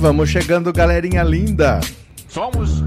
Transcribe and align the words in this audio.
Vamos 0.00 0.30
chegando, 0.30 0.72
galerinha 0.72 1.24
linda. 1.24 1.80
Somos 2.28 2.84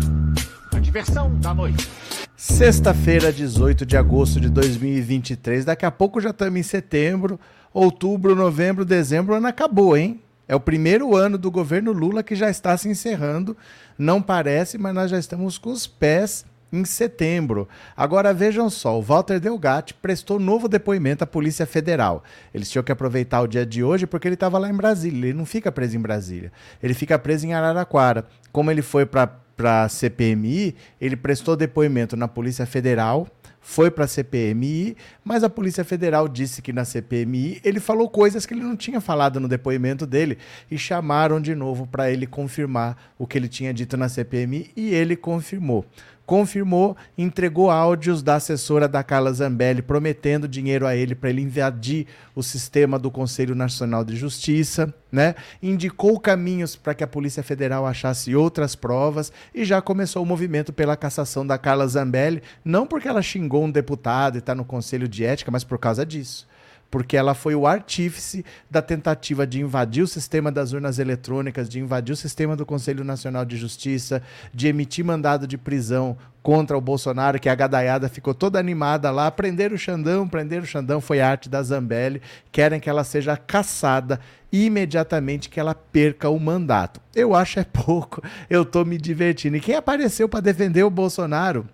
a 0.73 0.79
diversão 0.79 1.38
da 1.41 1.53
noite. 1.53 1.89
Sexta-feira, 2.38 3.33
18 3.33 3.85
de 3.85 3.97
agosto 3.97 4.39
de 4.39 4.47
2023. 4.47 5.66
Daqui 5.66 5.85
a 5.85 5.91
pouco 5.91 6.21
já 6.21 6.29
estamos 6.29 6.57
em 6.57 6.63
setembro, 6.63 7.38
outubro, 7.73 8.33
novembro, 8.33 8.85
dezembro. 8.85 9.33
O 9.33 9.38
ano 9.38 9.47
acabou, 9.47 9.97
hein? 9.97 10.21
É 10.47 10.55
o 10.55 10.59
primeiro 10.59 11.13
ano 11.13 11.38
do 11.38 11.52
governo 11.52 11.91
Lula 11.91 12.23
que 12.23 12.33
já 12.33 12.49
está 12.49 12.77
se 12.77 12.88
encerrando. 12.88 13.57
Não 13.97 14.21
parece, 14.21 14.77
mas 14.77 14.95
nós 14.95 15.11
já 15.11 15.19
estamos 15.19 15.57
com 15.57 15.69
os 15.69 15.85
pés 15.85 16.45
em 16.71 16.85
setembro. 16.85 17.67
Agora 17.95 18.33
vejam 18.33 18.69
só, 18.69 18.97
o 18.97 19.02
Walter 19.02 19.39
Delgatti 19.39 19.94
prestou 19.94 20.39
novo 20.39 20.67
depoimento 20.67 21.23
à 21.23 21.27
Polícia 21.27 21.66
Federal. 21.66 22.23
Eles 22.53 22.69
tinham 22.69 22.83
que 22.83 22.91
aproveitar 22.91 23.41
o 23.41 23.47
dia 23.47 23.66
de 23.66 23.83
hoje 23.83 24.08
porque 24.08 24.27
ele 24.27 24.36
estava 24.36 24.58
lá 24.58 24.69
em 24.69 24.75
Brasília. 24.75 25.27
Ele 25.30 25.38
não 25.38 25.45
fica 25.45 25.72
preso 25.72 25.97
em 25.97 26.02
Brasília. 26.02 26.52
Ele 26.81 26.94
fica 26.94 27.19
preso 27.19 27.45
em 27.45 27.53
Araraquara. 27.53 28.25
Como 28.52 28.72
ele 28.72 28.81
foi 28.81 29.05
para 29.05 29.38
a 29.64 29.89
CPMI, 29.89 30.75
ele 30.99 31.16
prestou 31.16 31.55
depoimento 31.55 32.16
na 32.16 32.27
Polícia 32.27 32.66
Federal 32.66 33.27
foi 33.61 33.92
para 33.92 34.05
a 34.05 34.08
CPMI, 34.08 34.97
mas 35.23 35.44
a 35.44 35.49
Polícia 35.49 35.86
Federal 35.86 36.27
disse 36.27 36.61
que 36.61 36.73
na 36.73 36.83
CPMI 36.83 37.61
ele 37.64 37.80
falou 37.80 38.09
coisas 38.09 38.45
que 38.45 38.55
ele 38.55 38.64
não 38.64 38.75
tinha 38.75 38.99
falado 38.99 39.39
no 39.39 39.47
depoimento 39.47 40.08
dele 40.08 40.39
e 40.69 40.77
chamaram 40.77 41.39
de 41.39 41.53
novo 41.53 41.86
para 41.86 42.11
ele 42.11 42.25
confirmar 42.25 42.97
o 43.19 43.27
que 43.27 43.38
ele 43.38 43.47
tinha 43.47 43.72
dito 43.72 43.95
na 43.95 44.09
CPMI 44.09 44.72
e 44.75 44.94
ele 44.94 45.16
confirmou 45.16 45.86
confirmou, 46.31 46.95
entregou 47.17 47.69
áudios 47.69 48.23
da 48.23 48.35
assessora 48.35 48.87
da 48.87 49.03
Carla 49.03 49.33
Zambelli 49.33 49.81
prometendo 49.81 50.47
dinheiro 50.47 50.87
a 50.87 50.95
ele 50.95 51.13
para 51.13 51.29
ele 51.29 51.41
invadir 51.41 52.07
o 52.33 52.41
sistema 52.41 52.97
do 52.97 53.11
Conselho 53.11 53.53
Nacional 53.53 54.05
de 54.05 54.15
Justiça, 54.15 54.93
né? 55.11 55.35
Indicou 55.61 56.17
caminhos 56.17 56.73
para 56.73 56.93
que 56.93 57.03
a 57.03 57.07
Polícia 57.07 57.43
Federal 57.43 57.85
achasse 57.85 58.33
outras 58.33 58.77
provas 58.77 59.29
e 59.53 59.65
já 59.65 59.81
começou 59.81 60.23
o 60.23 60.25
movimento 60.25 60.71
pela 60.71 60.95
cassação 60.95 61.45
da 61.45 61.57
Carla 61.57 61.85
Zambelli, 61.85 62.41
não 62.63 62.87
porque 62.87 63.09
ela 63.09 63.21
xingou 63.21 63.65
um 63.65 63.69
deputado 63.69 64.35
e 64.35 64.39
está 64.39 64.55
no 64.55 64.63
Conselho 64.63 65.09
de 65.09 65.25
Ética, 65.25 65.52
mas 65.52 65.65
por 65.65 65.79
causa 65.79 66.05
disso 66.05 66.47
porque 66.92 67.16
ela 67.16 67.34
foi 67.34 67.56
o 67.56 67.66
artífice 67.66 68.45
da 68.70 68.81
tentativa 68.81 69.47
de 69.47 69.61
invadir 69.61 70.03
o 70.03 70.08
sistema 70.08 70.52
das 70.52 70.73
urnas 70.73 71.00
eletrônicas, 71.00 71.70
de 71.70 71.80
invadir 71.80 72.11
o 72.11 72.17
sistema 72.17 72.56
do 72.56 72.66
Conselho 72.66 73.06
Nacional 73.06 73.45
de 73.45 73.56
Justiça, 73.56 74.22
de 74.53 74.67
emitir 74.67 75.06
mandado 75.06 75.48
de 75.48 75.58
prisão 75.58 76.17
contra 76.44 76.78
o 76.78 76.81
Bolsonaro, 76.81 77.39
que 77.39 77.48
a 77.48 77.56
gadaiada 77.56 78.09
ficou 78.09 78.33
toda 78.33 78.59
animada 78.59 79.09
lá, 79.09 79.31
prender 79.31 79.72
o 79.72 79.78
Xandão, 79.78 80.28
prender 80.28 80.61
o 80.61 80.66
Xandão, 80.66 81.00
foi 81.00 81.22
arte 81.22 81.48
da 81.48 81.64
Zambelli, 81.64 82.21
querem 82.52 82.80
que 82.80 82.89
ela 82.89 83.04
seja 83.04 83.38
caçada 83.38 84.20
imediatamente 84.52 85.49
que 85.49 85.60
ela 85.60 85.73
perca 85.73 86.30
o 86.30 86.39
mandato. 86.39 86.99
Eu 87.15 87.33
acho 87.33 87.60
é 87.60 87.64
pouco, 87.64 88.21
eu 88.49 88.65
tô 88.65 88.83
me 88.83 88.98
divertindo. 88.98 89.55
E 89.55 89.61
quem 89.61 89.76
apareceu 89.76 90.27
para 90.27 90.42
defender 90.42 90.83
o 90.83 90.89
Bolsonaro? 90.89 91.65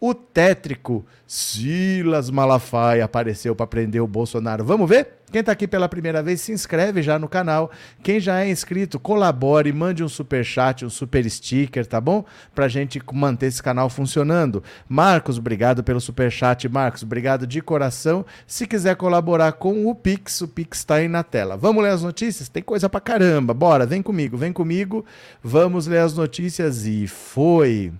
O 0.00 0.14
tétrico 0.14 1.04
Silas 1.26 2.30
Malafaia 2.30 3.04
apareceu 3.04 3.54
para 3.56 3.66
prender 3.66 4.02
o 4.02 4.06
Bolsonaro. 4.06 4.64
Vamos 4.64 4.88
ver? 4.88 5.16
Quem 5.32 5.40
está 5.40 5.50
aqui 5.50 5.66
pela 5.66 5.88
primeira 5.88 6.22
vez, 6.22 6.40
se 6.40 6.52
inscreve 6.52 7.02
já 7.02 7.18
no 7.18 7.28
canal. 7.28 7.70
Quem 8.00 8.20
já 8.20 8.40
é 8.40 8.48
inscrito, 8.48 9.00
colabore, 9.00 9.72
mande 9.72 10.04
um 10.04 10.08
super 10.08 10.44
chat, 10.44 10.84
um 10.84 10.90
super 10.90 11.28
sticker, 11.28 11.84
tá 11.84 12.00
bom? 12.00 12.24
Pra 12.54 12.68
gente 12.68 13.02
manter 13.12 13.46
esse 13.46 13.60
canal 13.60 13.90
funcionando. 13.90 14.62
Marcos, 14.88 15.36
obrigado 15.36 15.82
pelo 15.82 16.00
super 16.00 16.30
chat, 16.30 16.68
Marcos. 16.68 17.02
Obrigado 17.02 17.44
de 17.44 17.60
coração. 17.60 18.24
Se 18.46 18.66
quiser 18.66 18.94
colaborar 18.94 19.52
com 19.52 19.86
o 19.86 19.94
Pix, 19.94 20.42
o 20.42 20.48
Pix 20.48 20.78
está 20.78 20.96
aí 20.96 21.08
na 21.08 21.24
tela. 21.24 21.56
Vamos 21.56 21.82
ler 21.82 21.90
as 21.90 22.02
notícias? 22.02 22.48
Tem 22.48 22.62
coisa 22.62 22.88
pra 22.88 23.00
caramba. 23.00 23.52
Bora, 23.52 23.84
vem 23.84 24.02
comigo, 24.02 24.36
vem 24.36 24.52
comigo. 24.52 25.04
Vamos 25.42 25.88
ler 25.88 25.98
as 25.98 26.14
notícias 26.14 26.86
e 26.86 27.08
foi. 27.08 27.92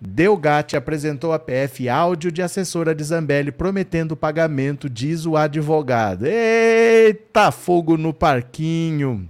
Delgatti 0.00 0.76
apresentou 0.76 1.32
à 1.32 1.38
PF 1.38 1.88
áudio 1.88 2.30
de 2.30 2.42
assessora 2.42 2.94
de 2.94 3.02
Zambelli 3.02 3.50
prometendo 3.50 4.16
pagamento, 4.16 4.90
diz 4.90 5.24
o 5.24 5.36
advogado. 5.36 6.26
Eita, 6.26 7.50
fogo 7.50 7.96
no 7.96 8.12
parquinho! 8.12 9.28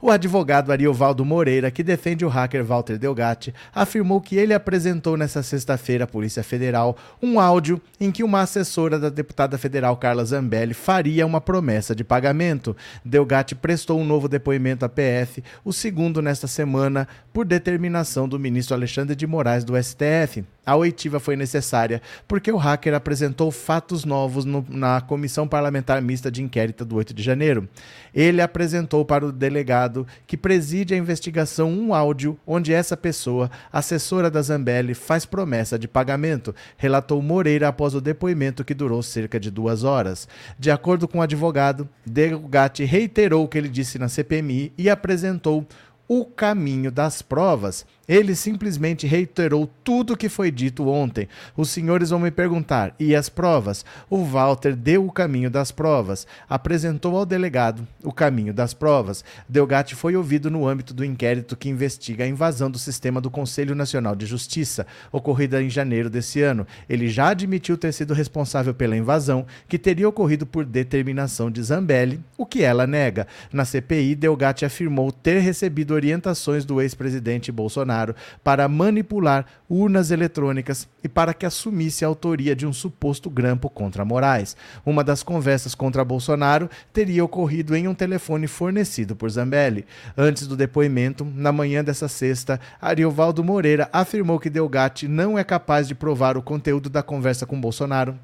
O 0.00 0.12
advogado 0.12 0.70
Ariovaldo 0.70 1.24
Moreira, 1.24 1.72
que 1.72 1.82
defende 1.82 2.24
o 2.24 2.28
hacker 2.28 2.64
Walter 2.64 2.96
Delgatti, 2.96 3.52
afirmou 3.74 4.20
que 4.20 4.36
ele 4.36 4.54
apresentou 4.54 5.16
nesta 5.16 5.42
sexta-feira 5.42 6.04
à 6.04 6.06
Polícia 6.06 6.44
Federal 6.44 6.96
um 7.20 7.40
áudio 7.40 7.82
em 8.00 8.12
que 8.12 8.22
uma 8.22 8.42
assessora 8.42 8.96
da 8.96 9.08
deputada 9.08 9.58
federal 9.58 9.96
Carla 9.96 10.24
Zambelli 10.24 10.72
faria 10.72 11.26
uma 11.26 11.40
promessa 11.40 11.96
de 11.96 12.04
pagamento. 12.04 12.76
Delgatti 13.04 13.56
prestou 13.56 13.98
um 13.98 14.04
novo 14.04 14.28
depoimento 14.28 14.84
à 14.84 14.88
PF, 14.88 15.42
o 15.64 15.72
segundo 15.72 16.22
nesta 16.22 16.46
semana, 16.46 17.08
por 17.32 17.44
determinação 17.44 18.28
do 18.28 18.38
ministro 18.38 18.76
Alexandre 18.76 19.16
de 19.16 19.26
Moraes 19.26 19.64
do 19.64 19.74
STF. 19.82 20.44
A 20.68 20.76
oitiva 20.76 21.18
foi 21.18 21.34
necessária 21.34 22.02
porque 22.26 22.52
o 22.52 22.58
hacker 22.58 22.92
apresentou 22.92 23.50
fatos 23.50 24.04
novos 24.04 24.44
no, 24.44 24.62
na 24.68 25.00
Comissão 25.00 25.48
Parlamentar 25.48 26.02
Mista 26.02 26.30
de 26.30 26.42
Inquérito 26.42 26.84
do 26.84 26.96
8 26.96 27.14
de 27.14 27.22
janeiro. 27.22 27.66
Ele 28.14 28.42
apresentou 28.42 29.02
para 29.02 29.24
o 29.24 29.32
delegado 29.32 30.06
que 30.26 30.36
preside 30.36 30.92
a 30.92 30.98
investigação 30.98 31.72
um 31.72 31.94
áudio 31.94 32.38
onde 32.46 32.70
essa 32.70 32.98
pessoa, 32.98 33.50
assessora 33.72 34.30
da 34.30 34.42
Zambelli, 34.42 34.92
faz 34.92 35.24
promessa 35.24 35.78
de 35.78 35.88
pagamento, 35.88 36.54
relatou 36.76 37.22
Moreira 37.22 37.68
após 37.68 37.94
o 37.94 38.00
depoimento 38.02 38.62
que 38.62 38.74
durou 38.74 39.02
cerca 39.02 39.40
de 39.40 39.50
duas 39.50 39.84
horas. 39.84 40.28
De 40.58 40.70
acordo 40.70 41.08
com 41.08 41.20
o 41.20 41.22
advogado, 41.22 41.88
Delgatti 42.04 42.84
reiterou 42.84 43.42
o 43.42 43.48
que 43.48 43.56
ele 43.56 43.70
disse 43.70 43.98
na 43.98 44.10
CPMI 44.10 44.70
e 44.76 44.90
apresentou 44.90 45.66
o 46.06 46.26
caminho 46.26 46.90
das 46.90 47.22
provas 47.22 47.86
ele 48.08 48.34
simplesmente 48.34 49.06
reiterou 49.06 49.68
tudo 49.84 50.14
o 50.14 50.16
que 50.16 50.30
foi 50.30 50.50
dito 50.50 50.88
ontem. 50.88 51.28
Os 51.54 51.68
senhores 51.68 52.08
vão 52.08 52.18
me 52.18 52.30
perguntar: 52.30 52.94
e 52.98 53.14
as 53.14 53.28
provas? 53.28 53.84
O 54.08 54.24
Walter 54.24 54.74
deu 54.74 55.06
o 55.06 55.12
caminho 55.12 55.50
das 55.50 55.70
provas, 55.70 56.26
apresentou 56.48 57.16
ao 57.16 57.26
delegado 57.26 57.86
o 58.02 58.10
caminho 58.10 58.54
das 58.54 58.72
provas. 58.72 59.22
Delgatti 59.46 59.94
foi 59.94 60.16
ouvido 60.16 60.50
no 60.50 60.66
âmbito 60.66 60.94
do 60.94 61.04
inquérito 61.04 61.56
que 61.56 61.68
investiga 61.68 62.24
a 62.24 62.28
invasão 62.28 62.70
do 62.70 62.78
sistema 62.78 63.20
do 63.20 63.30
Conselho 63.30 63.74
Nacional 63.74 64.16
de 64.16 64.24
Justiça, 64.24 64.86
ocorrida 65.12 65.62
em 65.62 65.68
janeiro 65.68 66.08
desse 66.08 66.40
ano. 66.40 66.66
Ele 66.88 67.08
já 67.08 67.28
admitiu 67.28 67.76
ter 67.76 67.92
sido 67.92 68.14
responsável 68.14 68.72
pela 68.72 68.96
invasão, 68.96 69.44
que 69.68 69.78
teria 69.78 70.08
ocorrido 70.08 70.46
por 70.46 70.64
determinação 70.64 71.50
de 71.50 71.62
Zambelli, 71.62 72.20
o 72.38 72.46
que 72.46 72.62
ela 72.62 72.86
nega. 72.86 73.26
Na 73.52 73.64
CPI, 73.64 74.14
Delgatti 74.14 74.64
afirmou 74.64 75.12
ter 75.12 75.40
recebido 75.40 75.92
orientações 75.92 76.64
do 76.64 76.80
ex-presidente 76.80 77.52
Bolsonaro 77.52 77.97
Bolsonaro 77.98 78.14
para 78.44 78.68
manipular 78.68 79.46
urnas 79.68 80.10
eletrônicas 80.10 80.88
e 81.02 81.08
para 81.08 81.34
que 81.34 81.44
assumisse 81.44 82.04
a 82.04 82.08
autoria 82.08 82.54
de 82.54 82.66
um 82.66 82.72
suposto 82.72 83.28
grampo 83.28 83.68
contra 83.68 84.04
Moraes. 84.04 84.56
Uma 84.84 85.02
das 85.04 85.22
conversas 85.22 85.74
contra 85.74 86.04
Bolsonaro 86.04 86.70
teria 86.92 87.24
ocorrido 87.24 87.74
em 87.74 87.88
um 87.88 87.94
telefone 87.94 88.46
fornecido 88.46 89.16
por 89.16 89.30
Zambelli. 89.30 89.84
Antes 90.16 90.46
do 90.46 90.56
depoimento, 90.56 91.24
na 91.24 91.52
manhã 91.52 91.82
dessa 91.82 92.08
sexta, 92.08 92.60
Ariovaldo 92.80 93.44
Moreira 93.44 93.88
afirmou 93.92 94.38
que 94.38 94.50
Delgatti 94.50 95.08
não 95.08 95.38
é 95.38 95.44
capaz 95.44 95.88
de 95.88 95.94
provar 95.94 96.36
o 96.36 96.42
conteúdo 96.42 96.88
da 96.88 97.02
conversa 97.02 97.46
com 97.46 97.60
Bolsonaro 97.60 98.18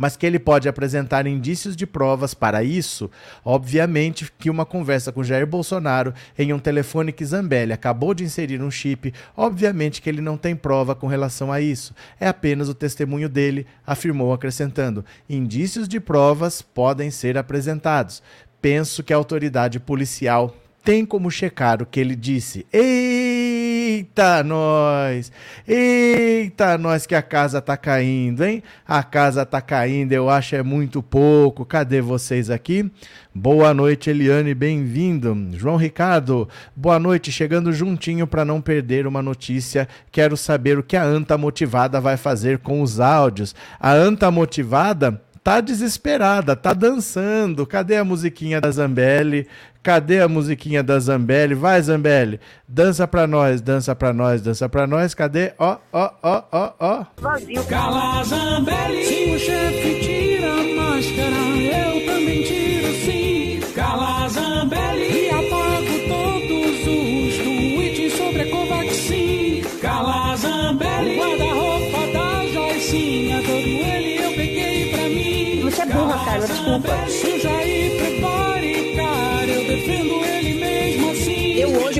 mas 0.00 0.16
que 0.16 0.24
ele 0.24 0.38
pode 0.38 0.66
apresentar 0.66 1.26
indícios 1.26 1.76
de 1.76 1.86
provas 1.86 2.32
para 2.32 2.64
isso, 2.64 3.10
obviamente 3.44 4.32
que 4.38 4.48
uma 4.48 4.64
conversa 4.64 5.12
com 5.12 5.22
Jair 5.22 5.46
Bolsonaro 5.46 6.14
em 6.38 6.54
um 6.54 6.58
telefone 6.58 7.12
que 7.12 7.22
Zambelli 7.22 7.74
acabou 7.74 8.14
de 8.14 8.24
inserir 8.24 8.62
um 8.62 8.70
chip, 8.70 9.12
obviamente 9.36 10.00
que 10.00 10.08
ele 10.08 10.22
não 10.22 10.38
tem 10.38 10.56
prova 10.56 10.94
com 10.94 11.06
relação 11.06 11.52
a 11.52 11.60
isso. 11.60 11.94
É 12.18 12.26
apenas 12.26 12.66
o 12.70 12.74
testemunho 12.74 13.28
dele, 13.28 13.66
afirmou 13.86 14.32
acrescentando: 14.32 15.04
indícios 15.28 15.86
de 15.86 16.00
provas 16.00 16.62
podem 16.62 17.10
ser 17.10 17.36
apresentados. 17.36 18.22
Penso 18.62 19.02
que 19.02 19.12
a 19.12 19.16
autoridade 19.16 19.78
policial 19.78 20.56
tem 20.82 21.04
como 21.04 21.30
checar 21.30 21.82
o 21.82 21.86
que 21.86 22.00
ele 22.00 22.16
disse. 22.16 22.66
Eita, 22.72 24.42
nós! 24.42 25.30
Eita, 25.66 26.78
nós 26.78 27.06
que 27.06 27.14
a 27.14 27.22
casa 27.22 27.60
tá 27.60 27.76
caindo, 27.76 28.44
hein? 28.44 28.62
A 28.86 29.02
casa 29.02 29.44
tá 29.44 29.60
caindo, 29.60 30.12
eu 30.12 30.30
acho 30.30 30.56
é 30.56 30.62
muito 30.62 31.02
pouco. 31.02 31.64
Cadê 31.64 32.00
vocês 32.00 32.50
aqui? 32.50 32.90
Boa 33.34 33.72
noite, 33.74 34.10
Eliane, 34.10 34.54
bem-vindo. 34.54 35.48
João 35.52 35.76
Ricardo, 35.76 36.48
boa 36.74 36.98
noite, 36.98 37.30
chegando 37.30 37.72
juntinho 37.72 38.26
para 38.26 38.44
não 38.44 38.60
perder 38.60 39.06
uma 39.06 39.22
notícia. 39.22 39.86
Quero 40.10 40.36
saber 40.36 40.78
o 40.78 40.82
que 40.82 40.96
a 40.96 41.04
Anta 41.04 41.36
Motivada 41.38 42.00
vai 42.00 42.16
fazer 42.16 42.58
com 42.58 42.82
os 42.82 42.98
áudios. 42.98 43.54
A 43.78 43.92
Anta 43.92 44.30
Motivada 44.30 45.20
tá 45.42 45.60
desesperada, 45.60 46.54
tá 46.54 46.72
dançando. 46.72 47.66
Cadê 47.66 47.96
a 47.96 48.04
musiquinha 48.04 48.60
da 48.60 48.70
Zambelli? 48.70 49.46
Cadê 49.82 50.20
a 50.20 50.28
musiquinha 50.28 50.82
da 50.82 50.98
Zambelli? 50.98 51.54
Vai, 51.54 51.80
Zambelli, 51.80 52.38
dança 52.68 53.08
pra 53.08 53.26
nós, 53.26 53.60
dança 53.62 53.94
pra 53.96 54.12
nós, 54.12 54.42
dança 54.42 54.68
pra 54.68 54.86
nós. 54.86 55.14
Cadê? 55.14 55.52
Ó, 55.58 55.78
ó, 55.92 56.10
ó, 56.22 56.42
ó, 56.52 56.72
ó. 56.78 57.04
Vazio. 57.20 57.64
Cala, 57.64 58.22
Zambelli. 58.24 59.04
Se 59.04 59.30
o 59.30 59.38
chefe 59.38 60.00
tira 60.00 60.52
a 60.52 60.76
máscara, 60.76 61.49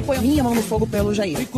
hoje 0.00 0.06
ponho 0.06 0.23
minha 0.23 0.43
mão 0.43 0.55
no 0.55 0.62
fogo 0.62 0.87
pelo 0.87 1.14
Jair. 1.14 1.49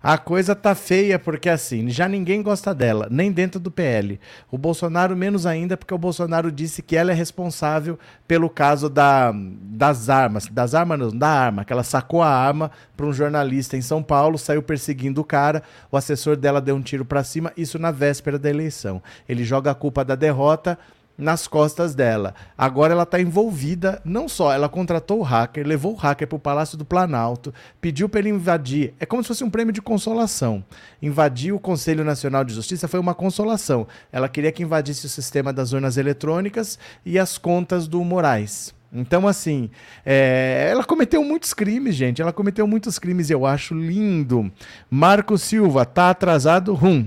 A 0.00 0.16
coisa 0.16 0.54
tá 0.54 0.76
feia 0.76 1.18
porque 1.18 1.48
assim, 1.48 1.90
já 1.90 2.08
ninguém 2.08 2.40
gosta 2.40 2.72
dela, 2.72 3.08
nem 3.10 3.32
dentro 3.32 3.58
do 3.58 3.68
PL. 3.68 4.20
O 4.48 4.56
Bolsonaro 4.56 5.16
menos 5.16 5.44
ainda 5.44 5.76
porque 5.76 5.92
o 5.92 5.98
Bolsonaro 5.98 6.52
disse 6.52 6.82
que 6.82 6.96
ela 6.96 7.10
é 7.10 7.14
responsável 7.14 7.98
pelo 8.26 8.48
caso 8.48 8.88
da, 8.88 9.32
das 9.34 10.08
armas, 10.08 10.46
das 10.46 10.72
armas 10.72 10.98
não, 10.98 11.10
da 11.10 11.28
arma, 11.28 11.64
que 11.64 11.72
ela 11.72 11.82
sacou 11.82 12.22
a 12.22 12.28
arma 12.28 12.70
para 12.96 13.06
um 13.06 13.12
jornalista 13.12 13.76
em 13.76 13.82
São 13.82 14.00
Paulo, 14.02 14.38
saiu 14.38 14.62
perseguindo 14.62 15.20
o 15.20 15.24
cara, 15.24 15.64
o 15.90 15.96
assessor 15.96 16.36
dela 16.36 16.60
deu 16.60 16.76
um 16.76 16.82
tiro 16.82 17.04
para 17.04 17.24
cima, 17.24 17.52
isso 17.56 17.78
na 17.78 17.90
véspera 17.90 18.38
da 18.38 18.48
eleição. 18.48 19.02
Ele 19.28 19.42
joga 19.42 19.72
a 19.72 19.74
culpa 19.74 20.04
da 20.04 20.14
derrota 20.14 20.78
nas 21.18 21.48
costas 21.48 21.96
dela. 21.96 22.32
Agora 22.56 22.92
ela 22.92 23.02
está 23.02 23.20
envolvida, 23.20 24.00
não 24.04 24.28
só, 24.28 24.52
ela 24.52 24.68
contratou 24.68 25.18
o 25.18 25.22
hacker, 25.22 25.66
levou 25.66 25.92
o 25.92 25.96
hacker 25.96 26.28
para 26.28 26.36
o 26.36 26.40
Palácio 26.40 26.78
do 26.78 26.84
Planalto, 26.84 27.52
pediu 27.80 28.08
para 28.08 28.20
ele 28.20 28.28
invadir. 28.30 28.94
É 29.00 29.04
como 29.04 29.22
se 29.22 29.28
fosse 29.28 29.42
um 29.42 29.50
prêmio 29.50 29.72
de 29.72 29.82
consolação. 29.82 30.64
Invadir 31.02 31.52
o 31.52 31.58
Conselho 31.58 32.04
Nacional 32.04 32.44
de 32.44 32.54
Justiça 32.54 32.86
foi 32.86 33.00
uma 33.00 33.14
consolação. 33.14 33.88
Ela 34.12 34.28
queria 34.28 34.52
que 34.52 34.62
invadisse 34.62 35.06
o 35.06 35.08
sistema 35.08 35.52
das 35.52 35.72
urnas 35.72 35.96
eletrônicas 35.96 36.78
e 37.04 37.18
as 37.18 37.36
contas 37.36 37.88
do 37.88 38.02
Moraes. 38.04 38.72
Então, 38.92 39.28
assim, 39.28 39.68
é, 40.04 40.68
ela 40.70 40.82
cometeu 40.82 41.22
muitos 41.22 41.52
crimes, 41.52 41.94
gente. 41.94 42.22
Ela 42.22 42.32
cometeu 42.32 42.66
muitos 42.66 42.98
crimes, 42.98 43.28
eu 43.28 43.44
acho 43.44 43.74
lindo. 43.74 44.50
Marco 44.90 45.36
Silva, 45.36 45.84
tá 45.84 46.10
atrasado? 46.10 46.72
Rum. 46.74 47.06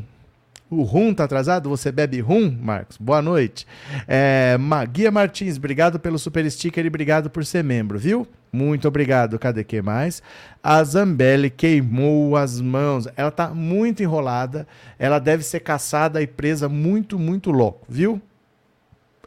O 0.71 0.83
rum 0.83 1.13
tá 1.13 1.25
atrasado? 1.25 1.67
Você 1.67 1.91
bebe 1.91 2.21
rum, 2.21 2.49
Marcos? 2.49 2.95
Boa 2.95 3.21
noite. 3.21 3.67
É, 4.07 4.57
Guia 4.89 5.11
Martins, 5.11 5.57
obrigado 5.57 5.99
pelo 5.99 6.17
super 6.17 6.49
sticker 6.49 6.85
e 6.85 6.87
obrigado 6.87 7.29
por 7.29 7.45
ser 7.45 7.61
membro, 7.61 7.99
viu? 7.99 8.25
Muito 8.53 8.87
obrigado. 8.87 9.37
Cadê 9.37 9.65
que 9.65 9.81
mais? 9.81 10.23
A 10.63 10.81
Zambelli 10.81 11.49
queimou 11.49 12.37
as 12.37 12.61
mãos. 12.61 13.05
Ela 13.17 13.31
tá 13.31 13.49
muito 13.49 14.01
enrolada. 14.01 14.65
Ela 14.97 15.19
deve 15.19 15.43
ser 15.43 15.59
caçada 15.59 16.21
e 16.21 16.27
presa 16.27 16.69
muito, 16.69 17.19
muito 17.19 17.51
louco, 17.51 17.85
viu? 17.89 18.21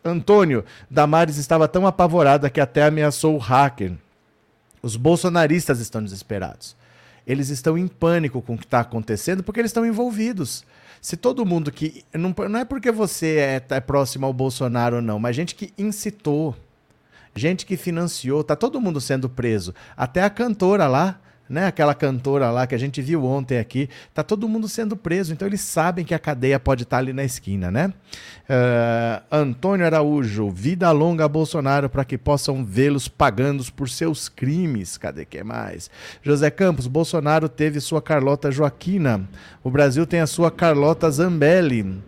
Antônio, 0.03 0.65
Damares 0.91 1.37
estava 1.37 1.69
tão 1.69 1.87
apavorada 1.87 2.49
que 2.49 2.61
até 2.61 2.85
ameaçou 2.85 3.35
o 3.35 3.39
hacker. 3.39 3.93
Os 4.81 4.97
bolsonaristas 4.97 5.79
estão 5.79 6.03
desesperados. 6.03 6.75
Eles 7.27 7.51
estão 7.51 7.77
em 7.77 7.87
pânico 7.87 8.41
com 8.41 8.55
o 8.55 8.59
que 8.59 8.65
está 8.65 8.81
acontecendo 8.81 9.43
porque 9.43 9.61
eles 9.61 9.69
estão 9.69 9.85
envolvidos 9.85 10.65
se 11.05 11.19
todo 11.19 11.45
mundo 11.45 11.71
que. 11.71 12.03
Não, 12.15 12.35
não 12.49 12.61
é 12.61 12.65
porque 12.65 12.91
você 12.91 13.37
é, 13.37 13.63
é 13.77 13.81
próximo 13.81 14.25
ao 14.25 14.33
Bolsonaro 14.33 14.97
ou 14.97 15.03
não, 15.03 15.19
mas 15.19 15.37
gente 15.37 15.55
que 15.55 15.71
incitou, 15.77 16.57
gente 17.37 17.67
que 17.67 17.77
financiou, 17.77 18.43
tá 18.43 18.57
todo 18.57 18.81
mundo 18.81 18.99
sendo 19.03 19.29
preso. 19.29 19.75
Até 19.95 20.23
a 20.23 20.31
cantora 20.31 20.89
lá, 20.89 21.21
né? 21.49 21.67
Aquela 21.67 21.95
cantora 21.95 22.51
lá 22.51 22.67
que 22.67 22.75
a 22.75 22.79
gente 22.79 23.03
viu 23.03 23.25
ontem 23.25 23.59
aqui, 23.59 23.89
tá 24.13 24.23
todo 24.23 24.49
mundo 24.49 24.69
sendo 24.69 24.97
preso, 24.97 25.33
então 25.33 25.47
eles 25.47 25.61
sabem 25.61 26.05
que 26.05 26.15
a 26.15 26.19
cadeia 26.19 26.59
pode 26.59 26.85
estar 26.85 26.97
tá 26.97 27.01
ali 27.01 27.13
na 27.13 27.25
esquina, 27.25 27.71
né? 27.71 27.93
Uh, 28.45 29.23
Antônio 29.31 29.87
Araújo, 29.87 30.51
vida 30.51 30.91
longa 30.91 31.25
a 31.25 31.29
Bolsonaro 31.29 31.89
para 31.89 32.05
que 32.05 32.17
possam 32.17 32.65
vê-los 32.65 33.09
pagando 33.09 33.65
por 33.73 33.89
seus 33.89 34.29
crimes. 34.29 34.97
Cadê 34.97 35.25
que 35.25 35.43
mais? 35.43 35.91
José 36.23 36.51
Campos, 36.51 36.87
Bolsonaro 36.87 37.49
teve 37.49 37.81
sua 37.81 38.01
Carlota 38.01 38.51
Joaquina, 38.51 39.29
o 39.63 39.71
Brasil 39.71 40.07
tem 40.07 40.21
a 40.21 40.27
sua 40.27 40.51
Carlota 40.51 41.11
Zambelli. 41.11 42.03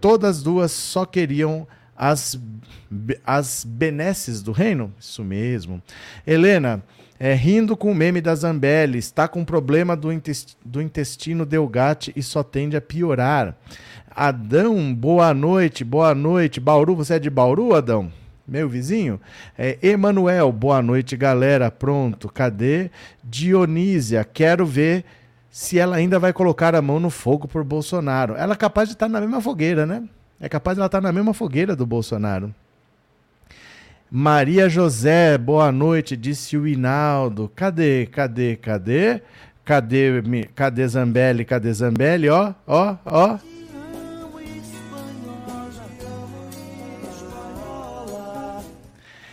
Todas 0.00 0.42
duas 0.42 0.70
só 0.72 1.04
queriam 1.04 1.66
as, 1.96 2.38
as 3.26 3.64
benesses 3.64 4.42
do 4.42 4.52
reino? 4.52 4.92
Isso 5.00 5.24
mesmo. 5.24 5.82
Helena, 6.26 6.82
é, 7.18 7.34
rindo 7.34 7.76
com 7.76 7.90
o 7.90 7.94
meme 7.94 8.20
da 8.20 8.34
Zambelli, 8.34 8.98
está 8.98 9.26
com 9.26 9.44
problema 9.44 9.96
do, 9.96 10.12
intestino, 10.12 10.58
do 10.64 10.82
intestino 10.82 11.46
delgate 11.46 12.12
e 12.14 12.22
só 12.22 12.42
tende 12.42 12.76
a 12.76 12.80
piorar. 12.80 13.56
Adão, 14.10 14.94
boa 14.94 15.34
noite, 15.34 15.84
boa 15.84 16.14
noite. 16.14 16.60
Bauru, 16.60 16.96
você 16.96 17.14
é 17.14 17.18
de 17.18 17.28
Bauru, 17.28 17.74
Adão? 17.74 18.10
Meu 18.46 18.68
vizinho? 18.68 19.20
É, 19.58 19.76
Emanuel, 19.82 20.52
boa 20.52 20.80
noite, 20.80 21.16
galera. 21.16 21.70
Pronto, 21.70 22.28
cadê? 22.28 22.90
Dionísia, 23.24 24.24
quero 24.24 24.64
ver 24.64 25.04
se 25.50 25.78
ela 25.78 25.96
ainda 25.96 26.18
vai 26.18 26.32
colocar 26.32 26.74
a 26.74 26.82
mão 26.82 27.00
no 27.00 27.10
fogo 27.10 27.48
por 27.48 27.64
Bolsonaro. 27.64 28.34
Ela 28.36 28.52
é 28.52 28.56
capaz 28.56 28.88
de 28.88 28.94
estar 28.94 29.08
na 29.08 29.20
mesma 29.20 29.40
fogueira, 29.40 29.84
né? 29.84 30.04
É 30.38 30.48
capaz 30.48 30.76
de 30.76 30.80
ela 30.80 30.86
estar 30.86 31.00
na 31.00 31.12
mesma 31.12 31.34
fogueira 31.34 31.74
do 31.74 31.86
Bolsonaro. 31.86 32.54
Maria 34.10 34.68
José, 34.68 35.36
boa 35.36 35.72
noite, 35.72 36.16
disse 36.16 36.56
o 36.56 36.66
Inaldo. 36.66 37.50
Cadê, 37.56 38.06
cadê, 38.06 38.54
cadê? 38.54 39.20
Cadê, 39.64 40.22
cadê 40.54 40.86
Zambelli, 40.86 41.44
cadê 41.44 41.72
Zambelli? 41.72 42.28
Ó, 42.28 42.54
ó, 42.68 42.96
ó. 43.04 43.38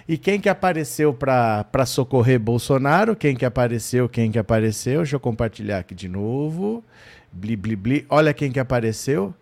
E 0.07 0.17
quem 0.17 0.39
que 0.39 0.49
apareceu 0.49 1.13
para 1.13 1.85
socorrer 1.85 2.39
Bolsonaro? 2.39 3.15
Quem 3.15 3.35
que 3.35 3.45
apareceu? 3.45 4.09
Quem 4.09 4.31
que 4.31 4.39
apareceu? 4.39 4.97
Deixa 4.97 5.15
eu 5.15 5.19
compartilhar 5.19 5.79
aqui 5.79 5.93
de 5.93 6.09
novo. 6.09 6.83
Bli, 7.31 7.55
bli, 7.55 7.75
bli. 7.75 8.05
Olha 8.09 8.33
quem 8.33 8.51
que 8.51 8.59
apareceu. 8.59 9.33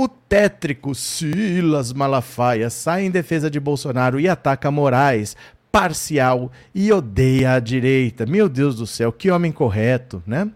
O 0.00 0.06
tétrico 0.06 0.94
Silas 0.94 1.92
Malafaia 1.92 2.70
sai 2.70 3.06
em 3.06 3.10
defesa 3.10 3.50
de 3.50 3.58
Bolsonaro 3.58 4.20
e 4.20 4.28
ataca 4.28 4.70
Moraes, 4.70 5.36
parcial 5.72 6.52
e 6.72 6.92
odeia 6.92 7.54
a 7.54 7.58
direita. 7.58 8.24
Meu 8.24 8.48
Deus 8.48 8.76
do 8.76 8.86
céu, 8.86 9.10
que 9.10 9.28
homem 9.28 9.50
correto, 9.50 10.22
né? 10.24 10.48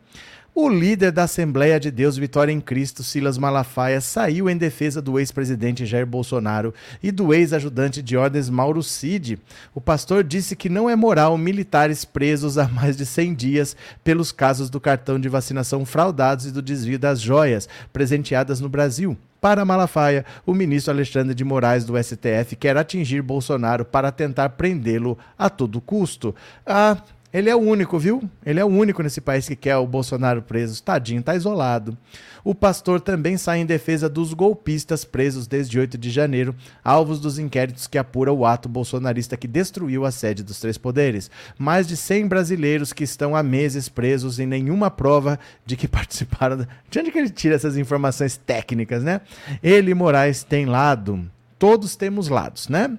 O 0.55 0.69
líder 0.69 1.11
da 1.11 1.25
Assembleia 1.25 1.81
de 1.81 1.91
Deus 1.91 2.17
Vitória 2.17 2.53
em 2.53 2.61
Cristo, 2.61 3.03
Silas 3.03 3.37
Malafaia, 3.37 4.01
saiu 4.01 4.49
em 4.49 4.57
defesa 4.57 5.03
do 5.03 5.19
ex-presidente 5.19 5.87
Jair 5.87 6.07
Bolsonaro 6.07 6.73
e 7.03 7.11
do 7.11 7.35
ex-ajudante 7.35 8.01
de 8.01 8.17
ordens 8.17 8.49
Mauro 8.49 8.81
Cid. 8.81 9.41
O 9.75 9.81
pastor 9.81 10.23
disse 10.23 10.55
que 10.55 10.69
não 10.69 10.89
é 10.89 10.95
moral 10.95 11.37
militares 11.37 12.05
presos 12.05 12.59
há 12.59 12.69
mais 12.69 12.97
de 12.97 13.05
100 13.05 13.35
dias 13.35 13.77
pelos 14.05 14.31
casos 14.31 14.71
do 14.71 14.81
cartão 14.81 15.19
de 15.19 15.29
vacinação 15.29 15.85
fraudados 15.85 16.47
e 16.47 16.53
do 16.53 16.63
desvio 16.63 16.97
das 16.97 17.21
joias 17.21 17.69
presenteadas 17.93 18.61
no 18.61 18.69
Brasil. 18.69 19.19
Para 19.43 19.65
Malafaia, 19.65 20.25
o 20.47 20.55
ministro 20.55 20.93
Alexandre 20.93 21.35
de 21.35 21.43
Moraes 21.43 21.85
do 21.85 22.01
STF 22.01 22.55
quer 22.55 22.77
atingir 22.77 23.23
Bolsonaro 23.23 23.85
para 23.85 24.13
tentar 24.13 24.51
prendê-lo 24.51 25.19
a 25.37 25.51
todo 25.51 25.81
custo. 25.81 26.33
Ah, 26.65 26.97
ele 27.33 27.49
é 27.49 27.57
o 27.57 27.59
único, 27.59 27.99
viu? 27.99 28.23
Ele 28.45 28.61
é 28.61 28.65
o 28.65 28.69
único 28.69 29.03
nesse 29.03 29.21
país 29.21 29.49
que 29.49 29.57
quer 29.57 29.77
o 29.77 29.87
Bolsonaro 29.87 30.43
preso. 30.43 30.83
Tadinho, 30.83 31.23
tá 31.23 31.35
isolado. 31.35 31.97
O 32.45 32.55
pastor 32.55 33.01
também 33.01 33.39
sai 33.39 33.61
em 33.61 33.67
defesa 33.67 34.09
dos 34.09 34.35
golpistas 34.35 35.05
presos 35.05 35.47
desde 35.47 35.79
8 35.79 35.97
de 35.97 36.11
janeiro, 36.11 36.55
alvos 36.85 37.21
dos 37.21 37.39
inquéritos 37.39 37.87
que 37.87 37.97
apura 37.97 38.33
o 38.33 38.45
ato 38.45 38.69
bolsonarista 38.69 39.37
que 39.37 39.49
destruiu 39.49 40.05
a 40.05 40.11
sede 40.11 40.43
dos 40.43 40.61
três 40.61 40.77
poderes. 40.77 41.31
Mais 41.57 41.87
de 41.87 41.97
100 41.97 42.27
brasileiros 42.27 42.93
que 42.93 43.05
estão 43.05 43.35
há 43.35 43.43
meses 43.43 43.89
presos 43.89 44.39
e 44.39 44.45
nenhuma 44.45 44.91
prova 44.91 45.39
de 45.65 45.77
que 45.77 45.87
participaram. 45.89 46.67
De 46.91 46.99
onde 46.99 47.11
que 47.11 47.19
ele 47.19 47.31
tira 47.31 47.55
essas 47.55 47.79
informações 47.79 48.37
técnicas, 48.37 49.03
né? 49.03 49.23
Ele 49.63 49.93
e 49.93 49.95
Moraes 49.95 50.43
têm 50.43 50.67
lado. 50.67 51.25
Todos 51.59 51.97
temos 51.97 52.29
lados, 52.29 52.69
né? 52.69 52.99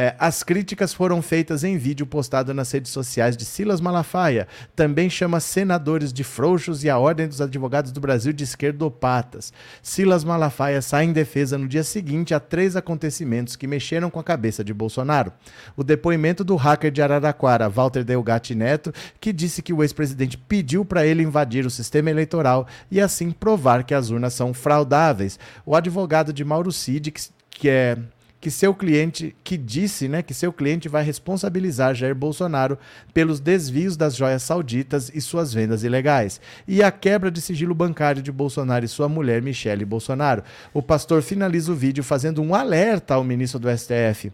É, 0.00 0.14
as 0.18 0.42
críticas 0.42 0.94
foram 0.94 1.20
feitas 1.20 1.62
em 1.62 1.76
vídeo 1.76 2.06
postado 2.06 2.54
nas 2.54 2.72
redes 2.72 2.90
sociais 2.90 3.36
de 3.36 3.44
Silas 3.44 3.82
Malafaia. 3.82 4.48
Também 4.74 5.10
chama 5.10 5.40
senadores 5.40 6.10
de 6.10 6.24
frouxos 6.24 6.82
e 6.82 6.88
a 6.88 6.96
Ordem 6.96 7.28
dos 7.28 7.42
Advogados 7.42 7.92
do 7.92 8.00
Brasil 8.00 8.32
de 8.32 8.42
esquerdopatas. 8.42 9.52
Silas 9.82 10.24
Malafaia 10.24 10.80
sai 10.80 11.04
em 11.04 11.12
defesa 11.12 11.58
no 11.58 11.68
dia 11.68 11.84
seguinte 11.84 12.32
a 12.32 12.40
três 12.40 12.76
acontecimentos 12.76 13.56
que 13.56 13.66
mexeram 13.66 14.08
com 14.08 14.18
a 14.18 14.24
cabeça 14.24 14.64
de 14.64 14.72
Bolsonaro. 14.72 15.34
O 15.76 15.84
depoimento 15.84 16.42
do 16.42 16.56
hacker 16.56 16.90
de 16.90 17.02
Araraquara, 17.02 17.68
Walter 17.68 18.02
Delgatti 18.02 18.54
Neto, 18.54 18.94
que 19.20 19.34
disse 19.34 19.60
que 19.60 19.74
o 19.74 19.82
ex-presidente 19.82 20.38
pediu 20.38 20.82
para 20.82 21.04
ele 21.04 21.22
invadir 21.22 21.66
o 21.66 21.70
sistema 21.70 22.08
eleitoral 22.08 22.66
e 22.90 23.02
assim 23.02 23.30
provar 23.30 23.84
que 23.84 23.92
as 23.92 24.08
urnas 24.08 24.32
são 24.32 24.54
fraudáveis. 24.54 25.38
O 25.66 25.76
advogado 25.76 26.32
de 26.32 26.42
Mauro 26.42 26.72
Cid, 26.72 27.10
que, 27.10 27.20
que 27.50 27.68
é 27.68 27.98
que 28.40 28.50
seu 28.50 28.74
cliente, 28.74 29.36
que 29.44 29.56
disse 29.56 30.08
né, 30.08 30.22
que 30.22 30.32
seu 30.32 30.52
cliente 30.52 30.88
vai 30.88 31.02
responsabilizar 31.02 31.94
Jair 31.94 32.14
Bolsonaro 32.14 32.78
pelos 33.12 33.38
desvios 33.38 33.96
das 33.96 34.16
joias 34.16 34.42
sauditas 34.42 35.10
e 35.14 35.20
suas 35.20 35.52
vendas 35.52 35.84
ilegais, 35.84 36.40
e 36.66 36.82
a 36.82 36.90
quebra 36.90 37.30
de 37.30 37.40
sigilo 37.40 37.74
bancário 37.74 38.22
de 38.22 38.32
Bolsonaro 38.32 38.84
e 38.84 38.88
sua 38.88 39.08
mulher 39.08 39.42
Michele 39.42 39.84
Bolsonaro. 39.84 40.42
O 40.72 40.82
pastor 40.82 41.20
finaliza 41.22 41.70
o 41.70 41.76
vídeo 41.76 42.02
fazendo 42.02 42.40
um 42.40 42.54
alerta 42.54 43.14
ao 43.14 43.24
ministro 43.24 43.60
do 43.60 43.68
STF. 43.76 44.32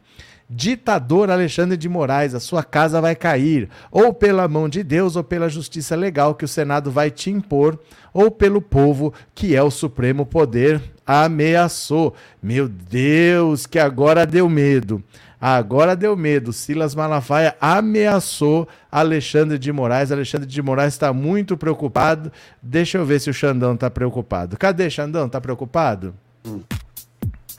Ditador 0.48 1.30
Alexandre 1.30 1.76
de 1.76 1.88
Moraes, 1.88 2.34
a 2.34 2.40
sua 2.40 2.62
casa 2.62 3.00
vai 3.00 3.16
cair, 3.16 3.68
ou 3.90 4.14
pela 4.14 4.46
mão 4.46 4.68
de 4.68 4.82
Deus, 4.82 5.16
ou 5.16 5.24
pela 5.24 5.48
justiça 5.48 5.96
legal 5.96 6.34
que 6.34 6.44
o 6.44 6.48
Senado 6.48 6.90
vai 6.90 7.10
te 7.10 7.30
impor, 7.30 7.78
ou 8.14 8.30
pelo 8.30 8.62
povo, 8.62 9.12
que 9.34 9.56
é 9.56 9.62
o 9.62 9.70
supremo 9.70 10.24
poder 10.24 10.80
ameaçou. 11.06 12.14
Meu 12.42 12.68
Deus, 12.68 13.64
que 13.64 13.78
agora 13.78 14.26
deu 14.26 14.48
medo. 14.48 15.02
Agora 15.40 15.94
deu 15.94 16.16
medo. 16.16 16.52
Silas 16.52 16.94
Malafaia 16.94 17.54
ameaçou 17.60 18.66
Alexandre 18.90 19.58
de 19.58 19.70
Moraes. 19.70 20.10
Alexandre 20.10 20.46
de 20.46 20.60
Moraes 20.60 20.94
está 20.94 21.12
muito 21.12 21.56
preocupado. 21.56 22.32
Deixa 22.60 22.98
eu 22.98 23.06
ver 23.06 23.20
se 23.20 23.30
o 23.30 23.34
Xandão 23.34 23.74
está 23.74 23.88
preocupado. 23.88 24.56
Cadê 24.56 24.90
Xandão? 24.90 25.26
Está 25.26 25.40
preocupado? 25.40 26.14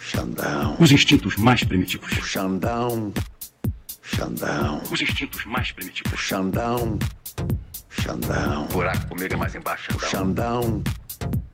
Xandão, 0.09 0.77
Os 0.79 0.89
instintos 0.91 1.35
mais 1.35 1.63
primitivos. 1.65 2.09
Xandão, 2.13 3.13
Xandão, 4.01 4.81
Os 4.89 5.01
instintos 5.01 5.43
mais 5.45 5.71
primitivos. 5.73 6.17
Xandão, 6.17 6.97
Xandão, 7.89 8.67
buraco 8.67 9.05
comigo 9.07 9.33
é 9.33 9.37
mais 9.37 9.53
embaixo, 9.53 9.91
Xandão, 9.99 10.81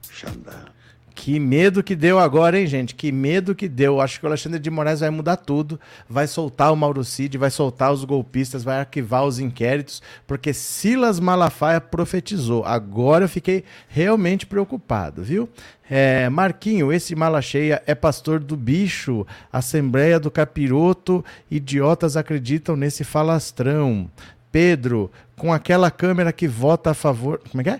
Xandão. 0.07 0.73
Que 1.15 1.39
medo 1.39 1.84
que 1.84 1.96
deu 1.96 2.17
agora, 2.17 2.60
hein, 2.60 2.65
gente? 2.65 2.96
Que 2.96 3.12
medo 3.12 3.53
que 3.53 3.70
deu. 3.70 4.01
Acho 4.01 4.20
que 4.20 4.25
o 4.25 4.29
Alexandre 4.29 4.60
de 4.60 4.70
Moraes 4.70 5.01
vai 5.01 5.10
mudar 5.10 5.38
tudo. 5.38 5.79
Vai 6.10 6.27
soltar 6.27 6.74
o 6.74 6.75
Mauro 6.75 7.03
Cid, 7.03 7.38
vai 7.38 7.51
soltar 7.51 7.93
os 7.93 8.03
golpistas, 8.03 8.63
vai 8.63 8.79
arquivar 8.79 9.24
os 9.24 9.39
inquéritos, 9.39 10.01
porque 10.25 10.53
Silas 10.53 11.20
Malafaia 11.20 11.79
profetizou. 11.79 12.65
Agora 12.65 13.25
eu 13.25 13.29
fiquei 13.29 13.63
realmente 13.88 14.46
preocupado, 14.46 15.24
viu? 15.24 15.48
É, 15.89 16.27
Marquinho, 16.29 16.91
esse 16.91 17.15
mala 17.15 17.41
cheia 17.41 17.84
é 17.86 17.93
pastor 17.93 18.39
do 18.39 18.58
bicho. 18.58 19.25
Assembleia 19.51 20.20
do 20.20 20.32
Capiroto. 20.32 21.24
Idiotas 21.50 22.17
acreditam 22.17 22.75
nesse 22.75 23.03
falastrão. 23.03 24.10
Pedro, 24.51 25.12
com 25.36 25.53
aquela 25.53 25.91
câmera 25.91 26.34
que 26.34 26.48
vota 26.48 26.91
a 26.91 26.93
favor. 26.93 27.39
Como 27.50 27.62
é 27.62 27.63
que 27.63 27.70
é? 27.70 27.79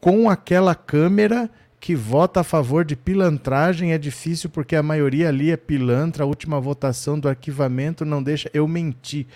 Com 0.00 0.28
aquela 0.28 0.74
câmera 0.74 1.50
que 1.84 1.94
vota 1.94 2.40
a 2.40 2.42
favor 2.42 2.82
de 2.82 2.96
pilantragem 2.96 3.92
é 3.92 3.98
difícil 3.98 4.48
porque 4.48 4.74
a 4.74 4.82
maioria 4.82 5.28
ali 5.28 5.50
é 5.50 5.56
pilantra. 5.58 6.24
A 6.24 6.26
última 6.26 6.58
votação 6.58 7.20
do 7.20 7.28
arquivamento 7.28 8.06
não 8.06 8.22
deixa. 8.22 8.50
Eu 8.54 8.66
menti. 8.66 9.26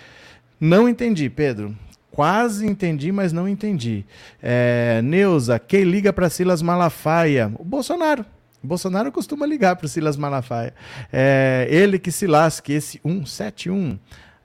Não 0.58 0.88
entendi, 0.88 1.28
Pedro. 1.28 1.76
Quase 2.10 2.66
entendi, 2.66 3.12
mas 3.12 3.34
não 3.34 3.46
entendi. 3.46 4.02
É, 4.42 5.02
Neuza, 5.04 5.58
quem 5.58 5.84
liga 5.84 6.10
para 6.10 6.30
Silas 6.30 6.62
Malafaia? 6.62 7.52
O 7.58 7.64
Bolsonaro. 7.66 8.24
O 8.64 8.66
Bolsonaro 8.66 9.12
costuma 9.12 9.44
ligar 9.44 9.76
para 9.76 9.86
Silas 9.86 10.16
Malafaia. 10.16 10.72
É, 11.12 11.68
ele 11.70 11.98
que 11.98 12.10
se 12.10 12.26
lasque, 12.26 12.72
esse 12.72 12.98
171. 13.04 13.98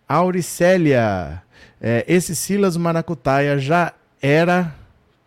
Auricélia, 0.10 1.41
é, 1.79 2.03
esse 2.05 2.36
Silas 2.36 2.75
Maracutaia 2.75 3.57
já 3.57 3.93
era 4.22 4.75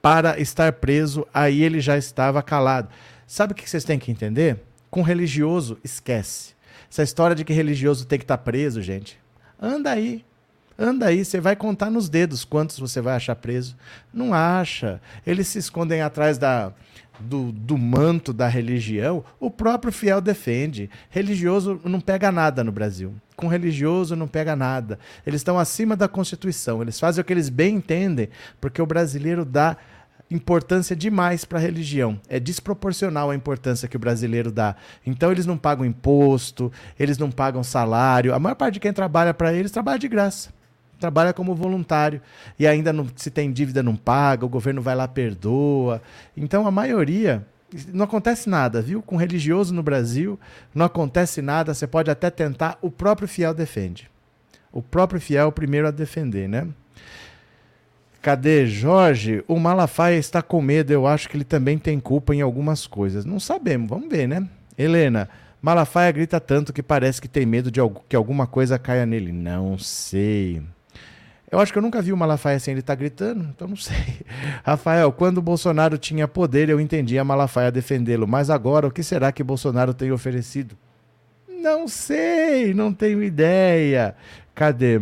para 0.06 0.38
estar 0.40 0.72
preso, 0.74 1.26
aí 1.34 1.64
ele 1.64 1.80
já 1.80 1.98
estava 1.98 2.40
calado. 2.40 2.88
Sabe 3.26 3.52
o 3.52 3.56
que 3.56 3.68
vocês 3.68 3.82
têm 3.82 3.98
que 3.98 4.12
entender? 4.12 4.56
Com 4.88 5.02
religioso, 5.02 5.78
esquece. 5.82 6.54
Essa 6.88 7.02
história 7.02 7.34
de 7.34 7.44
que 7.44 7.52
religioso 7.52 8.06
tem 8.06 8.16
que 8.16 8.22
estar 8.22 8.38
preso, 8.38 8.80
gente. 8.80 9.18
Anda 9.60 9.90
aí. 9.90 10.24
Anda 10.78 11.06
aí, 11.06 11.24
você 11.24 11.40
vai 11.40 11.56
contar 11.56 11.90
nos 11.90 12.08
dedos 12.08 12.44
quantos 12.44 12.78
você 12.78 13.00
vai 13.00 13.16
achar 13.16 13.34
preso. 13.34 13.76
Não 14.14 14.32
acha. 14.32 15.00
Eles 15.26 15.48
se 15.48 15.58
escondem 15.58 16.00
atrás 16.02 16.38
da, 16.38 16.72
do, 17.18 17.50
do 17.50 17.76
manto 17.76 18.32
da 18.32 18.46
religião. 18.46 19.24
O 19.40 19.50
próprio 19.50 19.92
fiel 19.92 20.20
defende. 20.20 20.88
Religioso 21.10 21.80
não 21.82 22.00
pega 22.00 22.30
nada 22.30 22.62
no 22.62 22.70
Brasil. 22.70 23.12
Com 23.34 23.48
religioso 23.48 24.14
não 24.14 24.28
pega 24.28 24.54
nada. 24.54 25.00
Eles 25.26 25.40
estão 25.40 25.58
acima 25.58 25.96
da 25.96 26.06
Constituição. 26.06 26.80
Eles 26.80 27.00
fazem 27.00 27.20
o 27.20 27.24
que 27.24 27.32
eles 27.32 27.48
bem 27.48 27.74
entendem, 27.74 28.28
porque 28.60 28.80
o 28.80 28.86
brasileiro 28.86 29.44
dá 29.44 29.76
importância 30.30 30.96
demais 30.96 31.44
para 31.44 31.58
a 31.58 31.62
religião. 31.62 32.20
É 32.28 32.40
desproporcional 32.40 33.30
a 33.30 33.34
importância 33.34 33.88
que 33.88 33.96
o 33.96 34.00
brasileiro 34.00 34.50
dá. 34.50 34.74
Então 35.06 35.30
eles 35.30 35.46
não 35.46 35.56
pagam 35.56 35.84
imposto, 35.84 36.72
eles 36.98 37.18
não 37.18 37.30
pagam 37.30 37.62
salário. 37.62 38.34
A 38.34 38.38
maior 38.38 38.54
parte 38.54 38.74
de 38.74 38.80
quem 38.80 38.92
trabalha 38.92 39.32
para 39.32 39.52
eles 39.52 39.70
trabalha 39.70 39.98
de 39.98 40.08
graça. 40.08 40.50
Trabalha 40.98 41.32
como 41.32 41.54
voluntário 41.54 42.20
e 42.58 42.66
ainda 42.66 42.92
não, 42.92 43.06
se 43.14 43.30
tem 43.30 43.52
dívida 43.52 43.82
não 43.82 43.94
paga, 43.94 44.46
o 44.46 44.48
governo 44.48 44.80
vai 44.80 44.94
lá 44.94 45.06
perdoa. 45.06 46.00
Então 46.36 46.66
a 46.66 46.70
maioria 46.70 47.46
não 47.92 48.04
acontece 48.04 48.48
nada, 48.48 48.80
viu? 48.80 49.02
Com 49.02 49.16
religioso 49.16 49.74
no 49.74 49.82
Brasil 49.82 50.40
não 50.74 50.86
acontece 50.86 51.42
nada. 51.42 51.74
Você 51.74 51.86
pode 51.86 52.10
até 52.10 52.30
tentar, 52.30 52.78
o 52.80 52.90
próprio 52.90 53.28
fiel 53.28 53.52
defende. 53.52 54.10
O 54.72 54.82
próprio 54.82 55.20
fiel 55.20 55.44
é 55.44 55.46
o 55.46 55.52
primeiro 55.52 55.86
a 55.86 55.90
defender, 55.90 56.48
né? 56.48 56.66
Cadê 58.26 58.66
Jorge? 58.66 59.44
O 59.46 59.56
Malafaia 59.56 60.18
está 60.18 60.42
com 60.42 60.60
medo. 60.60 60.92
Eu 60.92 61.06
acho 61.06 61.28
que 61.28 61.36
ele 61.36 61.44
também 61.44 61.78
tem 61.78 62.00
culpa 62.00 62.34
em 62.34 62.40
algumas 62.40 62.84
coisas. 62.84 63.24
Não 63.24 63.38
sabemos, 63.38 63.88
vamos 63.88 64.08
ver, 64.08 64.26
né? 64.26 64.48
Helena, 64.76 65.28
Malafaia 65.62 66.10
grita 66.10 66.40
tanto 66.40 66.72
que 66.72 66.82
parece 66.82 67.22
que 67.22 67.28
tem 67.28 67.46
medo 67.46 67.70
de 67.70 67.78
que 68.08 68.16
alguma 68.16 68.44
coisa 68.44 68.80
caia 68.80 69.06
nele. 69.06 69.30
Não 69.30 69.78
sei. 69.78 70.60
Eu 71.48 71.60
acho 71.60 71.72
que 71.72 71.78
eu 71.78 71.82
nunca 71.82 72.02
vi 72.02 72.12
o 72.12 72.16
Malafaia 72.16 72.56
assim, 72.56 72.72
ele 72.72 72.82
tá 72.82 72.96
gritando, 72.96 73.44
então 73.44 73.68
não 73.68 73.76
sei. 73.78 73.94
Rafael, 74.64 75.12
quando 75.12 75.38
o 75.38 75.42
Bolsonaro 75.42 75.96
tinha 75.96 76.26
poder, 76.26 76.68
eu 76.68 76.80
entendia 76.80 77.22
Malafaia 77.22 77.70
defendê-lo, 77.70 78.26
mas 78.26 78.50
agora 78.50 78.88
o 78.88 78.90
que 78.90 79.04
será 79.04 79.30
que 79.30 79.44
Bolsonaro 79.44 79.94
tem 79.94 80.10
oferecido? 80.10 80.76
Não 81.48 81.86
sei, 81.86 82.74
não 82.74 82.92
tenho 82.92 83.22
ideia. 83.22 84.16
Cadê? 84.52 85.00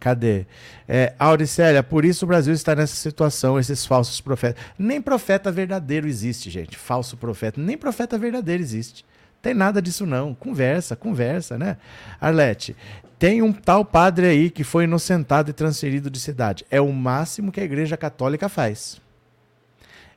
Cadê? 0.00 0.46
É, 0.88 1.14
Auricélia, 1.18 1.82
por 1.82 2.04
isso 2.04 2.24
o 2.24 2.28
Brasil 2.28 2.52
está 2.52 2.74
nessa 2.74 2.96
situação, 2.96 3.58
esses 3.58 3.86
falsos 3.86 4.20
profetas. 4.20 4.62
Nem 4.78 5.00
profeta 5.00 5.50
verdadeiro 5.50 6.06
existe, 6.06 6.50
gente. 6.50 6.76
Falso 6.76 7.16
profeta. 7.16 7.60
Nem 7.60 7.76
profeta 7.78 8.18
verdadeiro 8.18 8.62
existe. 8.62 9.04
Tem 9.40 9.54
nada 9.54 9.80
disso, 9.80 10.06
não. 10.06 10.34
Conversa, 10.34 10.96
conversa, 10.96 11.58
né? 11.58 11.76
Arlete, 12.20 12.74
tem 13.18 13.42
um 13.42 13.52
tal 13.52 13.84
padre 13.84 14.26
aí 14.26 14.50
que 14.50 14.64
foi 14.64 14.84
inocentado 14.84 15.50
e 15.50 15.52
transferido 15.52 16.10
de 16.10 16.18
cidade. 16.18 16.64
É 16.70 16.80
o 16.80 16.92
máximo 16.92 17.52
que 17.52 17.60
a 17.60 17.64
Igreja 17.64 17.96
Católica 17.96 18.48
faz. 18.48 19.00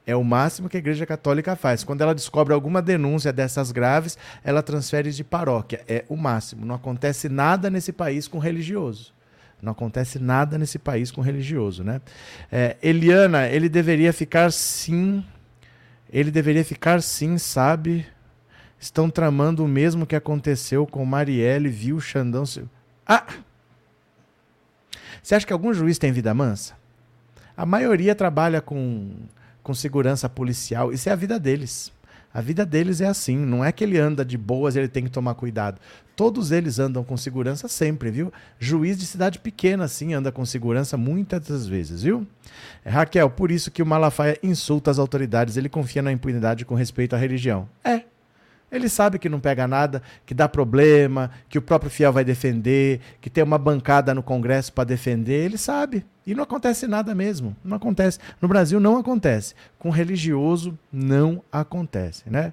É 0.05 0.15
o 0.15 0.23
máximo 0.23 0.69
que 0.69 0.77
a 0.77 0.79
Igreja 0.79 1.05
Católica 1.05 1.57
faz. 1.57 1.83
Quando 1.83 2.01
ela 2.01 2.15
descobre 2.15 2.53
alguma 2.53 2.81
denúncia 2.81 3.33
dessas 3.33 3.73
graves, 3.73 4.17
ela 4.41 4.63
transfere 4.63 5.11
de 5.11 5.23
paróquia. 5.23 5.83
É 5.85 6.05
o 6.07 6.15
máximo. 6.15 6.65
Não 6.65 6.75
acontece 6.75 7.27
nada 7.27 7.69
nesse 7.69 7.91
país 7.91 8.25
com 8.25 8.39
religioso. 8.39 9.16
Não 9.61 9.71
acontece 9.71 10.19
nada 10.19 10.57
nesse 10.57 10.77
país 10.77 11.11
com 11.11 11.21
religioso, 11.21 11.83
né? 11.83 11.99
É, 12.51 12.77
Eliana, 12.81 13.47
ele 13.47 13.67
deveria 13.67 14.13
ficar 14.13 14.51
sim. 14.51 15.23
Ele 16.11 16.29
deveria 16.29 16.63
ficar 16.63 17.01
sim, 17.01 17.37
sabe? 17.37 18.05
Estão 18.79 19.09
tramando 19.09 19.65
o 19.65 19.67
mesmo 19.67 20.05
que 20.05 20.15
aconteceu 20.15 20.85
com 20.85 21.03
Marielle, 21.03 21.69
viu 21.69 21.99
Xandão. 21.99 22.43
Ah! 23.05 23.25
Você 25.21 25.35
acha 25.35 25.45
que 25.45 25.53
algum 25.53 25.73
juiz 25.73 25.97
tem 25.97 26.11
vida 26.11 26.33
mansa? 26.33 26.75
A 27.55 27.65
maioria 27.65 28.13
trabalha 28.13 28.61
com, 28.61 29.11
com 29.63 29.73
segurança 29.73 30.29
policial. 30.29 30.93
Isso 30.93 31.09
é 31.09 31.11
a 31.11 31.15
vida 31.15 31.39
deles. 31.39 31.91
A 32.37 32.41
vida 32.41 32.63
deles 32.63 33.01
é 33.01 33.07
assim. 33.07 33.35
Não 33.35 33.65
é 33.65 33.71
que 33.71 33.83
ele 33.83 33.97
anda 33.97 34.23
de 34.23 34.37
boas 34.37 34.75
e 34.75 34.79
ele 34.79 34.87
tem 34.87 35.03
que 35.03 35.09
tomar 35.09 35.33
cuidado. 35.33 35.81
Todos 36.15 36.51
eles 36.51 36.77
andam 36.77 37.03
com 37.03 37.17
segurança 37.17 37.67
sempre, 37.67 38.11
viu? 38.11 38.31
Juiz 38.59 38.95
de 38.95 39.07
cidade 39.07 39.39
pequena, 39.39 39.85
assim, 39.85 40.13
anda 40.13 40.31
com 40.31 40.45
segurança 40.45 40.95
muitas 40.97 41.47
das 41.47 41.65
vezes, 41.65 42.03
viu? 42.03 42.27
É, 42.85 42.91
Raquel, 42.91 43.27
por 43.31 43.49
isso 43.49 43.71
que 43.71 43.81
o 43.81 43.85
Malafaia 43.87 44.37
insulta 44.43 44.91
as 44.91 44.99
autoridades. 44.99 45.57
Ele 45.57 45.67
confia 45.67 46.03
na 46.03 46.11
impunidade 46.11 46.63
com 46.63 46.75
respeito 46.75 47.15
à 47.15 47.17
religião. 47.17 47.67
É, 47.83 48.03
ele 48.69 48.89
sabe 48.89 49.17
que 49.17 49.29
não 49.29 49.39
pega 49.39 49.65
nada, 49.65 50.01
que 50.25 50.33
dá 50.33 50.47
problema, 50.49 51.31
que 51.47 51.57
o 51.57 51.61
próprio 51.61 51.89
fiel 51.89 52.11
vai 52.11 52.25
defender, 52.25 52.99
que 53.21 53.29
tem 53.29 53.43
uma 53.43 53.57
bancada 53.57 54.13
no 54.13 54.21
Congresso 54.21 54.73
para 54.73 54.83
defender. 54.83 55.45
Ele 55.45 55.57
sabe. 55.57 56.05
E 56.25 56.35
não 56.35 56.43
acontece 56.43 56.85
nada 56.85 57.15
mesmo. 57.15 57.55
Não 57.63 57.77
acontece. 57.77 58.19
No 58.41 58.47
Brasil 58.49 58.77
não 58.81 58.97
acontece. 58.97 59.55
Com 59.79 59.89
religioso 59.89 60.77
não 60.91 61.41
acontece, 61.49 62.23
né? 62.29 62.51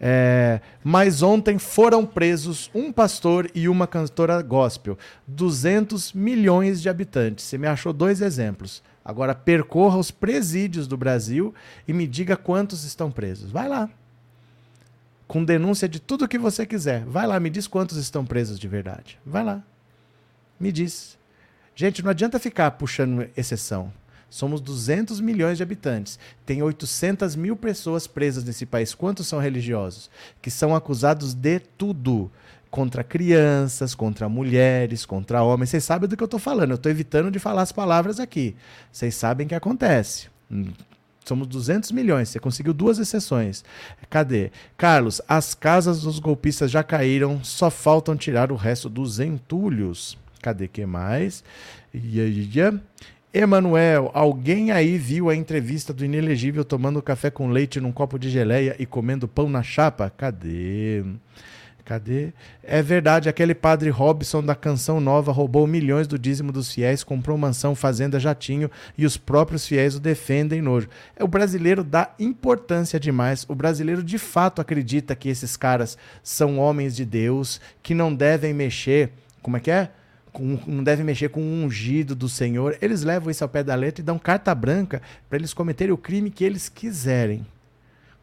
É, 0.00 0.60
mas 0.82 1.22
ontem 1.22 1.56
foram 1.58 2.04
presos 2.04 2.68
um 2.74 2.90
pastor 2.90 3.48
e 3.54 3.68
uma 3.68 3.86
cantora 3.86 4.42
gospel. 4.42 4.98
200 5.28 6.12
milhões 6.12 6.82
de 6.82 6.88
habitantes. 6.88 7.44
Você 7.44 7.56
me 7.56 7.68
achou 7.68 7.92
dois 7.92 8.20
exemplos. 8.20 8.82
Agora 9.04 9.32
percorra 9.32 9.96
os 9.96 10.10
presídios 10.10 10.88
do 10.88 10.96
Brasil 10.96 11.54
e 11.86 11.92
me 11.92 12.08
diga 12.08 12.36
quantos 12.36 12.82
estão 12.82 13.12
presos. 13.12 13.52
Vai 13.52 13.68
lá 13.68 13.88
com 15.32 15.42
denúncia 15.42 15.88
de 15.88 15.98
tudo 15.98 16.28
que 16.28 16.36
você 16.36 16.66
quiser. 16.66 17.06
Vai 17.06 17.26
lá, 17.26 17.40
me 17.40 17.48
diz 17.48 17.66
quantos 17.66 17.96
estão 17.96 18.22
presos 18.22 18.60
de 18.60 18.68
verdade. 18.68 19.18
Vai 19.24 19.42
lá. 19.42 19.62
Me 20.60 20.70
diz. 20.70 21.16
Gente, 21.74 22.02
não 22.02 22.10
adianta 22.10 22.38
ficar 22.38 22.70
puxando 22.72 23.26
exceção. 23.34 23.90
Somos 24.28 24.60
200 24.60 25.20
milhões 25.20 25.56
de 25.56 25.62
habitantes. 25.62 26.18
Tem 26.44 26.62
800 26.62 27.34
mil 27.34 27.56
pessoas 27.56 28.06
presas 28.06 28.44
nesse 28.44 28.66
país. 28.66 28.94
Quantos 28.94 29.26
são 29.26 29.38
religiosos? 29.38 30.10
Que 30.42 30.50
são 30.50 30.74
acusados 30.74 31.32
de 31.32 31.60
tudo. 31.60 32.30
Contra 32.70 33.02
crianças, 33.02 33.94
contra 33.94 34.28
mulheres, 34.28 35.06
contra 35.06 35.42
homens. 35.42 35.70
Vocês 35.70 35.84
sabem 35.84 36.10
do 36.10 36.14
que 36.14 36.22
eu 36.22 36.26
estou 36.26 36.40
falando. 36.40 36.72
Eu 36.72 36.76
estou 36.76 36.92
evitando 36.92 37.30
de 37.30 37.38
falar 37.38 37.62
as 37.62 37.72
palavras 37.72 38.20
aqui. 38.20 38.54
Vocês 38.92 39.14
sabem 39.14 39.46
o 39.46 39.48
que 39.48 39.54
acontece. 39.54 40.28
Somos 41.24 41.46
200 41.46 41.92
milhões. 41.92 42.28
Você 42.28 42.38
conseguiu 42.38 42.72
duas 42.72 42.98
exceções. 42.98 43.64
Cadê? 44.10 44.50
Carlos, 44.76 45.20
as 45.28 45.54
casas 45.54 46.02
dos 46.02 46.18
golpistas 46.18 46.70
já 46.70 46.82
caíram, 46.82 47.42
só 47.42 47.70
faltam 47.70 48.16
tirar 48.16 48.50
o 48.52 48.56
resto 48.56 48.88
dos 48.88 49.20
entulhos. 49.20 50.18
Cadê 50.40 50.66
que 50.68 50.84
mais? 50.84 51.44
Emanuel, 53.34 54.10
alguém 54.12 54.72
aí 54.72 54.98
viu 54.98 55.30
a 55.30 55.34
entrevista 55.34 55.92
do 55.92 56.04
inelegível 56.04 56.64
tomando 56.64 57.00
café 57.00 57.30
com 57.30 57.48
leite 57.48 57.80
num 57.80 57.92
copo 57.92 58.18
de 58.18 58.28
geleia 58.28 58.76
e 58.78 58.84
comendo 58.84 59.26
pão 59.26 59.48
na 59.48 59.62
chapa? 59.62 60.10
Cadê? 60.10 61.02
Cadê? 61.02 61.18
É 62.62 62.80
verdade, 62.80 63.28
aquele 63.28 63.54
padre 63.54 63.90
Robson 63.90 64.42
da 64.42 64.54
Canção 64.54 65.00
Nova 65.00 65.32
roubou 65.32 65.66
milhões 65.66 66.06
do 66.06 66.18
dízimo 66.18 66.52
dos 66.52 66.72
fiéis, 66.72 67.02
comprou 67.02 67.36
mansão, 67.36 67.74
fazenda, 67.74 68.20
jatinho 68.20 68.70
e 68.96 69.04
os 69.04 69.16
próprios 69.16 69.66
fiéis 69.66 69.96
o 69.96 70.00
defendem 70.00 70.62
nojo. 70.62 70.88
É, 71.16 71.24
o 71.24 71.28
brasileiro 71.28 71.82
dá 71.82 72.10
importância 72.18 72.98
demais. 72.98 73.44
O 73.48 73.54
brasileiro 73.54 74.02
de 74.02 74.18
fato 74.18 74.60
acredita 74.60 75.16
que 75.16 75.28
esses 75.28 75.56
caras 75.56 75.98
são 76.22 76.58
homens 76.58 76.94
de 76.94 77.04
Deus, 77.04 77.60
que 77.82 77.94
não 77.94 78.14
devem 78.14 78.54
mexer. 78.54 79.10
Como 79.42 79.56
é 79.56 79.60
que 79.60 79.70
é? 79.70 79.90
Com, 80.32 80.58
não 80.66 80.82
devem 80.82 81.04
mexer 81.04 81.28
com 81.28 81.40
o 81.42 81.64
ungido 81.64 82.14
do 82.14 82.28
Senhor. 82.28 82.78
Eles 82.80 83.02
levam 83.02 83.30
isso 83.30 83.44
ao 83.44 83.50
pé 83.50 83.62
da 83.62 83.74
letra 83.74 84.00
e 84.00 84.04
dão 84.04 84.18
carta 84.18 84.54
branca 84.54 85.02
para 85.28 85.38
eles 85.38 85.52
cometerem 85.52 85.92
o 85.92 85.98
crime 85.98 86.30
que 86.30 86.44
eles 86.44 86.68
quiserem 86.68 87.44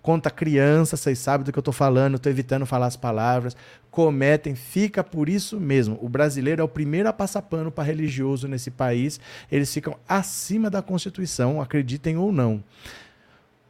conta 0.01 0.29
criança, 0.29 0.98
vocês 0.98 1.20
sabem 1.20 1.46
do 1.46 1.51
que 1.51 1.58
eu 1.58 1.62
estou 1.62 1.74
falando, 1.74 2.15
estou 2.15 2.32
evitando 2.32 2.65
falar 2.65 2.88
as 2.88 2.96
palavras, 2.96 3.56
cometem, 3.91 4.56
fica 4.56 5.03
por 5.03 5.29
isso 5.29 5.60
mesmo. 5.60 5.98
O 6.01 6.10
brasileiro 6.10 6.62
é 6.62 6.63
o 6.63 6.70
primeiro 6.70 7.10
a 7.10 7.13
passar 7.13 7.41
pano 7.41 7.72
para 7.72 7.84
religioso 7.84 8.48
nesse 8.48 8.72
país, 8.72 9.20
eles 9.51 9.74
ficam 9.74 9.96
acima 10.08 10.70
da 10.70 10.82
Constituição, 10.82 11.62
acreditem 11.62 12.18
ou 12.18 12.32
não. 12.32 12.63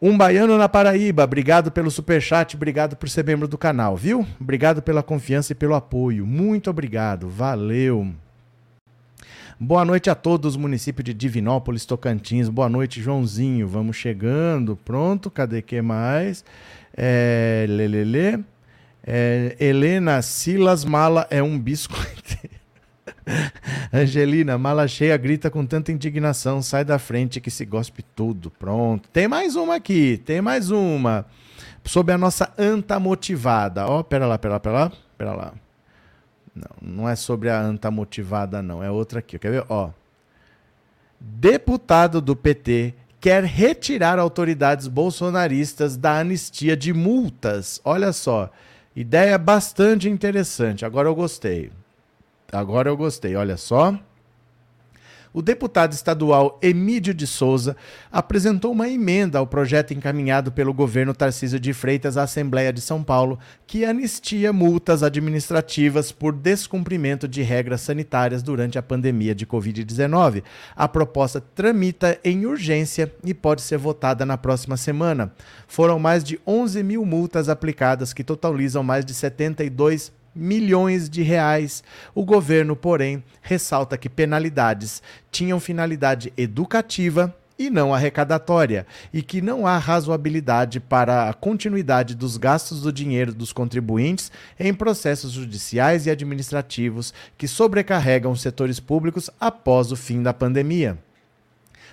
Um 0.01 0.17
baiano 0.17 0.57
na 0.57 0.69
Paraíba, 0.69 1.23
obrigado 1.23 1.71
pelo 1.71 1.91
superchat, 1.91 2.55
obrigado 2.55 2.95
por 2.95 3.09
ser 3.09 3.25
membro 3.25 3.47
do 3.47 3.57
canal, 3.57 3.97
viu? 3.97 4.25
Obrigado 4.39 4.81
pela 4.81 5.03
confiança 5.03 5.51
e 5.51 5.55
pelo 5.55 5.75
apoio, 5.75 6.25
muito 6.25 6.69
obrigado, 6.69 7.27
valeu. 7.27 8.13
Boa 9.61 9.83
noite 9.83 10.09
a 10.09 10.15
todos, 10.15 10.55
município 10.55 11.03
de 11.03 11.13
Divinópolis, 11.13 11.85
Tocantins. 11.85 12.47
Boa 12.47 12.69
noite, 12.69 13.01
Joãozinho. 13.01 13.67
Vamos 13.67 13.97
chegando. 13.97 14.77
Pronto, 14.77 15.29
cadê 15.29 15.61
que 15.61 15.81
mais? 15.81 16.45
É, 16.95 17.65
lelele. 17.67 18.45
É, 19.03 19.57
Helena 19.59 20.21
Silas 20.21 20.85
Mala 20.85 21.27
é 21.29 21.43
um 21.43 21.59
biscoito. 21.59 22.37
Angelina, 23.91 24.57
mala 24.57 24.87
cheia, 24.87 25.17
grita 25.17 25.49
com 25.51 25.65
tanta 25.65 25.91
indignação. 25.91 26.61
Sai 26.61 26.85
da 26.85 26.97
frente 26.97 27.41
que 27.41 27.51
se 27.51 27.65
gospe 27.65 28.01
tudo. 28.15 28.49
Pronto. 28.49 29.09
Tem 29.09 29.27
mais 29.27 29.57
uma 29.57 29.75
aqui, 29.75 30.21
tem 30.23 30.39
mais 30.39 30.71
uma. 30.71 31.25
Sobre 31.83 32.13
a 32.13 32.17
nossa 32.17 32.49
anta 32.57 32.97
motivada. 32.97 33.85
Ó, 33.87 33.99
oh, 33.99 34.03
pera 34.05 34.25
lá, 34.25 34.37
pera 34.37 34.53
lá, 34.53 34.59
pera 34.61 34.73
lá. 34.73 34.91
Pera 35.17 35.33
lá. 35.33 35.53
Não, 36.59 36.95
não 36.95 37.09
é 37.09 37.15
sobre 37.15 37.49
a 37.49 37.59
anta 37.59 37.89
motivada, 37.89 38.61
não. 38.61 38.83
É 38.83 38.91
outra 38.91 39.19
aqui. 39.19 39.39
Quer 39.39 39.51
ver? 39.51 39.65
Ó. 39.69 39.91
Deputado 41.19 42.21
do 42.21 42.35
PT 42.35 42.93
quer 43.19 43.43
retirar 43.43 44.19
autoridades 44.19 44.87
bolsonaristas 44.87 45.97
da 45.97 46.19
anistia 46.19 46.75
de 46.75 46.93
multas. 46.93 47.81
Olha 47.83 48.13
só. 48.13 48.49
Ideia 48.95 49.37
bastante 49.37 50.09
interessante. 50.09 50.85
Agora 50.85 51.07
eu 51.07 51.15
gostei. 51.15 51.71
Agora 52.51 52.89
eu 52.89 52.97
gostei. 52.97 53.35
Olha 53.35 53.57
só 53.57 53.97
o 55.33 55.41
deputado 55.41 55.93
estadual 55.93 56.57
Emídio 56.61 57.13
de 57.13 57.27
Souza 57.27 57.75
apresentou 58.11 58.71
uma 58.71 58.89
emenda 58.89 59.39
ao 59.39 59.47
projeto 59.47 59.93
encaminhado 59.93 60.51
pelo 60.51 60.73
governo 60.73 61.13
Tarcísio 61.13 61.59
de 61.59 61.73
Freitas 61.73 62.17
à 62.17 62.23
Assembleia 62.23 62.73
de 62.73 62.81
São 62.81 63.03
Paulo, 63.03 63.37
que 63.67 63.85
anistia 63.85 64.51
multas 64.51 65.03
administrativas 65.03 66.11
por 66.11 66.33
descumprimento 66.33 67.27
de 67.27 67.41
regras 67.41 67.81
sanitárias 67.81 68.41
durante 68.41 68.77
a 68.77 68.83
pandemia 68.83 69.35
de 69.35 69.45
Covid-19. 69.45 70.43
A 70.75 70.87
proposta 70.87 71.39
tramita 71.39 72.19
em 72.23 72.45
urgência 72.45 73.13
e 73.23 73.33
pode 73.33 73.61
ser 73.61 73.77
votada 73.77 74.25
na 74.25 74.37
próxima 74.37 74.77
semana. 74.77 75.31
Foram 75.67 75.99
mais 75.99 76.23
de 76.23 76.39
11 76.45 76.83
mil 76.83 77.05
multas 77.05 77.49
aplicadas, 77.49 78.13
que 78.13 78.23
totalizam 78.23 78.83
mais 78.83 79.05
de 79.05 79.13
72 79.13 80.11
milhões 80.39 81.09
de 81.09 81.21
reais. 81.21 81.83
O 82.15 82.23
governo, 82.23 82.75
porém, 82.75 83.23
ressalta 83.41 83.97
que 83.97 84.09
penalidades 84.09 85.03
tinham 85.29 85.59
finalidade 85.59 86.33
educativa 86.37 87.35
e 87.59 87.69
não 87.69 87.93
arrecadatória, 87.93 88.87
e 89.13 89.21
que 89.21 89.41
não 89.41 89.67
há 89.67 89.77
razoabilidade 89.77 90.79
para 90.79 91.29
a 91.29 91.33
continuidade 91.33 92.15
dos 92.15 92.37
gastos 92.37 92.83
do 92.83 92.93
dinheiro 92.93 93.33
dos 93.33 93.51
contribuintes 93.51 94.31
em 94.57 94.73
processos 94.73 95.33
judiciais 95.33 96.05
e 96.05 96.09
administrativos 96.09 97.13
que 97.37 97.49
sobrecarregam 97.49 98.31
os 98.31 98.41
setores 98.41 98.79
públicos 98.79 99.29
após 99.37 99.91
o 99.91 99.97
fim 99.97 100.23
da 100.23 100.33
pandemia. 100.33 100.97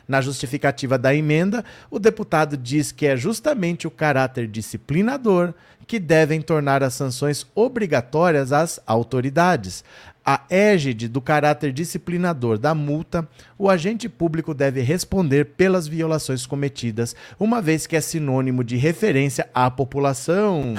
Na 0.09 0.21
justificativa 0.21 0.97
da 0.97 1.15
emenda, 1.15 1.65
o 1.91 1.99
deputado 1.99 2.57
diz 2.57 2.93
que 2.93 3.07
é 3.07 3.17
justamente 3.17 3.87
o 3.87 3.91
caráter 3.91 4.47
disciplinador 4.47 5.53
que 5.87 5.99
devem 5.99 6.41
tornar 6.41 6.83
as 6.83 6.95
sanções 6.95 7.47
obrigatórias 7.55 8.53
às 8.53 8.81
autoridades. 8.87 9.85
A 10.25 10.43
égide 10.51 11.07
do 11.07 11.21
caráter 11.21 11.73
disciplinador 11.73 12.59
da 12.59 12.75
multa, 12.75 13.29
o 13.57 13.71
agente 13.71 14.09
público 14.09 14.53
deve 14.53 14.81
responder 14.81 15.45
pelas 15.57 15.87
violações 15.87 16.45
cometidas, 16.45 17.15
uma 17.39 17.63
vez 17.63 17.87
que 17.87 17.95
é 17.95 18.01
sinônimo 18.01 18.65
de 18.65 18.77
referência 18.77 19.49
à 19.55 19.71
população. 19.71 20.75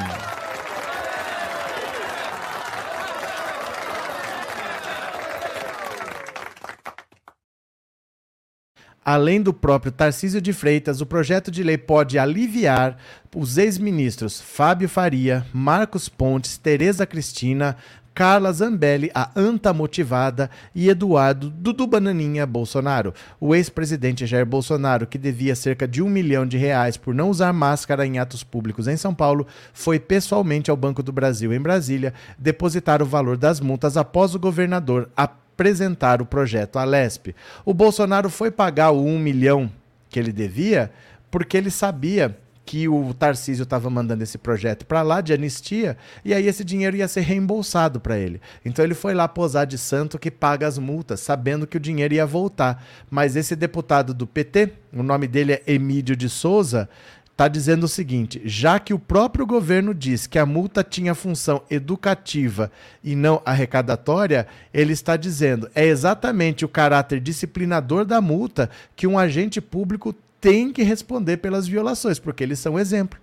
Além 9.07 9.41
do 9.41 9.53
próprio 9.53 9.89
Tarcísio 9.89 10.41
de 10.41 10.51
Freitas, 10.51 10.99
o 10.99 11.05
projeto 11.05 11.49
de 11.49 11.63
lei 11.63 11.77
pode 11.77 12.19
aliviar 12.19 12.97
os 13.33 13.57
ex-ministros 13.57 14.41
Fábio 14.41 14.89
Faria, 14.89 15.45
Marcos 15.53 16.09
Pontes, 16.09 16.57
Tereza 16.57 17.05
Cristina, 17.05 17.77
Carla 18.13 18.51
Zambelli, 18.51 19.09
a 19.15 19.31
anta 19.33 19.71
motivada, 19.71 20.49
e 20.75 20.89
Eduardo 20.89 21.49
Dudu 21.49 21.87
Bananinha 21.87 22.45
Bolsonaro. 22.45 23.13
O 23.39 23.55
ex-presidente 23.55 24.25
Jair 24.25 24.45
Bolsonaro, 24.45 25.07
que 25.07 25.17
devia 25.17 25.55
cerca 25.55 25.87
de 25.87 26.01
um 26.01 26.09
milhão 26.09 26.45
de 26.45 26.57
reais 26.57 26.97
por 26.97 27.15
não 27.15 27.29
usar 27.29 27.53
máscara 27.53 28.05
em 28.05 28.19
atos 28.19 28.43
públicos 28.43 28.89
em 28.89 28.97
São 28.97 29.15
Paulo, 29.15 29.47
foi 29.71 30.01
pessoalmente 30.01 30.69
ao 30.69 30.75
Banco 30.75 31.01
do 31.01 31.13
Brasil, 31.13 31.53
em 31.53 31.61
Brasília, 31.61 32.13
depositar 32.37 33.01
o 33.01 33.05
valor 33.05 33.37
das 33.37 33.61
multas 33.61 33.95
após 33.95 34.35
o 34.35 34.39
governador 34.39 35.09
apresentar 35.57 36.21
o 36.21 36.25
projeto 36.25 36.77
à 36.77 36.83
LESP. 36.83 37.35
O 37.65 37.73
Bolsonaro 37.73 38.29
foi 38.29 38.51
pagar 38.51 38.91
o 38.91 39.03
um 39.03 39.17
milhão 39.17 39.71
que 40.07 40.19
ele 40.19 40.31
devia 40.31 40.91
porque 41.31 41.57
ele 41.57 41.71
sabia 41.71 42.37
que 42.63 42.87
o 42.87 43.13
Tarcísio 43.13 43.63
estava 43.63 43.89
mandando 43.89 44.23
esse 44.23 44.37
projeto 44.37 44.85
para 44.85 45.01
lá 45.01 45.21
de 45.21 45.33
anistia 45.33 45.97
e 46.23 46.33
aí 46.33 46.47
esse 46.47 46.65
dinheiro 46.65 46.97
ia 46.97 47.07
ser 47.07 47.21
reembolsado 47.21 47.99
para 47.99 48.17
ele. 48.19 48.41
Então 48.63 48.83
ele 48.83 48.93
foi 48.93 49.13
lá 49.13 49.25
posar 49.25 49.65
de 49.65 49.77
santo 49.77 50.19
que 50.19 50.29
paga 50.29 50.67
as 50.67 50.77
multas, 50.77 51.21
sabendo 51.21 51.65
que 51.65 51.77
o 51.77 51.79
dinheiro 51.79 52.13
ia 52.13 52.25
voltar. 52.25 52.85
Mas 53.09 53.37
esse 53.37 53.55
deputado 53.55 54.13
do 54.13 54.27
PT, 54.27 54.73
o 54.93 55.01
nome 55.01 55.27
dele 55.27 55.53
é 55.53 55.63
Emílio 55.65 56.15
de 56.15 56.29
Souza, 56.29 56.89
está 57.37 57.47
dizendo 57.47 57.83
o 57.83 57.87
seguinte: 57.87 58.41
já 58.43 58.79
que 58.79 58.95
o 58.95 58.99
próprio 58.99 59.45
governo 59.45 59.93
diz 59.93 60.25
que 60.25 60.39
a 60.39 60.45
multa 60.45 60.83
tinha 60.83 61.13
função 61.13 61.61
educativa 61.69 62.71
e 63.03 63.15
não 63.15 63.39
arrecadatória, 63.45 64.47
ele 64.73 64.91
está 64.91 65.15
dizendo 65.15 65.69
é 65.75 65.85
exatamente 65.85 66.65
o 66.65 66.69
caráter 66.69 67.19
disciplinador 67.21 68.05
da 68.05 68.19
multa 68.19 68.71
que 68.95 69.05
um 69.05 69.19
agente 69.19 69.61
público 69.61 70.15
tem 70.41 70.73
que 70.73 70.81
responder 70.81 71.37
pelas 71.37 71.67
violações, 71.67 72.17
porque 72.17 72.43
eles 72.43 72.57
são 72.57 72.79
exemplo. 72.79 73.19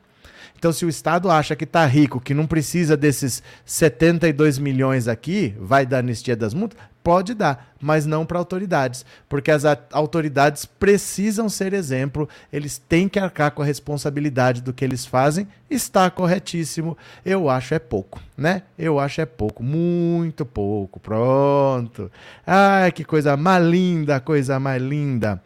Então, 0.64 0.72
se 0.72 0.86
o 0.86 0.88
Estado 0.88 1.30
acha 1.30 1.54
que 1.54 1.64
está 1.64 1.84
rico, 1.84 2.18
que 2.18 2.32
não 2.32 2.46
precisa 2.46 2.96
desses 2.96 3.42
72 3.66 4.58
milhões 4.58 5.08
aqui, 5.08 5.54
vai 5.60 5.84
dar 5.84 5.98
anistia 5.98 6.34
das 6.34 6.54
multas, 6.54 6.78
pode 7.02 7.34
dar, 7.34 7.74
mas 7.78 8.06
não 8.06 8.24
para 8.24 8.38
autoridades, 8.38 9.04
porque 9.28 9.50
as 9.50 9.64
autoridades 9.92 10.64
precisam 10.64 11.50
ser 11.50 11.74
exemplo, 11.74 12.26
eles 12.50 12.78
têm 12.78 13.10
que 13.10 13.18
arcar 13.18 13.50
com 13.50 13.60
a 13.60 13.64
responsabilidade 13.66 14.62
do 14.62 14.72
que 14.72 14.82
eles 14.82 15.04
fazem, 15.04 15.46
está 15.68 16.10
corretíssimo. 16.10 16.96
Eu 17.26 17.50
acho 17.50 17.74
é 17.74 17.78
pouco, 17.78 18.18
né? 18.34 18.62
Eu 18.78 18.98
acho 18.98 19.20
é 19.20 19.26
pouco, 19.26 19.62
muito 19.62 20.46
pouco. 20.46 20.98
Pronto. 20.98 22.10
Ai, 22.46 22.90
que 22.90 23.04
coisa 23.04 23.36
mais 23.36 23.62
linda, 23.62 24.18
coisa 24.18 24.58
mais 24.58 24.82
linda. 24.82 25.42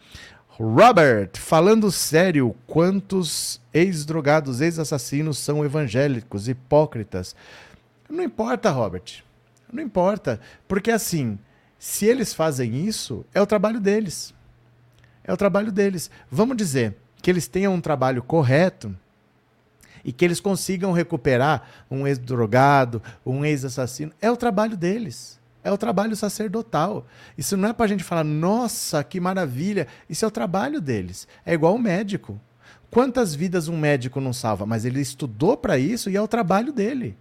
Robert, 0.58 1.30
falando 1.34 1.90
sério, 1.92 2.54
quantos 2.66 3.60
ex-drogados, 3.72 4.60
ex-assassinos 4.60 5.38
são 5.38 5.64
evangélicos, 5.64 6.48
hipócritas? 6.48 7.36
Não 8.10 8.24
importa, 8.24 8.70
Robert. 8.70 9.22
Não 9.72 9.82
importa. 9.82 10.40
Porque 10.66 10.90
assim, 10.90 11.38
se 11.78 12.06
eles 12.06 12.34
fazem 12.34 12.74
isso, 12.86 13.24
é 13.32 13.40
o 13.40 13.46
trabalho 13.46 13.78
deles. 13.78 14.34
É 15.22 15.32
o 15.32 15.36
trabalho 15.36 15.70
deles. 15.70 16.10
Vamos 16.28 16.56
dizer, 16.56 16.96
que 17.22 17.30
eles 17.30 17.46
tenham 17.46 17.74
um 17.74 17.80
trabalho 17.80 18.22
correto 18.22 18.96
e 20.04 20.12
que 20.12 20.24
eles 20.24 20.40
consigam 20.40 20.90
recuperar 20.92 21.68
um 21.90 22.06
ex-drogado, 22.06 23.02
um 23.24 23.44
ex-assassino, 23.44 24.12
é 24.20 24.30
o 24.30 24.36
trabalho 24.36 24.76
deles. 24.76 25.38
É 25.68 25.72
o 25.72 25.76
trabalho 25.76 26.16
sacerdotal. 26.16 27.06
Isso 27.36 27.54
não 27.54 27.68
é 27.68 27.72
para 27.74 27.84
a 27.84 27.88
gente 27.88 28.02
falar, 28.02 28.24
nossa, 28.24 29.04
que 29.04 29.20
maravilha. 29.20 29.86
Isso 30.08 30.24
é 30.24 30.28
o 30.28 30.30
trabalho 30.30 30.80
deles. 30.80 31.28
É 31.44 31.52
igual 31.52 31.74
o 31.74 31.78
médico. 31.78 32.40
Quantas 32.90 33.34
vidas 33.34 33.68
um 33.68 33.76
médico 33.76 34.18
não 34.18 34.32
salva? 34.32 34.64
Mas 34.64 34.86
ele 34.86 34.98
estudou 34.98 35.58
para 35.58 35.78
isso 35.78 36.08
e 36.08 36.16
é 36.16 36.22
o 36.22 36.26
trabalho 36.26 36.72
dele. 36.72 37.18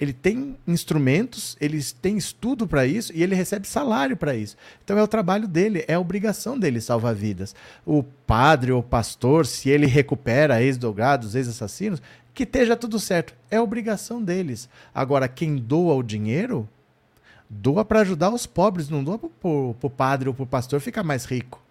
Ele 0.00 0.14
tem 0.14 0.56
instrumentos, 0.66 1.58
ele 1.60 1.78
tem 2.00 2.16
estudo 2.16 2.66
para 2.66 2.86
isso 2.86 3.12
e 3.14 3.22
ele 3.22 3.34
recebe 3.34 3.68
salário 3.68 4.16
para 4.16 4.34
isso. 4.34 4.56
Então 4.82 4.96
é 4.96 5.02
o 5.02 5.06
trabalho 5.06 5.46
dele, 5.46 5.84
é 5.86 5.92
a 5.92 6.00
obrigação 6.00 6.58
dele 6.58 6.80
salvar 6.80 7.14
vidas. 7.14 7.54
O 7.84 8.02
padre 8.02 8.72
ou 8.72 8.82
pastor, 8.82 9.44
se 9.44 9.68
ele 9.68 9.86
recupera 9.86 10.62
ex-drogados, 10.62 11.34
ex-assassinos, 11.34 12.00
que 12.32 12.44
esteja 12.44 12.74
tudo 12.74 12.98
certo. 12.98 13.34
É 13.50 13.60
obrigação 13.60 14.22
deles. 14.22 14.70
Agora, 14.94 15.28
quem 15.28 15.56
doa 15.56 15.94
o 15.94 16.02
dinheiro, 16.02 16.66
doa 17.52 17.84
para 17.84 18.00
ajudar 18.00 18.30
os 18.30 18.46
pobres, 18.46 18.88
não 18.88 19.04
doa 19.04 19.18
para 19.18 19.28
o 19.48 19.90
padre 19.94 20.28
ou 20.28 20.34
para 20.34 20.44
o 20.44 20.46
pastor 20.46 20.80
ficar 20.80 21.02
mais 21.02 21.26
rico, 21.26 21.62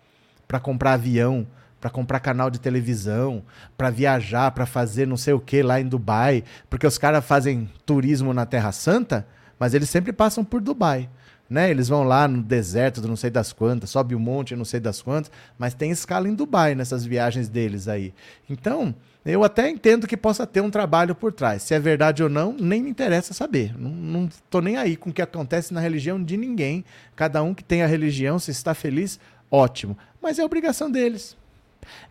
para 0.48 0.60
comprar 0.60 0.94
avião, 0.94 1.48
para 1.80 1.90
comprar 1.90 2.20
canal 2.20 2.52
de 2.52 2.60
televisão, 2.60 3.42
para 3.76 3.90
viajar, 3.90 4.52
para 4.52 4.68
fazer 4.68 5.08
não 5.08 5.18
sei 5.18 5.34
o 5.34 5.40
que 5.40 5.64
lá 5.64 5.82
em 5.82 5.88
Dubai, 5.88 6.44
porque 6.70 6.86
os 6.86 7.00
caras 7.00 7.26
fazem 7.26 7.68
turismo 7.84 8.32
na 8.32 8.46
Terra 8.46 8.72
Santa, 8.72 9.26
mas 9.58 9.74
eles 9.74 9.90
sempre 9.90 10.14
passam 10.14 10.46
por 10.46 10.62
Dubai. 10.62 11.10
Né? 11.50 11.70
Eles 11.70 11.90
vão 11.90 12.04
lá 12.04 12.28
no 12.28 12.42
deserto 12.42 13.02
do 13.02 13.08
não 13.08 13.18
sei 13.18 13.30
das 13.30 13.52
quantas, 13.52 13.90
sobe 13.90 14.16
um 14.16 14.20
monte, 14.20 14.56
não 14.56 14.64
sei 14.64 14.80
das 14.80 15.02
quantas, 15.02 15.32
mas 15.58 15.74
tem 15.74 15.92
escala 15.92 16.30
em 16.30 16.36
Dubai 16.36 16.76
nessas 16.76 17.04
viagens 17.04 17.50
deles 17.50 17.88
aí. 17.88 18.14
Então, 18.48 18.96
eu 19.24 19.44
até 19.44 19.70
entendo 19.70 20.08
que 20.08 20.18
possa 20.18 20.48
ter 20.48 20.62
um 20.62 20.72
trabalho 20.72 21.14
por 21.14 21.32
trás. 21.32 21.62
Se 21.62 21.76
é 21.76 21.80
verdade 21.80 22.24
ou 22.24 22.30
não, 22.30 22.54
nem 22.54 22.82
me 22.82 22.90
interessa 22.90 23.34
saber. 23.34 23.78
Não, 23.78 24.28
tô 24.50 24.62
nem 24.62 24.78
aí 24.78 24.98
com 24.98 25.12
o 25.12 25.14
que 25.14 25.22
acontece 25.22 25.74
na 25.74 25.80
religião 25.80 26.22
de 26.22 26.36
ninguém. 26.36 26.84
Cada 27.16 27.44
um 27.44 27.54
que 27.54 27.64
tem 27.64 27.84
a 27.84 27.88
religião, 27.88 28.40
se 28.40 28.50
está 28.50 28.74
feliz, 28.74 29.20
ótimo. 29.50 29.96
Mas 30.22 30.40
é 30.40 30.44
obrigação 30.44 30.90
deles. 30.90 31.38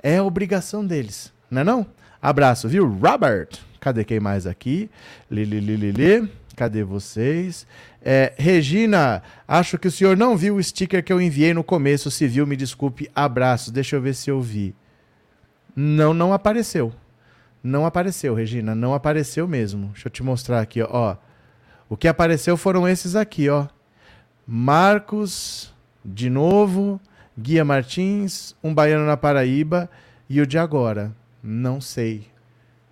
É 0.03 0.23
obrigação 0.23 0.87
deles, 0.87 1.33
não 1.51 1.63
é 1.63 1.65
não? 1.65 1.87
Abraço, 2.23 2.69
viu? 2.69 2.87
Robert. 2.89 3.49
Cadê 3.81 4.05
quem 4.05 4.21
mais 4.21 4.47
aqui? 4.47 4.91
Lili, 5.31 5.59
Lili, 5.59 5.91
Lili. 5.91 6.31
Cadê 6.55 6.85
vocês? 6.85 7.67
É, 8.03 8.35
Regina, 8.37 9.23
acho 9.49 9.79
que 9.79 9.89
o 9.89 9.91
senhor 9.91 10.17
não 10.17 10.37
viu 10.37 10.57
o 10.57 10.63
sticker 10.63 11.03
que 11.03 11.13
eu 11.13 11.21
enviei 11.21 11.55
no 11.55 11.65
começo. 11.65 12.11
Se 12.11 12.27
viu, 12.29 12.47
me 12.47 12.57
desculpe. 12.57 13.11
Abraço. 13.15 13.73
Deixa 13.73 13.97
eu 13.97 14.03
ver 14.03 14.15
se 14.15 14.31
eu 14.31 14.41
vi. 14.41 14.75
Não, 15.75 16.13
não 16.13 16.33
apareceu. 16.33 16.93
Não 17.63 17.85
apareceu, 17.85 18.35
Regina. 18.35 18.75
Não 18.75 18.95
apareceu 18.95 19.47
mesmo. 19.47 19.89
Deixa 19.89 20.09
eu 20.09 20.13
te 20.13 20.23
mostrar 20.23 20.61
aqui, 20.61 20.83
ó. 20.83 21.17
O 21.89 21.97
que 21.97 22.09
apareceu 22.09 22.57
foram 22.57 22.89
esses 22.89 23.17
aqui, 23.17 23.49
ó. 23.49 23.67
Marcos, 24.47 25.75
de 26.05 26.31
novo. 26.31 27.01
Guia 27.39 27.65
Martins, 27.65 28.55
Um 28.63 28.75
Baiano 28.75 29.07
na 29.07 29.17
Paraíba 29.17 29.89
e 30.29 30.41
o 30.41 30.47
de 30.47 30.59
agora. 30.59 31.13
Não 31.43 31.81
sei. 31.81 32.27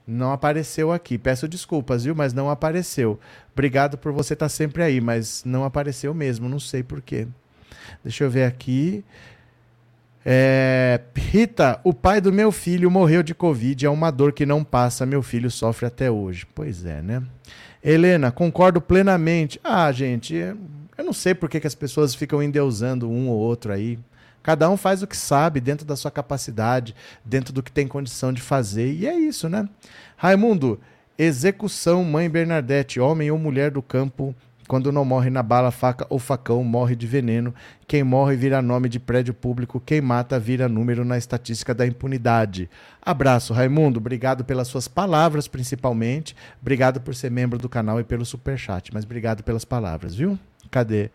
Não 0.06 0.32
apareceu 0.32 0.90
aqui. 0.90 1.18
Peço 1.18 1.46
desculpas, 1.46 2.04
viu? 2.04 2.14
Mas 2.14 2.32
não 2.32 2.48
apareceu. 2.48 3.20
Obrigado 3.52 3.98
por 3.98 4.10
você 4.10 4.32
estar 4.32 4.48
sempre 4.48 4.82
aí, 4.82 5.02
mas 5.02 5.44
não 5.44 5.64
apareceu 5.64 6.14
mesmo. 6.14 6.48
Não 6.48 6.58
sei 6.58 6.82
porquê. 6.82 7.28
Deixa 8.02 8.24
eu 8.24 8.30
ver 8.30 8.44
aqui. 8.44 9.04
É... 10.30 11.00
Rita, 11.16 11.80
o 11.82 11.94
pai 11.94 12.20
do 12.20 12.30
meu 12.30 12.52
filho 12.52 12.90
morreu 12.90 13.22
de 13.22 13.34
Covid. 13.34 13.86
É 13.86 13.88
uma 13.88 14.10
dor 14.10 14.34
que 14.34 14.44
não 14.44 14.62
passa. 14.62 15.06
Meu 15.06 15.22
filho 15.22 15.50
sofre 15.50 15.86
até 15.86 16.10
hoje. 16.10 16.46
Pois 16.54 16.84
é, 16.84 17.00
né? 17.00 17.22
Helena, 17.82 18.30
concordo 18.30 18.78
plenamente. 18.78 19.58
Ah, 19.64 19.90
gente, 19.90 20.34
eu 20.34 21.04
não 21.04 21.14
sei 21.14 21.34
por 21.34 21.48
que, 21.48 21.58
que 21.58 21.66
as 21.66 21.74
pessoas 21.74 22.14
ficam 22.14 22.42
endeusando 22.42 23.08
um 23.08 23.30
ou 23.30 23.38
outro 23.38 23.72
aí. 23.72 23.98
Cada 24.42 24.68
um 24.68 24.76
faz 24.76 25.02
o 25.02 25.06
que 25.06 25.16
sabe, 25.16 25.60
dentro 25.60 25.86
da 25.86 25.96
sua 25.96 26.10
capacidade, 26.10 26.94
dentro 27.24 27.50
do 27.50 27.62
que 27.62 27.72
tem 27.72 27.88
condição 27.88 28.30
de 28.30 28.42
fazer. 28.42 28.92
E 28.92 29.06
é 29.06 29.18
isso, 29.18 29.48
né? 29.48 29.66
Raimundo, 30.14 30.78
execução, 31.16 32.04
mãe 32.04 32.28
Bernadette, 32.28 33.00
homem 33.00 33.30
ou 33.30 33.38
mulher 33.38 33.70
do 33.70 33.80
campo, 33.80 34.34
quando 34.68 34.92
não 34.92 35.02
morre 35.02 35.30
na 35.30 35.42
bala, 35.42 35.70
faca 35.70 36.06
ou 36.10 36.18
facão, 36.18 36.62
morre 36.62 36.94
de 36.94 37.06
veneno. 37.06 37.54
Quem 37.86 38.04
morre 38.04 38.36
vira 38.36 38.60
nome 38.60 38.88
de 38.88 39.00
prédio 39.00 39.32
público, 39.32 39.80
quem 39.80 40.02
mata 40.02 40.38
vira 40.38 40.68
número 40.68 41.06
na 41.06 41.16
estatística 41.16 41.74
da 41.74 41.86
impunidade. 41.86 42.68
Abraço, 43.00 43.54
Raimundo. 43.54 43.98
Obrigado 43.98 44.44
pelas 44.44 44.68
suas 44.68 44.86
palavras, 44.86 45.48
principalmente. 45.48 46.36
Obrigado 46.60 47.00
por 47.00 47.14
ser 47.14 47.30
membro 47.30 47.58
do 47.58 47.68
canal 47.68 47.98
e 47.98 48.04
pelo 48.04 48.26
superchat. 48.26 48.90
Mas 48.92 49.04
obrigado 49.04 49.42
pelas 49.42 49.64
palavras, 49.64 50.14
viu? 50.14 50.38
Cadê? 50.70 51.10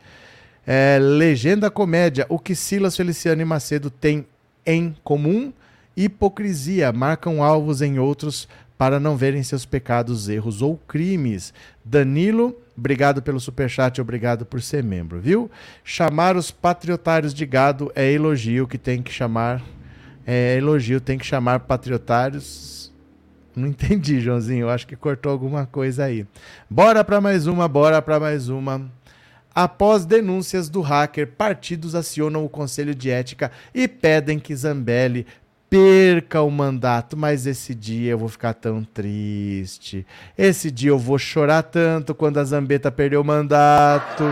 É, 0.66 0.98
legenda 1.00 1.70
comédia. 1.70 2.26
O 2.30 2.40
que 2.40 2.56
Silas 2.56 2.98
Feliciano 2.98 3.42
e 3.42 3.46
Macedo 3.46 3.92
têm 3.92 4.26
em 4.66 4.96
comum? 5.04 5.54
Hipocrisia. 5.96 6.92
Marcam 6.92 7.44
alvos 7.44 7.84
em 7.84 8.00
outros 8.00 8.48
para 8.84 9.00
não 9.00 9.16
verem 9.16 9.42
seus 9.42 9.66
pecados, 9.66 10.28
erros 10.28 10.62
ou 10.62 10.76
crimes. 10.76 11.54
Danilo, 11.86 12.54
obrigado 12.78 13.22
pelo 13.22 13.40
superchat, 13.40 14.02
obrigado 14.02 14.46
por 14.46 14.62
ser 14.62 14.84
membro, 14.84 15.22
viu? 15.22 15.50
Chamar 15.86 16.36
os 16.36 16.52
patriotários 16.52 17.34
de 17.34 17.46
gado 17.46 17.94
é 17.96 18.12
elogio 18.12 18.68
que 18.68 18.78
tem 18.78 19.02
que 19.02 19.10
chamar. 19.10 19.64
É 20.28 20.58
elogio, 20.58 21.00
tem 21.00 21.18
que 21.18 21.26
chamar 21.26 21.62
patriotários. 21.62 22.92
Não 23.56 23.70
entendi, 23.70 24.20
Joãozinho. 24.20 24.64
Eu 24.64 24.70
acho 24.70 24.86
que 24.86 24.98
cortou 24.98 25.32
alguma 25.32 25.66
coisa 25.66 26.04
aí. 26.04 26.28
Bora 26.70 27.06
para 27.06 27.22
mais 27.22 27.48
uma, 27.48 27.70
bora 27.70 28.02
para 28.02 28.20
mais 28.20 28.50
uma. 28.50 28.92
Após 29.56 30.04
denúncias 30.04 30.68
do 30.68 30.82
hacker, 30.82 31.28
partidos 31.38 31.96
acionam 31.96 32.44
o 32.44 32.50
Conselho 32.50 32.94
de 32.94 33.10
Ética 33.10 33.50
e 33.74 33.88
pedem 33.88 34.40
que 34.40 34.54
Zambelli 34.54 35.26
perca 35.74 36.44
o 36.44 36.52
mandato, 36.52 37.18
mas 37.18 37.48
esse 37.48 37.74
dia 37.74 38.12
eu 38.12 38.18
vou 38.20 38.30
ficar 38.30 38.54
tão 38.54 38.84
triste. 38.84 40.06
Esse 40.38 40.70
dia 40.70 40.92
eu 40.92 41.00
vou 41.00 41.18
chorar 41.18 41.64
tanto 41.64 42.14
quando 42.14 42.38
a 42.38 42.44
Zambeta 42.44 42.92
perdeu 42.92 43.22
o 43.22 43.24
mandato. 43.24 44.24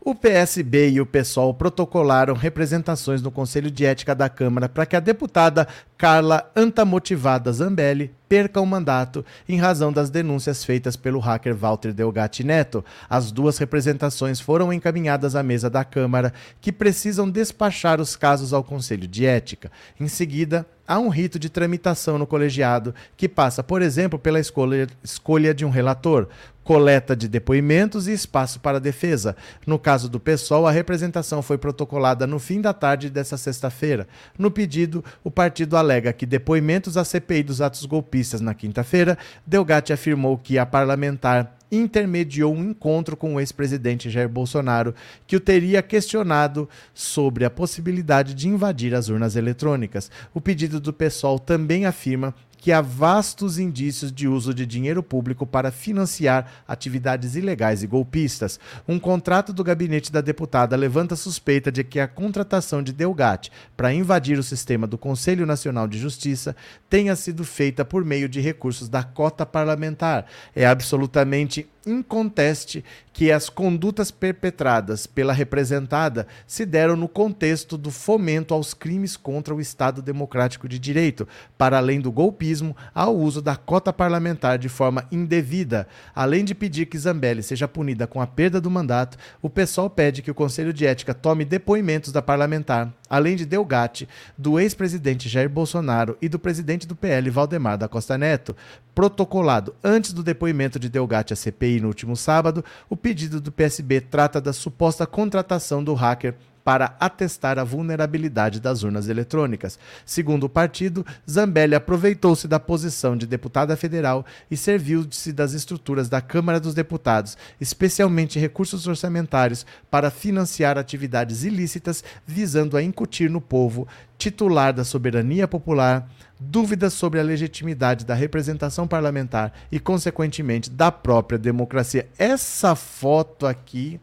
O 0.00 0.14
PSB 0.14 0.92
e 0.92 1.00
o 1.02 1.04
PSOL 1.04 1.52
protocolaram 1.52 2.34
representações 2.34 3.20
no 3.20 3.30
Conselho 3.30 3.70
de 3.70 3.84
Ética 3.84 4.14
da 4.14 4.30
Câmara 4.30 4.66
para 4.66 4.86
que 4.86 4.96
a 4.96 5.00
deputada 5.00 5.68
Carla 5.98 6.50
Antamotivada 6.56 7.52
Zambelli 7.52 8.10
perca 8.32 8.62
o 8.62 8.64
mandato 8.64 9.22
em 9.46 9.58
razão 9.58 9.92
das 9.92 10.08
denúncias 10.08 10.64
feitas 10.64 10.96
pelo 10.96 11.18
hacker 11.18 11.54
Walter 11.54 11.92
Delgatti 11.92 12.42
Neto. 12.42 12.82
As 13.06 13.30
duas 13.30 13.58
representações 13.58 14.40
foram 14.40 14.72
encaminhadas 14.72 15.36
à 15.36 15.42
mesa 15.42 15.68
da 15.68 15.84
Câmara, 15.84 16.32
que 16.58 16.72
precisam 16.72 17.28
despachar 17.28 18.00
os 18.00 18.16
casos 18.16 18.54
ao 18.54 18.64
Conselho 18.64 19.06
de 19.06 19.26
Ética. 19.26 19.70
Em 20.00 20.08
seguida, 20.08 20.64
há 20.88 20.98
um 20.98 21.10
rito 21.10 21.38
de 21.38 21.50
tramitação 21.50 22.16
no 22.16 22.26
colegiado 22.26 22.94
que 23.18 23.28
passa, 23.28 23.62
por 23.62 23.82
exemplo, 23.82 24.18
pela 24.18 24.40
escolha, 24.40 24.86
escolha 25.04 25.52
de 25.52 25.66
um 25.66 25.70
relator, 25.70 26.26
coleta 26.64 27.16
de 27.16 27.28
depoimentos 27.28 28.06
e 28.06 28.12
espaço 28.12 28.60
para 28.60 28.80
defesa. 28.80 29.36
No 29.66 29.78
caso 29.78 30.08
do 30.08 30.20
PSOL, 30.20 30.66
a 30.66 30.70
representação 30.70 31.42
foi 31.42 31.58
protocolada 31.58 32.26
no 32.26 32.38
fim 32.38 32.60
da 32.60 32.72
tarde 32.72 33.10
dessa 33.10 33.36
sexta-feira. 33.36 34.06
No 34.38 34.50
pedido, 34.50 35.04
o 35.24 35.30
partido 35.30 35.76
alega 35.76 36.12
que 36.12 36.24
depoimentos 36.24 36.96
à 36.96 37.04
CPI 37.04 37.42
dos 37.42 37.60
atos 37.60 37.84
golpistas 37.84 38.21
na 38.40 38.54
quinta-feira, 38.54 39.18
Delgatti 39.46 39.92
afirmou 39.92 40.38
que 40.38 40.58
a 40.58 40.66
parlamentar 40.66 41.56
intermediou 41.70 42.54
um 42.54 42.70
encontro 42.70 43.16
com 43.16 43.34
o 43.34 43.40
ex-presidente 43.40 44.10
Jair 44.10 44.28
Bolsonaro, 44.28 44.94
que 45.26 45.34
o 45.34 45.40
teria 45.40 45.82
questionado 45.82 46.68
sobre 46.92 47.46
a 47.46 47.50
possibilidade 47.50 48.34
de 48.34 48.46
invadir 48.46 48.94
as 48.94 49.08
urnas 49.08 49.36
eletrônicas. 49.36 50.10
O 50.34 50.40
pedido 50.40 50.78
do 50.78 50.92
PSOL 50.92 51.38
também 51.38 51.86
afirma 51.86 52.34
que 52.62 52.70
há 52.70 52.80
vastos 52.80 53.58
indícios 53.58 54.12
de 54.12 54.28
uso 54.28 54.54
de 54.54 54.64
dinheiro 54.64 55.02
público 55.02 55.44
para 55.44 55.72
financiar 55.72 56.62
atividades 56.66 57.34
ilegais 57.34 57.82
e 57.82 57.88
golpistas. 57.88 58.60
Um 58.86 59.00
contrato 59.00 59.52
do 59.52 59.64
gabinete 59.64 60.12
da 60.12 60.20
deputada 60.20 60.76
levanta 60.76 61.16
suspeita 61.16 61.72
de 61.72 61.82
que 61.82 61.98
a 61.98 62.06
contratação 62.06 62.80
de 62.80 62.92
Delgatti 62.92 63.50
para 63.76 63.92
invadir 63.92 64.38
o 64.38 64.44
sistema 64.44 64.86
do 64.86 64.96
Conselho 64.96 65.44
Nacional 65.44 65.88
de 65.88 65.98
Justiça 65.98 66.54
tenha 66.88 67.16
sido 67.16 67.42
feita 67.42 67.84
por 67.84 68.04
meio 68.04 68.28
de 68.28 68.40
recursos 68.40 68.88
da 68.88 69.02
cota 69.02 69.44
parlamentar. 69.44 70.26
É 70.54 70.64
absolutamente 70.64 71.68
inconteste 71.86 72.84
que 73.12 73.30
as 73.30 73.48
condutas 73.48 74.10
perpetradas 74.10 75.06
pela 75.06 75.32
representada 75.32 76.26
se 76.46 76.64
deram 76.64 76.96
no 76.96 77.06
contexto 77.06 77.76
do 77.76 77.90
fomento 77.90 78.54
aos 78.54 78.72
crimes 78.72 79.16
contra 79.16 79.54
o 79.54 79.60
Estado 79.60 80.00
Democrático 80.00 80.66
de 80.66 80.78
Direito, 80.78 81.28
para 81.58 81.76
além 81.76 82.00
do 82.00 82.10
golpismo, 82.10 82.74
ao 82.94 83.14
uso 83.14 83.42
da 83.42 83.54
cota 83.54 83.92
parlamentar 83.92 84.58
de 84.58 84.68
forma 84.68 85.06
indevida. 85.12 85.86
Além 86.14 86.44
de 86.44 86.54
pedir 86.54 86.86
que 86.86 86.98
Zambelli 86.98 87.42
seja 87.42 87.68
punida 87.68 88.06
com 88.06 88.20
a 88.20 88.26
perda 88.26 88.60
do 88.60 88.70
mandato, 88.70 89.18
o 89.42 89.50
PSOL 89.50 89.90
pede 89.90 90.22
que 90.22 90.30
o 90.30 90.34
Conselho 90.34 90.72
de 90.72 90.86
Ética 90.86 91.12
tome 91.12 91.44
depoimentos 91.44 92.12
da 92.12 92.22
parlamentar, 92.22 92.92
além 93.10 93.36
de 93.36 93.44
Delgatti, 93.44 94.08
do 94.38 94.58
ex-presidente 94.58 95.28
Jair 95.28 95.50
Bolsonaro 95.50 96.16
e 96.22 96.28
do 96.28 96.38
presidente 96.38 96.86
do 96.86 96.96
PL 96.96 97.28
Valdemar 97.28 97.76
da 97.76 97.88
Costa 97.88 98.16
Neto. 98.16 98.56
Protocolado 98.94 99.74
antes 99.82 100.12
do 100.12 100.22
depoimento 100.22 100.78
de 100.78 100.88
Delgatti 100.88 101.32
à 101.32 101.36
CPI 101.36 101.71
no 101.80 101.88
último 101.88 102.16
sábado, 102.16 102.64
o 102.88 102.96
pedido 102.96 103.40
do 103.40 103.52
PSB 103.52 104.00
trata 104.00 104.40
da 104.40 104.52
suposta 104.52 105.06
contratação 105.06 105.82
do 105.82 105.94
hacker 105.94 106.34
para 106.64 106.96
atestar 107.00 107.58
a 107.58 107.64
vulnerabilidade 107.64 108.60
das 108.60 108.82
urnas 108.82 109.08
eletrônicas. 109.08 109.78
Segundo 110.04 110.44
o 110.44 110.48
partido, 110.48 111.04
Zambelli 111.28 111.74
aproveitou-se 111.74 112.46
da 112.46 112.60
posição 112.60 113.16
de 113.16 113.26
deputada 113.26 113.76
federal 113.76 114.24
e 114.50 114.56
serviu-se 114.56 115.32
das 115.32 115.52
estruturas 115.52 116.08
da 116.08 116.20
Câmara 116.20 116.60
dos 116.60 116.74
Deputados, 116.74 117.36
especialmente 117.60 118.38
recursos 118.38 118.86
orçamentários, 118.86 119.66
para 119.90 120.10
financiar 120.10 120.78
atividades 120.78 121.44
ilícitas 121.44 122.04
visando 122.26 122.76
a 122.76 122.82
incutir 122.82 123.30
no 123.30 123.40
povo, 123.40 123.88
titular 124.16 124.72
da 124.72 124.84
soberania 124.84 125.48
popular, 125.48 126.08
dúvidas 126.38 126.92
sobre 126.92 127.20
a 127.20 127.22
legitimidade 127.22 128.04
da 128.04 128.14
representação 128.14 128.86
parlamentar 128.86 129.52
e, 129.70 129.78
consequentemente, 129.78 130.70
da 130.70 130.90
própria 130.90 131.38
democracia. 131.38 132.08
Essa 132.18 132.74
foto 132.74 133.46
aqui, 133.46 134.00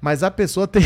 mas 0.00 0.22
a 0.22 0.30
pessoa 0.30 0.66
tem. 0.66 0.82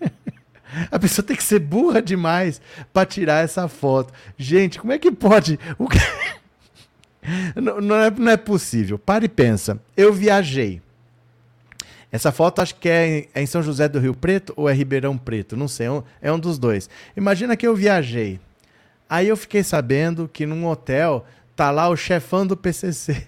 a 0.90 0.98
pessoa 0.98 1.24
tem 1.24 1.36
que 1.36 1.42
ser 1.42 1.58
burra 1.58 2.00
demais 2.00 2.60
para 2.92 3.06
tirar 3.06 3.44
essa 3.44 3.68
foto. 3.68 4.12
Gente, 4.36 4.78
como 4.78 4.92
é 4.92 4.98
que 4.98 5.10
pode? 5.10 5.58
O 5.78 5.88
que... 5.88 5.98
não, 7.60 7.80
não, 7.80 7.96
é, 7.96 8.10
não 8.10 8.32
é 8.32 8.36
possível. 8.36 8.98
Para 8.98 9.24
e 9.24 9.28
pensa. 9.28 9.80
Eu 9.96 10.12
viajei. 10.12 10.80
Essa 12.10 12.32
foto 12.32 12.62
acho 12.62 12.76
que 12.76 12.88
é 12.88 13.06
em, 13.06 13.28
é 13.34 13.46
São 13.46 13.62
José 13.62 13.88
do 13.88 13.98
Rio 13.98 14.14
Preto 14.14 14.52
ou 14.56 14.68
é 14.68 14.72
Ribeirão 14.72 15.18
Preto, 15.18 15.56
não 15.56 15.68
sei, 15.68 15.86
é 15.88 16.02
é 16.22 16.32
um 16.32 16.38
dos 16.38 16.58
dois. 16.58 16.88
Imagina 17.16 17.56
que 17.56 17.66
eu 17.66 17.74
viajei. 17.74 18.40
Aí 19.08 19.28
eu 19.28 19.36
fiquei 19.36 19.62
sabendo 19.62 20.28
que 20.32 20.46
num 20.46 20.66
hotel 20.66 21.26
tá 21.54 21.70
lá 21.70 21.88
o 21.88 21.96
chefão 21.96 22.46
do 22.46 22.56
PCC. 22.56 23.26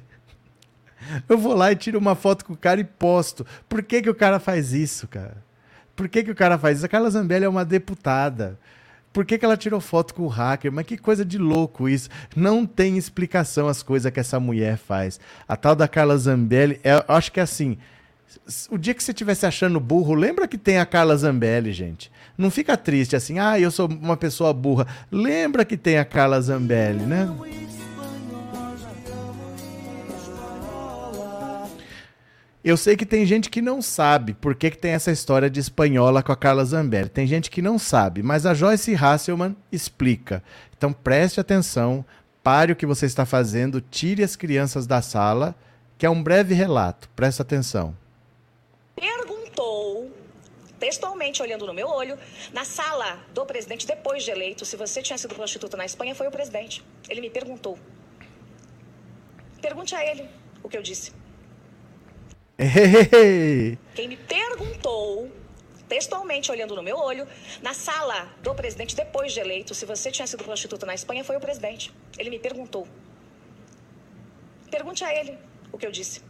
Eu 1.28 1.38
vou 1.38 1.54
lá 1.54 1.72
e 1.72 1.76
tiro 1.76 1.98
uma 1.98 2.14
foto 2.14 2.44
com 2.44 2.52
o 2.52 2.56
cara 2.56 2.80
e 2.80 2.84
posto. 2.84 3.46
Por 3.68 3.82
que, 3.82 4.02
que 4.02 4.10
o 4.10 4.14
cara 4.14 4.38
faz 4.38 4.72
isso, 4.72 5.06
cara? 5.08 5.36
Por 5.94 6.08
que, 6.08 6.22
que 6.22 6.30
o 6.30 6.34
cara 6.34 6.58
faz 6.58 6.78
isso? 6.78 6.86
A 6.86 6.88
Carla 6.88 7.10
Zambelli 7.10 7.44
é 7.44 7.48
uma 7.48 7.64
deputada. 7.64 8.58
Por 9.12 9.24
que, 9.24 9.38
que 9.38 9.44
ela 9.44 9.56
tirou 9.56 9.80
foto 9.80 10.14
com 10.14 10.22
o 10.22 10.28
hacker? 10.28 10.70
Mas 10.70 10.86
que 10.86 10.96
coisa 10.96 11.24
de 11.24 11.38
louco 11.38 11.88
isso. 11.88 12.08
Não 12.36 12.64
tem 12.64 12.96
explicação 12.96 13.66
as 13.66 13.82
coisas 13.82 14.12
que 14.12 14.20
essa 14.20 14.38
mulher 14.38 14.76
faz. 14.76 15.18
A 15.48 15.56
tal 15.56 15.74
da 15.74 15.88
Carla 15.88 16.16
Zambelli, 16.16 16.78
é, 16.84 17.04
acho 17.08 17.32
que 17.32 17.40
é 17.40 17.42
assim. 17.42 17.78
O 18.70 18.76
dia 18.76 18.94
que 18.94 19.02
você 19.02 19.10
estiver 19.10 19.34
se 19.34 19.46
achando 19.46 19.80
burro, 19.80 20.14
lembra 20.14 20.46
que 20.46 20.58
tem 20.58 20.78
a 20.78 20.86
Carla 20.86 21.16
Zambelli, 21.16 21.72
gente. 21.72 22.12
Não 22.36 22.50
fica 22.50 22.76
triste 22.76 23.16
assim, 23.16 23.38
ah, 23.38 23.58
eu 23.58 23.70
sou 23.70 23.88
uma 23.88 24.16
pessoa 24.16 24.52
burra. 24.52 24.86
Lembra 25.10 25.64
que 25.64 25.76
tem 25.76 25.98
a 25.98 26.04
Carla 26.04 26.40
Zambelli, 26.40 27.04
né? 27.04 27.28
Eu 32.68 32.76
sei 32.76 32.98
que 32.98 33.06
tem 33.06 33.24
gente 33.24 33.48
que 33.48 33.62
não 33.62 33.80
sabe 33.80 34.34
por 34.34 34.54
que, 34.54 34.70
que 34.70 34.76
tem 34.76 34.90
essa 34.90 35.10
história 35.10 35.48
de 35.48 35.58
espanhola 35.58 36.22
com 36.22 36.32
a 36.32 36.36
Carla 36.36 36.62
Zambelli. 36.66 37.08
Tem 37.08 37.26
gente 37.26 37.50
que 37.50 37.62
não 37.62 37.78
sabe, 37.78 38.22
mas 38.22 38.44
a 38.44 38.52
Joyce 38.52 38.94
Hasselman 38.94 39.56
explica. 39.72 40.44
Então 40.76 40.92
preste 40.92 41.40
atenção, 41.40 42.04
pare 42.42 42.70
o 42.70 42.76
que 42.76 42.84
você 42.84 43.06
está 43.06 43.24
fazendo, 43.24 43.80
tire 43.80 44.22
as 44.22 44.36
crianças 44.36 44.86
da 44.86 45.00
sala, 45.00 45.54
que 45.96 46.04
é 46.04 46.10
um 46.10 46.22
breve 46.22 46.52
relato. 46.52 47.08
Preste 47.16 47.40
atenção. 47.40 47.96
Perguntou 48.94 50.12
textualmente 50.78 51.40
olhando 51.40 51.64
no 51.64 51.72
meu 51.72 51.88
olho, 51.88 52.18
na 52.52 52.66
sala 52.66 53.18
do 53.32 53.46
presidente, 53.46 53.86
depois 53.86 54.22
de 54.22 54.30
eleito, 54.30 54.66
se 54.66 54.76
você 54.76 55.00
tinha 55.00 55.16
sido 55.16 55.34
prostituta 55.34 55.74
na 55.74 55.86
Espanha, 55.86 56.14
foi 56.14 56.28
o 56.28 56.30
presidente. 56.30 56.84
Ele 57.08 57.22
me 57.22 57.30
perguntou. 57.30 57.78
Pergunte 59.58 59.94
a 59.94 60.04
ele 60.04 60.28
o 60.62 60.68
que 60.68 60.76
eu 60.76 60.82
disse. 60.82 61.12
Quem 63.94 64.08
me 64.08 64.16
perguntou, 64.16 65.30
textualmente 65.88 66.50
olhando 66.50 66.74
no 66.74 66.82
meu 66.82 66.96
olho, 66.96 67.26
na 67.62 67.72
sala 67.72 68.28
do 68.42 68.52
presidente, 68.54 68.96
depois 68.96 69.32
de 69.32 69.38
eleito, 69.38 69.74
se 69.74 69.86
você 69.86 70.10
tinha 70.10 70.26
sido 70.26 70.42
prostituta 70.42 70.84
na 70.84 70.94
Espanha, 70.94 71.22
foi 71.22 71.36
o 71.36 71.40
presidente. 71.40 71.92
Ele 72.18 72.30
me 72.30 72.38
perguntou. 72.38 72.86
Pergunte 74.70 75.04
a 75.04 75.14
ele 75.14 75.38
o 75.72 75.78
que 75.78 75.86
eu 75.86 75.92
disse. 75.92 76.20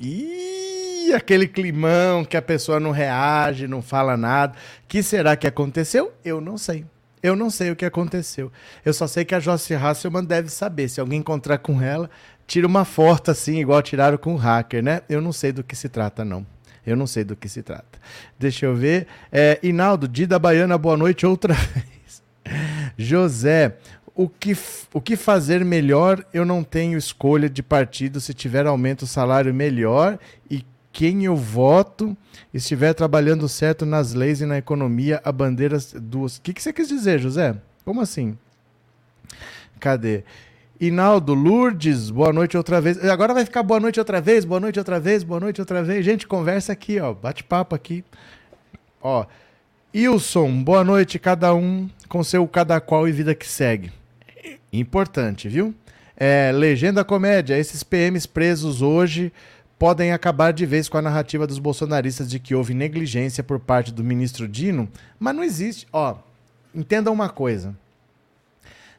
Ih, 0.00 1.12
aquele 1.14 1.46
climão 1.46 2.24
que 2.24 2.36
a 2.36 2.42
pessoa 2.42 2.80
não 2.80 2.90
reage, 2.90 3.68
não 3.68 3.82
fala 3.82 4.16
nada. 4.16 4.56
que 4.88 5.02
será 5.02 5.36
que 5.36 5.46
aconteceu? 5.46 6.12
Eu 6.24 6.40
não 6.40 6.56
sei. 6.56 6.84
Eu 7.22 7.34
não 7.34 7.50
sei 7.50 7.70
o 7.70 7.76
que 7.76 7.84
aconteceu. 7.84 8.52
Eu 8.84 8.92
só 8.92 9.06
sei 9.06 9.24
que 9.24 9.34
a 9.34 9.40
Joyce 9.40 9.74
Hasselman 9.74 10.24
deve 10.24 10.48
saber. 10.48 10.88
Se 10.88 11.00
alguém 11.00 11.18
encontrar 11.18 11.58
com 11.58 11.80
ela, 11.80 12.10
tira 12.46 12.66
uma 12.66 12.84
foto 12.84 13.30
assim, 13.30 13.58
igual 13.58 13.82
tiraram 13.82 14.16
com 14.16 14.34
o 14.34 14.36
hacker, 14.36 14.82
né? 14.82 15.02
Eu 15.08 15.20
não 15.20 15.32
sei 15.32 15.52
do 15.52 15.64
que 15.64 15.74
se 15.74 15.88
trata, 15.88 16.24
não. 16.24 16.46
Eu 16.86 16.96
não 16.96 17.06
sei 17.06 17.24
do 17.24 17.34
que 17.34 17.48
se 17.48 17.62
trata. 17.62 17.98
Deixa 18.38 18.66
eu 18.66 18.74
ver. 18.74 19.08
É, 19.32 19.58
Inaldo, 19.62 20.06
Dida 20.06 20.38
Baiana, 20.38 20.78
boa 20.78 20.96
noite 20.96 21.26
outra 21.26 21.54
vez. 21.74 22.22
José, 22.96 23.76
o 24.14 24.28
que, 24.28 24.56
o 24.94 25.00
que 25.00 25.16
fazer 25.16 25.64
melhor? 25.64 26.24
Eu 26.32 26.44
não 26.44 26.62
tenho 26.62 26.96
escolha 26.96 27.50
de 27.50 27.62
partido 27.62 28.20
se 28.20 28.32
tiver 28.32 28.66
aumento 28.66 29.06
salário 29.06 29.52
melhor 29.52 30.18
e 30.48 30.64
quem 30.92 31.26
eu 31.26 31.36
voto 31.36 32.16
estiver 32.54 32.94
trabalhando 32.94 33.46
certo 33.48 33.84
nas 33.84 34.14
leis 34.14 34.40
e 34.40 34.46
na 34.46 34.56
economia, 34.56 35.20
a 35.22 35.30
bandeira 35.30 35.76
duas. 36.00 36.38
O 36.38 36.40
que, 36.40 36.54
que 36.54 36.62
você 36.62 36.72
quis 36.72 36.88
dizer, 36.88 37.18
José? 37.18 37.54
Como 37.84 38.00
assim? 38.00 38.38
Cadê? 39.78 40.24
Inaldo 40.78 41.32
Lourdes, 41.32 42.10
boa 42.10 42.32
noite 42.32 42.56
outra 42.56 42.80
vez. 42.82 43.02
Agora 43.04 43.32
vai 43.32 43.44
ficar 43.46 43.62
boa 43.62 43.80
noite 43.80 43.98
outra 43.98 44.20
vez, 44.20 44.44
boa 44.44 44.60
noite 44.60 44.78
outra 44.78 45.00
vez, 45.00 45.22
boa 45.22 45.40
noite 45.40 45.60
outra 45.60 45.82
vez. 45.82 46.04
Gente, 46.04 46.26
conversa 46.26 46.72
aqui, 46.72 47.00
ó. 47.00 47.14
Bate 47.14 47.42
papo 47.42 47.74
aqui. 47.74 48.04
Ó. 49.00 49.24
Ilson, 49.94 50.62
boa 50.62 50.84
noite, 50.84 51.18
cada 51.18 51.54
um 51.54 51.88
com 52.10 52.22
seu 52.22 52.46
cada 52.46 52.78
qual 52.78 53.08
e 53.08 53.12
vida 53.12 53.34
que 53.34 53.46
segue. 53.46 53.90
Importante, 54.70 55.48
viu? 55.48 55.74
É, 56.14 56.52
Legenda 56.52 57.02
Comédia, 57.02 57.56
esses 57.56 57.82
PMs 57.82 58.26
presos 58.26 58.82
hoje 58.82 59.32
podem 59.78 60.12
acabar 60.12 60.52
de 60.52 60.66
vez 60.66 60.90
com 60.90 60.98
a 60.98 61.02
narrativa 61.02 61.46
dos 61.46 61.58
bolsonaristas 61.58 62.28
de 62.28 62.38
que 62.38 62.54
houve 62.54 62.74
negligência 62.74 63.42
por 63.42 63.58
parte 63.58 63.92
do 63.92 64.04
ministro 64.04 64.46
Dino, 64.46 64.88
mas 65.18 65.34
não 65.34 65.42
existe. 65.42 65.86
Ó, 65.90 66.16
entendam 66.74 67.14
uma 67.14 67.30
coisa. 67.30 67.74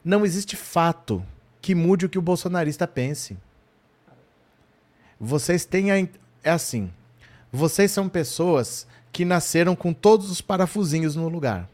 Não 0.04 0.26
existe 0.26 0.56
fato 0.56 1.24
que 1.68 1.74
mude 1.74 2.06
o 2.06 2.08
que 2.08 2.18
o 2.18 2.22
bolsonarista 2.22 2.88
pense. 2.88 3.36
Vocês 5.20 5.66
têm 5.66 5.90
a. 5.92 5.98
É 6.42 6.50
assim. 6.50 6.90
Vocês 7.52 7.90
são 7.90 8.08
pessoas 8.08 8.86
que 9.12 9.22
nasceram 9.22 9.76
com 9.76 9.92
todos 9.92 10.30
os 10.30 10.40
parafusinhos 10.40 11.14
no 11.14 11.28
lugar. 11.28 11.68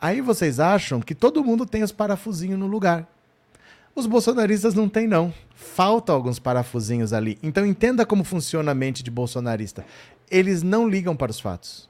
Aí 0.00 0.22
vocês 0.22 0.58
acham 0.58 0.98
que 0.98 1.14
todo 1.14 1.44
mundo 1.44 1.66
tem 1.66 1.82
os 1.82 1.92
parafusinhos 1.92 2.58
no 2.58 2.66
lugar. 2.66 3.06
Os 3.94 4.06
bolsonaristas 4.06 4.72
não 4.72 4.88
têm, 4.88 5.06
não. 5.06 5.30
Faltam 5.54 6.14
alguns 6.14 6.38
parafusinhos 6.38 7.12
ali. 7.12 7.38
Então 7.42 7.66
entenda 7.66 8.06
como 8.06 8.24
funciona 8.24 8.72
a 8.72 8.74
mente 8.74 9.02
de 9.02 9.10
bolsonarista. 9.10 9.84
Eles 10.30 10.62
não 10.62 10.88
ligam 10.88 11.14
para 11.14 11.30
os 11.30 11.38
fatos. 11.38 11.86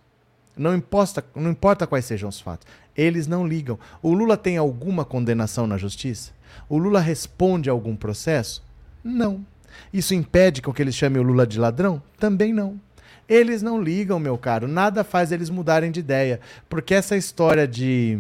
Não 0.57 0.75
importa, 0.75 1.25
não 1.37 1.53
importa 1.53 1.87
quais 1.87 2.05
sejam 2.05 2.29
os 2.29 2.41
fatos. 2.41 2.67
Eles 2.97 3.29
não 3.29 3.47
ligam. 3.47 3.79
O 4.03 4.13
Lula 4.13 4.37
tem 4.37 4.57
alguma 4.57 5.05
condenação 5.05 5.69
na 5.69 5.79
justiça? 5.79 6.33
O 6.69 6.79
Lula 6.79 7.01
responde 7.01 7.69
a 7.69 7.73
algum 7.73 7.95
processo? 7.97 8.63
Não. 9.03 9.45
Isso 9.93 10.15
impede 10.15 10.63
que 10.63 10.83
eles 10.83 10.95
chamem 10.95 11.21
o 11.21 11.25
Lula 11.25 11.47
de 11.47 11.59
ladrão? 11.59 12.03
Também 12.19 12.53
não. 12.53 12.81
Eles 13.29 13.63
não 13.63 13.83
ligam, 13.83 14.19
meu 14.19 14.37
caro. 14.37 14.69
Nada 14.69 15.05
faz 15.05 15.33
eles 15.33 15.49
mudarem 15.49 15.91
de 15.91 16.01
ideia. 16.01 16.41
Porque 16.69 16.95
essa 16.95 17.17
história 17.17 17.67
de. 17.67 18.19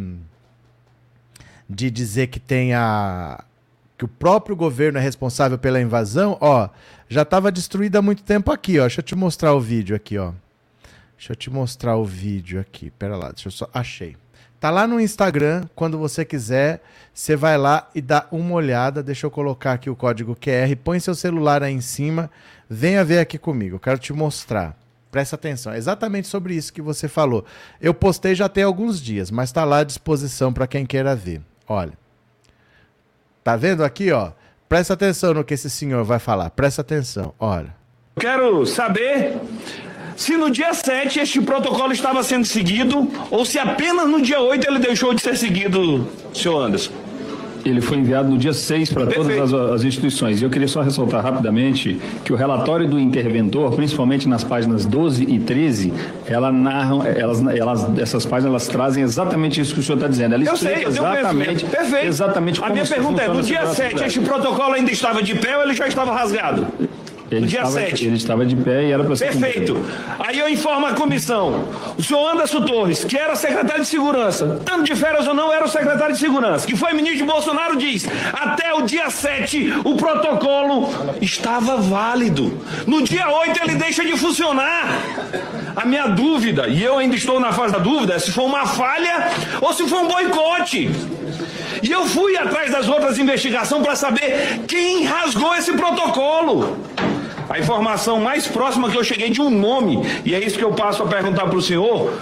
de 1.68 1.90
dizer 1.90 2.28
que 2.28 2.40
tem 2.40 2.72
a. 2.74 3.44
que 3.98 4.04
o 4.04 4.08
próprio 4.08 4.56
governo 4.56 4.98
é 4.98 5.02
responsável 5.02 5.58
pela 5.58 5.80
invasão, 5.80 6.38
ó, 6.40 6.68
já 7.08 7.22
estava 7.22 7.52
destruída 7.52 7.98
há 7.98 8.02
muito 8.02 8.22
tempo 8.22 8.50
aqui, 8.50 8.78
ó. 8.78 8.82
Deixa 8.82 9.00
eu 9.00 9.04
te 9.04 9.14
mostrar 9.14 9.54
o 9.54 9.60
vídeo 9.60 9.94
aqui, 9.94 10.16
ó. 10.16 10.32
Deixa 11.16 11.32
eu 11.32 11.36
te 11.36 11.50
mostrar 11.50 11.96
o 11.96 12.04
vídeo 12.04 12.60
aqui. 12.60 12.90
Pera 12.90 13.16
lá, 13.16 13.30
deixa 13.32 13.48
eu 13.48 13.52
só. 13.52 13.68
Achei. 13.72 14.16
Tá 14.62 14.70
lá 14.70 14.86
no 14.86 15.00
Instagram, 15.00 15.64
quando 15.74 15.98
você 15.98 16.24
quiser, 16.24 16.80
você 17.12 17.34
vai 17.34 17.58
lá 17.58 17.90
e 17.96 18.00
dá 18.00 18.28
uma 18.30 18.54
olhada. 18.54 19.02
Deixa 19.02 19.26
eu 19.26 19.30
colocar 19.32 19.72
aqui 19.72 19.90
o 19.90 19.96
código 19.96 20.36
QR, 20.36 20.76
põe 20.84 21.00
seu 21.00 21.16
celular 21.16 21.64
aí 21.64 21.74
em 21.74 21.80
cima, 21.80 22.30
venha 22.70 23.04
ver 23.04 23.18
aqui 23.18 23.38
comigo. 23.38 23.74
Eu 23.74 23.80
quero 23.80 23.98
te 23.98 24.12
mostrar. 24.12 24.78
Presta 25.10 25.34
atenção, 25.34 25.72
é 25.72 25.78
exatamente 25.78 26.28
sobre 26.28 26.54
isso 26.54 26.72
que 26.72 26.80
você 26.80 27.08
falou. 27.08 27.44
Eu 27.80 27.92
postei 27.92 28.36
já 28.36 28.48
tem 28.48 28.62
alguns 28.62 29.00
dias, 29.00 29.32
mas 29.32 29.48
está 29.48 29.64
lá 29.64 29.78
à 29.78 29.84
disposição 29.84 30.52
para 30.52 30.68
quem 30.68 30.86
queira 30.86 31.16
ver. 31.16 31.40
Olha. 31.66 31.94
Tá 33.42 33.56
vendo 33.56 33.82
aqui, 33.82 34.12
ó? 34.12 34.30
Presta 34.68 34.94
atenção 34.94 35.34
no 35.34 35.42
que 35.42 35.54
esse 35.54 35.68
senhor 35.68 36.04
vai 36.04 36.20
falar. 36.20 36.50
Presta 36.50 36.82
atenção. 36.82 37.34
Olha. 37.36 37.74
Quero 38.16 38.64
saber 38.64 39.40
se 40.16 40.36
no 40.36 40.50
dia 40.50 40.72
7 40.74 41.20
este 41.20 41.40
protocolo 41.40 41.92
estava 41.92 42.22
sendo 42.22 42.44
seguido 42.44 43.08
ou 43.30 43.44
se 43.44 43.58
apenas 43.58 44.08
no 44.08 44.20
dia 44.20 44.40
8 44.40 44.68
ele 44.68 44.78
deixou 44.78 45.14
de 45.14 45.22
ser 45.22 45.36
seguido, 45.36 46.06
senhor 46.32 46.64
Anderson. 46.64 46.92
Ele 47.64 47.80
foi 47.80 47.98
enviado 47.98 48.28
no 48.28 48.36
dia 48.36 48.52
6 48.52 48.92
para 48.92 49.06
todas 49.06 49.38
as, 49.38 49.52
as 49.52 49.84
instituições. 49.84 50.40
E 50.40 50.44
eu 50.44 50.50
queria 50.50 50.66
só 50.66 50.80
ressaltar 50.80 51.22
rapidamente 51.22 52.00
que 52.24 52.32
o 52.32 52.36
relatório 52.36 52.88
do 52.88 52.98
interventor, 52.98 53.72
principalmente 53.76 54.28
nas 54.28 54.42
páginas 54.42 54.84
12 54.84 55.22
e 55.22 55.38
13, 55.38 55.92
ela 56.26 56.50
narram, 56.50 57.06
elas, 57.06 57.40
elas, 57.46 57.98
essas 57.98 58.26
páginas 58.26 58.50
elas 58.50 58.66
trazem 58.66 59.04
exatamente 59.04 59.60
isso 59.60 59.74
que 59.74 59.80
o 59.80 59.82
senhor 59.82 59.96
está 59.96 60.08
dizendo. 60.08 60.34
Ela 60.34 60.44
Eu 60.44 60.56
sei, 60.56 60.84
eu 60.84 60.88
exatamente. 60.88 61.64
Perfeito. 61.64 62.06
exatamente 62.06 62.64
A 62.64 62.68
minha 62.68 62.84
pergunta 62.84 63.22
é, 63.22 63.28
no 63.28 63.42
dia 63.42 63.58
segurança 63.58 63.82
7 63.82 63.94
da 63.94 64.06
este 64.06 64.20
protocolo 64.20 64.74
ainda 64.74 64.90
estava 64.90 65.22
de 65.22 65.34
pé 65.36 65.56
ou 65.56 65.62
ele 65.62 65.74
já 65.74 65.86
estava 65.86 66.12
rasgado? 66.12 66.66
Ele 67.36 67.42
no 67.42 67.46
dia 67.46 67.60
estava, 67.60 67.80
7. 67.80 68.06
Ele 68.06 68.16
estava 68.16 68.46
de 68.46 68.56
pé 68.56 68.84
e 68.84 68.92
era 68.92 69.04
para 69.04 69.16
ser 69.16 69.26
Perfeito. 69.26 69.76
Aí 70.18 70.38
eu 70.38 70.48
informo 70.48 70.86
a 70.86 70.92
comissão. 70.92 71.64
O 71.96 72.02
senhor 72.02 72.32
Anderson 72.32 72.62
Torres, 72.62 73.04
que 73.04 73.16
era 73.16 73.34
secretário 73.34 73.82
de 73.82 73.88
segurança, 73.88 74.60
tanto 74.64 74.84
de 74.84 74.94
férias 74.94 75.26
ou 75.26 75.34
não, 75.34 75.52
era 75.52 75.64
o 75.64 75.68
secretário 75.68 76.14
de 76.14 76.20
segurança, 76.20 76.66
que 76.66 76.76
foi 76.76 76.92
ministro 76.92 77.18
de 77.18 77.24
Bolsonaro, 77.24 77.76
diz: 77.76 78.06
até 78.32 78.74
o 78.74 78.82
dia 78.82 79.10
7 79.10 79.74
o 79.84 79.96
protocolo 79.96 80.88
estava 81.20 81.76
válido. 81.76 82.60
No 82.86 83.02
dia 83.02 83.28
8 83.28 83.60
ele 83.62 83.74
deixa 83.76 84.04
de 84.04 84.16
funcionar. 84.16 84.88
A 85.74 85.86
minha 85.86 86.06
dúvida, 86.08 86.68
e 86.68 86.82
eu 86.82 86.98
ainda 86.98 87.16
estou 87.16 87.40
na 87.40 87.52
fase 87.52 87.72
da 87.72 87.78
dúvida, 87.78 88.14
é 88.14 88.18
se 88.18 88.30
foi 88.30 88.44
uma 88.44 88.66
falha 88.66 89.30
ou 89.60 89.72
se 89.72 89.88
foi 89.88 89.98
um 90.00 90.08
boicote. 90.08 90.90
E 91.82 91.90
eu 91.90 92.06
fui 92.06 92.36
atrás 92.36 92.70
das 92.70 92.88
outras 92.88 93.18
investigações 93.18 93.82
para 93.82 93.96
saber 93.96 94.60
quem 94.68 95.04
rasgou 95.04 95.54
esse 95.56 95.72
protocolo. 95.72 96.76
A 97.48 97.58
informação 97.58 98.20
mais 98.20 98.46
próxima 98.46 98.90
que 98.90 98.96
eu 98.96 99.04
cheguei 99.04 99.30
de 99.30 99.40
um 99.40 99.50
nome, 99.50 100.00
e 100.24 100.34
é 100.34 100.44
isso 100.44 100.58
que 100.58 100.64
eu 100.64 100.72
passo 100.72 101.02
a 101.02 101.06
perguntar 101.06 101.46
para 101.46 101.56
o 101.56 101.62
senhor, 101.62 102.12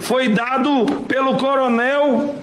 foi 0.00 0.28
dado 0.28 0.86
pelo 1.06 1.36
coronel 1.36 2.34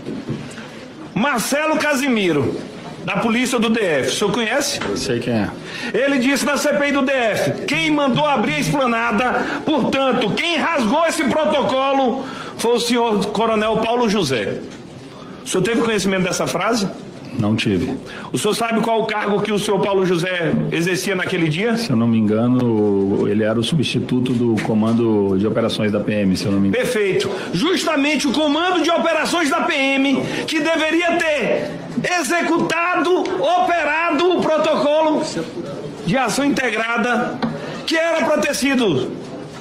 Marcelo 1.13 1.77
Casimiro, 1.77 2.55
da 3.03 3.17
polícia 3.17 3.57
do 3.57 3.69
DF. 3.69 4.07
O 4.07 4.11
senhor 4.11 4.31
conhece? 4.31 4.79
Sei 4.95 5.19
quem 5.19 5.33
é. 5.33 5.49
Ele 5.93 6.19
disse 6.19 6.45
na 6.45 6.57
CPI 6.57 6.91
do 6.91 7.01
DF: 7.01 7.65
quem 7.65 7.91
mandou 7.91 8.25
abrir 8.25 8.55
a 8.55 8.59
esplanada, 8.59 9.45
portanto, 9.65 10.31
quem 10.31 10.57
rasgou 10.57 11.05
esse 11.05 11.23
protocolo 11.25 12.25
foi 12.57 12.75
o 12.75 12.79
senhor 12.79 13.25
Coronel 13.27 13.77
Paulo 13.77 14.09
José. 14.09 14.59
O 15.43 15.47
senhor 15.47 15.63
teve 15.63 15.81
conhecimento 15.81 16.23
dessa 16.23 16.45
frase? 16.45 16.87
Não 17.37 17.55
tive. 17.55 17.97
O 18.31 18.37
senhor 18.37 18.53
sabe 18.53 18.81
qual 18.81 19.01
o 19.01 19.05
cargo 19.05 19.41
que 19.41 19.51
o 19.51 19.59
senhor 19.59 19.79
Paulo 19.79 20.05
José 20.05 20.51
exercia 20.71 21.15
naquele 21.15 21.47
dia? 21.47 21.77
Se 21.77 21.89
eu 21.89 21.95
não 21.95 22.07
me 22.07 22.17
engano, 22.17 23.27
ele 23.27 23.43
era 23.43 23.59
o 23.59 23.63
substituto 23.63 24.33
do 24.33 24.61
comando 24.63 25.37
de 25.37 25.45
operações 25.45 25.91
da 25.91 25.99
PM, 25.99 26.35
se 26.35 26.45
eu 26.45 26.51
não 26.51 26.59
me 26.59 26.69
engano. 26.69 26.83
Perfeito. 26.83 27.29
Justamente 27.53 28.27
o 28.27 28.31
comando 28.31 28.81
de 28.81 28.89
operações 28.89 29.49
da 29.49 29.61
PM, 29.61 30.21
que 30.47 30.59
deveria 30.59 31.17
ter 31.17 31.71
executado, 32.19 33.23
operado 33.39 34.37
o 34.37 34.41
protocolo 34.41 35.21
de 36.05 36.17
ação 36.17 36.45
integrada, 36.45 37.39
que 37.85 37.95
era 37.95 38.25
para 38.25 38.39
ter 38.39 38.55
sido 38.55 39.11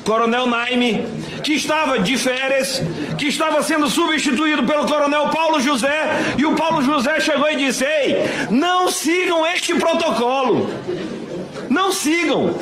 Coronel 0.05 0.47
Naime, 0.47 1.05
que 1.43 1.55
estava 1.55 1.99
de 1.99 2.17
férias, 2.17 2.83
que 3.17 3.27
estava 3.27 3.63
sendo 3.63 3.89
substituído 3.89 4.65
pelo 4.65 4.87
Coronel 4.87 5.29
Paulo 5.29 5.61
José, 5.61 6.35
e 6.37 6.45
o 6.45 6.55
Paulo 6.55 6.83
José 6.83 7.21
chegou 7.21 7.51
e 7.51 7.57
disse: 7.57 7.85
Ei, 7.85 8.25
não 8.51 8.91
sigam 8.91 9.47
este 9.47 9.75
protocolo. 9.75 10.69
Não 11.69 11.93
sigam. 11.93 12.55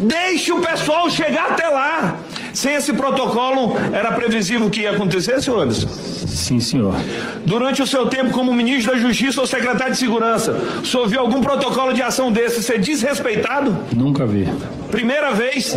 Deixe 0.00 0.52
o 0.52 0.60
pessoal 0.60 1.10
chegar 1.10 1.50
até 1.50 1.68
lá. 1.68 2.16
Sem 2.52 2.74
esse 2.74 2.92
protocolo, 2.92 3.76
era 3.92 4.10
previsível 4.12 4.66
o 4.66 4.70
que 4.70 4.80
ia 4.80 4.90
acontecer, 4.90 5.40
senhor 5.40 5.62
Anderson? 5.62 5.88
Sim, 5.88 6.58
senhor. 6.58 6.94
Durante 7.46 7.80
o 7.80 7.86
seu 7.86 8.06
tempo 8.06 8.32
como 8.32 8.52
ministro 8.52 8.92
da 8.92 8.98
Justiça 8.98 9.40
ou 9.40 9.46
secretário 9.46 9.92
de 9.92 9.98
Segurança, 9.98 10.52
o 10.82 10.84
senhor 10.84 11.06
viu 11.06 11.20
algum 11.20 11.40
protocolo 11.40 11.92
de 11.92 12.02
ação 12.02 12.32
desse 12.32 12.62
ser 12.62 12.80
desrespeitado? 12.80 13.76
Nunca 13.94 14.26
vi. 14.26 14.48
Primeira 14.90 15.30
vez 15.32 15.76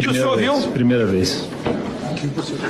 que 0.00 0.10
o 0.10 0.14
senhor 0.14 0.36
vez. 0.36 0.62
viu? 0.62 0.72
Primeira 0.72 1.06
vez. 1.06 1.48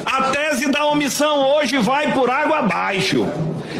A 0.06 0.22
tese 0.30 0.70
da 0.70 0.84
omissão 0.86 1.56
hoje 1.56 1.78
vai 1.78 2.12
por 2.12 2.30
água 2.30 2.58
abaixo. 2.58 3.26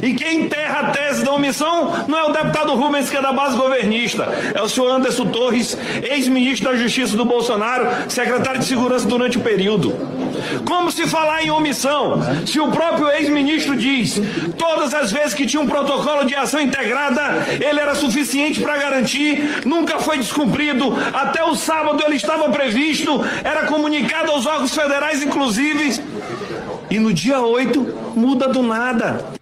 E 0.02 0.14
quem 0.14 0.42
enterra 0.42 0.80
a 0.80 0.90
tese 0.90 1.24
da 1.24 1.32
omissão 1.32 1.92
não 2.08 2.18
é 2.18 2.24
o 2.24 2.32
deputado 2.32 2.74
Rubens, 2.74 3.10
que 3.10 3.16
é 3.16 3.22
da 3.22 3.32
base 3.32 3.56
governista, 3.56 4.24
é 4.54 4.60
o 4.62 4.68
senhor 4.68 4.90
Anderson 4.90 5.26
Torres, 5.26 5.76
ex-ministro 6.02 6.70
da 6.70 6.76
Justiça 6.76 7.16
do 7.16 7.24
Bolsonaro, 7.24 7.86
secretário 8.08 8.60
de 8.60 8.66
Segurança 8.66 9.06
durante 9.06 9.38
o 9.38 9.40
período. 9.40 9.94
Como 10.64 10.90
se 10.90 11.06
falar 11.06 11.42
em 11.42 11.50
omissão, 11.50 12.20
se 12.46 12.58
o 12.58 12.68
próprio 12.68 13.10
ex-ministro 13.10 13.76
diz, 13.76 14.20
todas 14.56 14.94
as 14.94 15.12
vezes 15.12 15.34
que 15.34 15.46
tinha 15.46 15.60
um 15.60 15.66
protocolo 15.66 16.24
de 16.24 16.34
ação 16.34 16.60
integrada, 16.60 17.46
ele 17.60 17.80
era 17.80 17.94
suficiente 17.94 18.60
para 18.60 18.78
garantir, 18.78 19.62
nunca 19.66 19.98
foi 19.98 20.18
descumprido, 20.18 20.94
até 21.12 21.44
o 21.44 21.54
sábado 21.54 22.02
ele 22.04 22.16
estava 22.16 22.48
previsto, 22.48 23.20
era 23.44 23.66
comunicado 23.66 24.30
aos 24.30 24.46
órgãos 24.46 24.74
federais, 24.74 25.22
inclusive, 25.22 26.02
e 26.90 26.98
no 26.98 27.12
dia 27.12 27.40
8 27.40 28.14
muda 28.14 28.48
do 28.48 28.62
nada. 28.62 29.39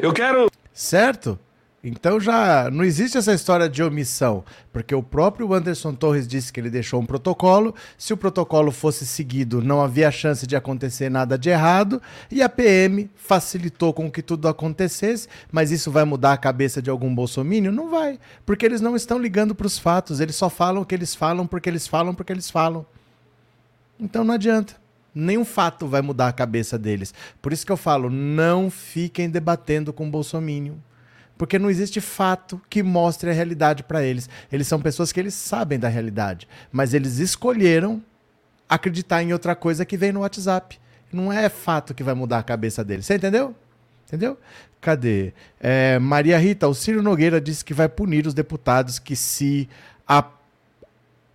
Eu 0.00 0.12
quero. 0.12 0.50
Certo? 0.72 1.38
Então 1.84 2.20
já 2.20 2.70
não 2.70 2.84
existe 2.84 3.18
essa 3.18 3.34
história 3.34 3.68
de 3.68 3.82
omissão, 3.82 4.44
porque 4.72 4.94
o 4.94 5.02
próprio 5.02 5.52
Anderson 5.52 5.92
Torres 5.92 6.28
disse 6.28 6.52
que 6.52 6.60
ele 6.60 6.70
deixou 6.70 7.00
um 7.00 7.06
protocolo. 7.06 7.74
Se 7.98 8.12
o 8.12 8.16
protocolo 8.16 8.70
fosse 8.70 9.04
seguido, 9.04 9.60
não 9.60 9.82
havia 9.82 10.08
chance 10.12 10.46
de 10.46 10.54
acontecer 10.54 11.10
nada 11.10 11.36
de 11.36 11.50
errado, 11.50 12.00
e 12.30 12.40
a 12.40 12.48
PM 12.48 13.10
facilitou 13.16 13.92
com 13.92 14.08
que 14.08 14.22
tudo 14.22 14.46
acontecesse. 14.46 15.26
Mas 15.50 15.72
isso 15.72 15.90
vai 15.90 16.04
mudar 16.04 16.34
a 16.34 16.38
cabeça 16.38 16.80
de 16.80 16.88
algum 16.88 17.12
bolsomínio? 17.12 17.72
Não 17.72 17.90
vai, 17.90 18.16
porque 18.46 18.64
eles 18.64 18.80
não 18.80 18.94
estão 18.94 19.18
ligando 19.18 19.52
para 19.52 19.66
os 19.66 19.76
fatos, 19.76 20.20
eles 20.20 20.36
só 20.36 20.48
falam 20.48 20.82
o 20.82 20.86
que 20.86 20.94
eles 20.94 21.16
falam 21.16 21.48
porque 21.48 21.68
eles 21.68 21.88
falam 21.88 22.14
porque 22.14 22.32
eles 22.32 22.48
falam. 22.48 22.86
Então 23.98 24.22
não 24.22 24.34
adianta. 24.34 24.81
Nenhum 25.14 25.44
fato 25.44 25.86
vai 25.86 26.00
mudar 26.00 26.28
a 26.28 26.32
cabeça 26.32 26.78
deles. 26.78 27.12
Por 27.40 27.52
isso 27.52 27.66
que 27.66 27.72
eu 27.72 27.76
falo, 27.76 28.08
não 28.08 28.70
fiquem 28.70 29.28
debatendo 29.28 29.92
com 29.92 30.06
o 30.06 30.10
Bolsonaro. 30.10 30.80
Porque 31.36 31.58
não 31.58 31.68
existe 31.68 32.00
fato 32.00 32.60
que 32.70 32.82
mostre 32.82 33.30
a 33.30 33.32
realidade 33.32 33.82
para 33.82 34.02
eles. 34.02 34.28
Eles 34.50 34.66
são 34.66 34.80
pessoas 34.80 35.12
que 35.12 35.18
eles 35.18 35.34
sabem 35.34 35.78
da 35.78 35.88
realidade, 35.88 36.48
mas 36.70 36.94
eles 36.94 37.18
escolheram 37.18 38.02
acreditar 38.68 39.22
em 39.22 39.32
outra 39.32 39.54
coisa 39.54 39.84
que 39.84 39.96
vem 39.96 40.12
no 40.12 40.20
WhatsApp. 40.20 40.78
Não 41.12 41.32
é 41.32 41.48
fato 41.48 41.94
que 41.94 42.02
vai 42.02 42.14
mudar 42.14 42.38
a 42.38 42.42
cabeça 42.42 42.82
deles. 42.82 43.06
Você 43.06 43.16
entendeu? 43.16 43.54
Entendeu? 44.06 44.38
Cadê? 44.80 45.32
É, 45.60 45.98
Maria 45.98 46.38
Rita, 46.38 46.68
o 46.68 46.74
Ciro 46.74 47.02
Nogueira 47.02 47.40
disse 47.40 47.64
que 47.64 47.74
vai 47.74 47.88
punir 47.88 48.26
os 48.26 48.34
deputados 48.34 48.98
que 48.98 49.14
se 49.14 49.68
a 50.06 50.22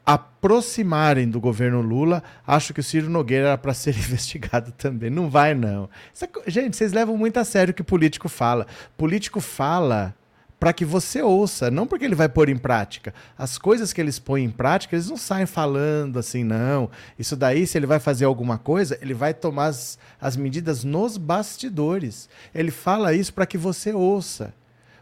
aproximarem 0.07 1.29
do 1.29 1.37
governo 1.41 1.81
Lula, 1.81 2.23
acho 2.47 2.73
que 2.73 2.79
o 2.79 2.83
Ciro 2.83 3.09
Nogueira 3.09 3.47
era 3.47 3.57
para 3.57 3.73
ser 3.73 3.91
investigado 3.99 4.71
também. 4.71 5.09
Não 5.09 5.29
vai, 5.29 5.53
não. 5.53 5.89
Co- 6.31 6.43
gente, 6.47 6.77
vocês 6.77 6.93
levam 6.93 7.17
muito 7.17 7.35
a 7.37 7.43
sério 7.43 7.73
o 7.73 7.75
que 7.75 7.83
político 7.83 8.29
fala. 8.29 8.65
Político 8.97 9.41
fala 9.41 10.15
para 10.57 10.71
que 10.71 10.85
você 10.85 11.21
ouça, 11.21 11.69
não 11.69 11.85
porque 11.85 12.05
ele 12.05 12.15
vai 12.15 12.29
pôr 12.29 12.47
em 12.47 12.57
prática. 12.57 13.13
As 13.37 13.57
coisas 13.57 13.91
que 13.91 13.99
eles 13.99 14.17
põem 14.17 14.45
em 14.45 14.49
prática, 14.49 14.95
eles 14.95 15.09
não 15.09 15.17
saem 15.17 15.45
falando 15.45 16.17
assim, 16.17 16.41
não. 16.43 16.89
Isso 17.19 17.35
daí, 17.35 17.67
se 17.67 17.77
ele 17.77 17.85
vai 17.85 17.99
fazer 17.99 18.23
alguma 18.23 18.57
coisa, 18.57 18.97
ele 19.01 19.13
vai 19.13 19.33
tomar 19.33 19.65
as, 19.65 19.99
as 20.21 20.37
medidas 20.37 20.85
nos 20.85 21.17
bastidores. 21.17 22.29
Ele 22.55 22.71
fala 22.71 23.13
isso 23.13 23.33
para 23.33 23.45
que 23.45 23.57
você 23.57 23.91
ouça. 23.91 24.53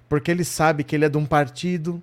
Porque 0.10 0.32
ele 0.32 0.44
sabe 0.44 0.84
que 0.84 0.96
ele 0.96 1.06
é 1.06 1.10
de 1.10 1.18
um 1.18 1.26
partido, 1.26 2.02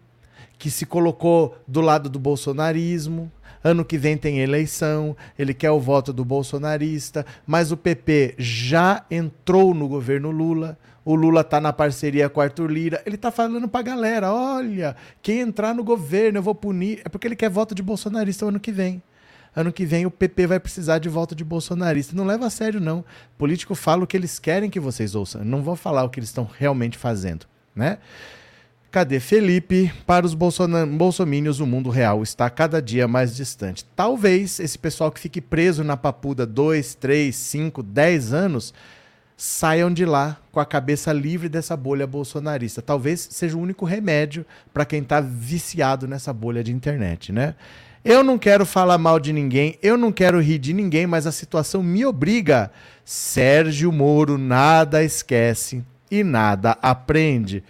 que 0.63 0.71
se 0.71 0.87
colocou 0.87 1.59
do 1.67 1.81
lado 1.81 2.09
do 2.09 2.21
bolsonarismo. 2.21 3.29
Ano 3.65 3.85
que 3.85 3.99
vem 3.99 4.17
tem 4.17 4.39
eleição, 4.39 5.17
ele 5.37 5.53
quer 5.53 5.73
o 5.73 5.81
voto 5.81 6.13
do 6.13 6.25
bolsonarista, 6.25 7.27
mas 7.45 7.73
o 7.73 7.77
PP 7.77 8.37
já 8.39 9.05
entrou 9.11 9.75
no 9.75 9.89
governo 9.89 10.31
Lula. 10.31 10.79
O 11.05 11.17
Lula 11.17 11.43
tá 11.43 11.61
na 11.61 11.73
parceria 11.73 12.29
com 12.29 12.41
Arthur 12.41 12.71
Lira. 12.71 13.03
Ele 13.05 13.17
tá 13.17 13.33
falando 13.33 13.67
pra 13.67 13.83
galera: 13.83 14.33
olha, 14.33 14.95
quem 15.21 15.41
entrar 15.41 15.75
no 15.75 15.83
governo 15.83 16.39
eu 16.39 16.43
vou 16.45 16.55
punir. 16.55 17.03
É 17.05 17.09
porque 17.09 17.27
ele 17.27 17.35
quer 17.35 17.51
voto 17.51 17.75
de 17.75 17.83
bolsonarista 17.83 18.45
o 18.45 18.49
ano 18.49 18.61
que 18.61 18.71
vem. 18.71 19.03
ano 19.57 19.73
que 19.73 19.85
vem 19.85 20.07
o 20.07 20.13
PP 20.13 20.47
vai 20.47 20.61
precisar 20.61 21.01
de 21.01 21.09
volta 21.09 21.35
de 21.35 21.43
bolsonarista. 21.43 22.15
Não 22.15 22.25
leva 22.25 22.47
a 22.47 22.51
sério, 22.51 22.79
não. 22.79 23.05
político 23.37 23.75
fala 23.75 24.05
o 24.05 24.07
que 24.07 24.17
eles 24.17 24.39
querem 24.39 24.71
que 24.71 24.79
vocês 24.79 25.17
ouçam, 25.17 25.45
não 25.45 25.61
vão 25.61 25.75
falar 25.75 26.05
o 26.05 26.09
que 26.09 26.21
eles 26.21 26.29
estão 26.29 26.49
realmente 26.57 26.97
fazendo, 26.97 27.47
né? 27.75 27.99
Cadê 28.93 29.20
Felipe? 29.20 29.90
Para 30.07 30.26
os 30.26 30.34
bolsomínios, 30.34 31.61
o 31.61 31.66
mundo 31.66 31.88
real 31.88 32.22
está 32.22 32.51
cada 32.51 32.82
dia 32.82 33.09
mais 33.09 33.34
distante. 33.34 33.86
Talvez 33.97 34.61
esse 34.61 34.78
pessoal 34.78 35.11
que 35.11 35.18
fique 35.18 35.40
preso 35.40 35.82
na 35.82 35.97
papuda 35.97 36.45
2, 36.45 36.97
3, 36.97 37.34
5, 37.34 37.82
10 37.82 38.34
anos 38.34 38.74
saiam 39.34 39.90
de 39.90 40.05
lá 40.05 40.36
com 40.53 40.61
a 40.61 40.66
cabeça 40.66 41.11
livre 41.11 41.49
dessa 41.49 41.74
bolha 41.74 42.07
bolsonarista. 42.07 42.82
Talvez 42.82 43.26
seja 43.30 43.57
o 43.57 43.61
único 43.62 43.86
remédio 43.86 44.45
para 44.74 44.84
quem 44.84 45.01
está 45.01 45.22
viciado 45.22 46.07
nessa 46.07 46.30
bolha 46.30 46.62
de 46.62 46.70
internet, 46.70 47.32
né? 47.32 47.55
Eu 48.05 48.22
não 48.22 48.36
quero 48.36 48.66
falar 48.66 48.99
mal 48.99 49.18
de 49.18 49.32
ninguém, 49.32 49.78
eu 49.82 49.97
não 49.97 50.12
quero 50.12 50.38
rir 50.38 50.59
de 50.59 50.74
ninguém, 50.74 51.07
mas 51.07 51.26
a 51.26 51.32
situação 51.32 51.82
me 51.82 52.05
obriga. 52.05 52.70
Sérgio 53.07 53.90
Moro 53.90 54.36
nada 54.36 55.03
esquece 55.03 55.82
e 56.11 56.22
nada 56.22 56.76
aprende. 56.82 57.64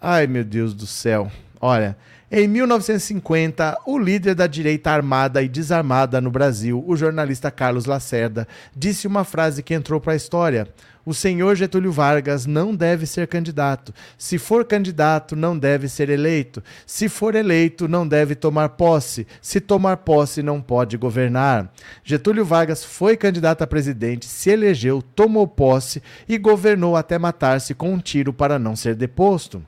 Ai, 0.00 0.26
meu 0.26 0.44
Deus 0.44 0.74
do 0.74 0.86
céu. 0.86 1.30
Olha, 1.60 1.96
em 2.30 2.46
1950, 2.46 3.78
o 3.84 3.98
líder 3.98 4.34
da 4.34 4.46
direita 4.46 4.90
armada 4.90 5.42
e 5.42 5.48
desarmada 5.48 6.20
no 6.20 6.30
Brasil, 6.30 6.84
o 6.86 6.94
jornalista 6.94 7.50
Carlos 7.50 7.84
Lacerda, 7.84 8.46
disse 8.76 9.08
uma 9.08 9.24
frase 9.24 9.62
que 9.62 9.74
entrou 9.74 10.00
para 10.00 10.12
a 10.12 10.16
história. 10.16 10.68
O 11.06 11.14
senhor 11.14 11.56
Getúlio 11.56 11.90
Vargas 11.90 12.44
não 12.44 12.76
deve 12.76 13.06
ser 13.06 13.26
candidato. 13.26 13.94
Se 14.18 14.38
for 14.38 14.64
candidato, 14.64 15.34
não 15.34 15.58
deve 15.58 15.88
ser 15.88 16.10
eleito. 16.10 16.62
Se 16.86 17.08
for 17.08 17.34
eleito, 17.34 17.88
não 17.88 18.06
deve 18.06 18.34
tomar 18.34 18.68
posse. 18.68 19.26
Se 19.40 19.58
tomar 19.58 19.96
posse, 19.96 20.42
não 20.42 20.60
pode 20.60 20.98
governar. 20.98 21.72
Getúlio 22.04 22.44
Vargas 22.44 22.84
foi 22.84 23.16
candidato 23.16 23.62
a 23.62 23.66
presidente, 23.66 24.26
se 24.26 24.50
elegeu, 24.50 25.00
tomou 25.00 25.48
posse 25.48 26.02
e 26.28 26.36
governou 26.36 26.94
até 26.94 27.18
matar-se 27.18 27.74
com 27.74 27.94
um 27.94 27.98
tiro 27.98 28.32
para 28.32 28.58
não 28.58 28.76
ser 28.76 28.94
deposto. 28.94 29.60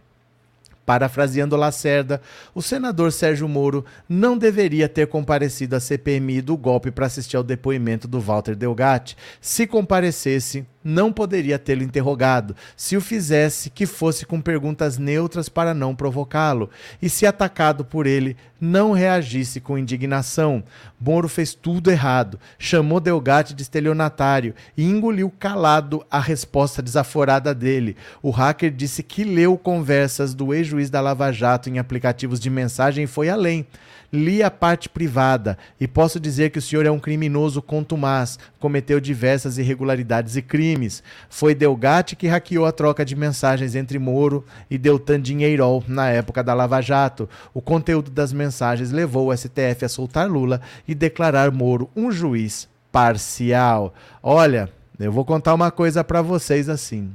Parafraseando 0.91 1.55
Lacerda, 1.55 2.21
o 2.53 2.61
senador 2.61 3.13
Sérgio 3.13 3.49
Moro 3.49 3.85
não 4.09 4.37
deveria 4.37 4.89
ter 4.89 5.07
comparecido 5.07 5.77
à 5.77 5.79
CPMI 5.79 6.41
do 6.43 6.57
golpe 6.57 6.91
para 6.91 7.07
assistir 7.07 7.37
ao 7.37 7.45
depoimento 7.45 8.09
do 8.09 8.19
Walter 8.19 8.57
Delgatti. 8.57 9.17
Se 9.41 9.69
comparecesse, 9.69 10.67
não 10.83 11.13
poderia 11.13 11.59
tê-lo 11.59 11.83
interrogado. 11.83 12.57
Se 12.77 12.97
o 12.97 13.01
fizesse, 13.01 13.71
que 13.71 13.87
fosse 13.87 14.25
com 14.25 14.41
perguntas 14.41 14.99
neutras 14.99 15.49
para 15.49 15.75
não 15.75 15.95
provocá-lo. 15.95 16.71
E 17.01 17.09
se 17.09 17.27
atacado 17.27 17.85
por 17.85 18.07
ele, 18.07 18.37
não 18.61 18.93
reagisse 18.93 19.61
com 19.61 19.79
indignação. 19.79 20.63
Moro 21.01 21.29
fez 21.29 21.55
tudo 21.55 21.91
errado. 21.91 22.39
Chamou 22.59 23.01
Delgatti 23.01 23.55
de 23.55 23.63
estelionatário 23.63 24.55
e 24.77 24.85
engoliu 24.85 25.31
calado 25.39 26.05
a 26.11 26.21
resposta 26.21 26.83
desaforada 26.83 27.55
dele. 27.55 27.97
O 28.23 28.31
hacker 28.31 28.71
disse 28.71 29.03
que 29.03 29.25
leu 29.25 29.57
conversas 29.57 30.35
do 30.35 30.53
ex-juiz 30.53 30.91
da 30.91 31.01
Lava 31.01 31.33
Jato 31.33 31.69
em 31.69 31.79
aplicativos 31.79 32.41
de 32.41 32.51
mensagem 32.51 33.05
e 33.05 33.09
foi 33.09 33.29
além. 33.29 33.67
Li 34.13 34.43
a 34.43 34.51
parte 34.51 34.89
privada 34.89 35.57
e 35.81 35.87
posso 35.87 36.19
dizer 36.19 36.51
que 36.51 36.59
o 36.59 36.63
senhor 36.63 36.85
é 36.85 36.91
um 36.91 36.99
criminoso 36.99 37.63
contumaz, 37.63 38.41
cometeu 38.59 38.99
diversas 38.99 39.57
irregularidades 39.57 40.35
e 40.35 40.43
crimes. 40.43 41.01
Foi 41.29 41.55
Delgatti 41.55 42.17
que 42.17 42.27
hackeou 42.27 42.67
a 42.67 42.73
troca 42.73 43.05
de 43.05 43.15
mensagens 43.15 43.77
entre 43.77 44.01
Moro 44.01 44.45
e 44.69 44.77
Deltan 44.77 45.21
Dinheirol 45.21 45.85
na 45.87 46.11
época 46.11 46.43
da 46.43 46.55
Lava 46.55 46.81
Jato. 46.81 47.29
O 47.55 47.63
conteúdo 47.63 48.11
das 48.11 48.33
mensagens 48.33 48.91
levou 48.91 49.29
o 49.29 49.37
STF 49.37 49.85
a 49.85 49.89
soltar 49.89 50.29
Lula 50.29 50.61
e 50.89 50.95
declarar 50.95 51.53
Moro 51.53 51.89
um 51.95 52.11
juiz 52.11 52.69
parcial. 52.91 53.95
Olha, 54.21 54.69
eu 54.99 55.13
vou 55.13 55.25
contar 55.25 55.55
uma 55.55 55.71
coisa 55.71 56.03
para 56.03 56.21
vocês 56.21 56.69
assim. 56.69 57.13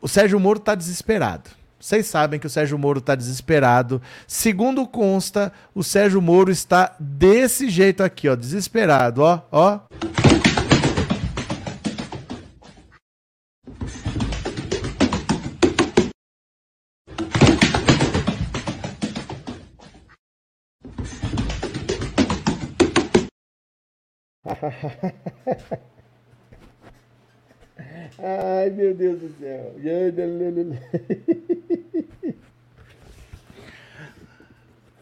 O 0.00 0.08
Sérgio 0.08 0.40
Moro 0.40 0.58
está 0.58 0.74
desesperado. 0.74 1.59
Vocês 1.80 2.06
sabem 2.06 2.38
que 2.38 2.46
o 2.46 2.50
Sérgio 2.50 2.78
Moro 2.78 2.98
está 2.98 3.14
desesperado. 3.14 4.02
Segundo 4.26 4.86
consta, 4.86 5.50
o 5.74 5.82
Sérgio 5.82 6.20
Moro 6.20 6.50
está 6.50 6.94
desse 7.00 7.70
jeito 7.70 8.02
aqui, 8.02 8.28
ó, 8.28 8.36
desesperado, 8.36 9.22
ó, 9.22 9.40
ó. 9.50 9.80
Ai, 28.22 28.70
meu 28.70 28.94
Deus 28.94 29.18
do 29.18 29.30
céu. 29.40 29.74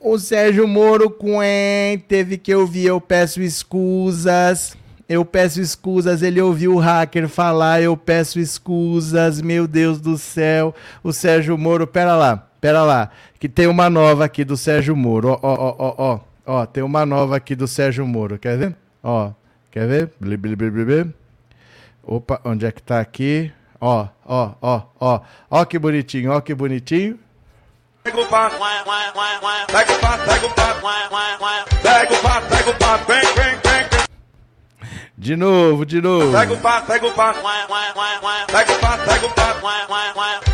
O 0.00 0.18
Sérgio 0.18 0.68
Moro 0.68 1.10
Quen 1.10 1.98
teve 2.06 2.38
que 2.38 2.54
ouvir 2.54 2.86
Eu 2.86 3.00
Peço 3.00 3.42
Escusas. 3.42 4.76
Eu 5.08 5.24
peço 5.24 5.58
escusas, 5.58 6.20
ele 6.20 6.38
ouviu 6.38 6.74
o 6.74 6.78
hacker 6.78 7.30
falar, 7.30 7.80
eu 7.80 7.96
peço 7.96 8.38
escusas, 8.38 9.40
meu 9.40 9.66
Deus 9.66 10.02
do 10.02 10.18
céu. 10.18 10.74
O 11.02 11.14
Sérgio 11.14 11.56
Moro, 11.56 11.86
pera 11.86 12.14
lá, 12.14 12.36
pera 12.60 12.82
lá, 12.82 13.10
que 13.40 13.48
tem 13.48 13.66
uma 13.66 13.88
nova 13.88 14.26
aqui 14.26 14.44
do 14.44 14.54
Sérgio 14.54 14.94
Moro. 14.94 15.28
Ó, 15.30 15.38
ó, 15.42 15.76
ó, 15.78 15.94
ó, 15.96 16.20
ó, 16.44 16.66
tem 16.66 16.84
uma 16.84 17.06
nova 17.06 17.36
aqui 17.36 17.56
do 17.56 17.66
Sérgio 17.66 18.06
Moro, 18.06 18.38
quer 18.38 18.58
ver? 18.58 18.76
Ó, 19.02 19.32
quer 19.70 19.88
ver? 19.88 20.10
Bli. 20.20 20.36
Opa, 22.10 22.40
onde 22.42 22.64
é 22.64 22.72
que 22.72 22.82
tá 22.82 23.00
aqui? 23.00 23.52
Ó, 23.78 24.08
ó, 24.24 24.52
ó, 24.62 24.82
ó. 24.98 25.20
Ó 25.50 25.64
que 25.66 25.78
bonitinho, 25.78 26.32
ó 26.32 26.40
que 26.40 26.54
bonitinho. 26.54 27.18
Pega 28.02 28.18
o 28.18 28.26
pato, 28.26 28.56
pega 28.56 29.92
o 29.92 29.98
pato, 30.00 30.24
pega 30.24 30.46
o 30.46 30.54
pato, 30.54 30.80
pega 31.82 32.14
o 32.14 32.22
pato, 32.22 32.48
pega 32.48 32.70
o 32.70 32.78
pato, 32.78 33.04
vem, 33.04 33.20
vem, 33.20 33.60
vem. 33.60 34.08
De 35.18 35.36
novo, 35.36 35.84
de 35.84 36.00
novo. 36.00 36.32
Pega 36.32 36.54
o 36.54 36.58
pato, 36.58 36.86
pega 36.86 37.06
o 37.06 37.12
pato, 37.12 37.40
pega 37.42 38.72
o 38.72 38.78
pato, 38.80 39.04
pega 39.04 39.26
o 39.26 39.34
pato, 39.34 39.60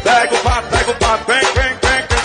pega 0.02 0.34
o 0.34 0.42
pato, 0.42 0.68
pega 0.70 0.90
o 0.90 0.98
pato, 0.98 1.24
vem, 1.24 1.40
vem, 1.40 1.78
vem. 1.78 2.24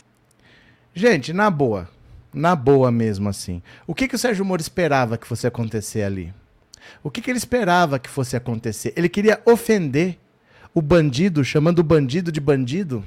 Gente, 0.96 1.34
na 1.34 1.52
boa, 1.52 1.88
na 2.34 2.56
boa 2.56 2.92
mesmo 2.92 3.30
assim. 3.30 3.62
O 3.86 3.94
que, 3.94 4.08
que 4.08 4.16
o 4.16 4.20
Sérgio 4.20 4.44
Moro 4.44 4.60
esperava 4.60 5.20
que 5.20 5.28
fosse 5.28 5.46
acontecer 5.46 6.02
ali? 6.02 6.34
O 7.04 7.10
que, 7.10 7.22
que 7.22 7.30
ele 7.32 7.38
esperava 7.38 8.00
que 8.00 8.10
fosse 8.10 8.36
acontecer? 8.36 8.94
Ele 8.96 9.10
queria 9.10 9.42
ofender 9.46 10.18
o 10.74 10.82
bandido, 10.82 11.44
chamando 11.44 11.80
o 11.80 11.84
bandido 11.84 12.32
de 12.32 12.40
bandido? 12.40 13.04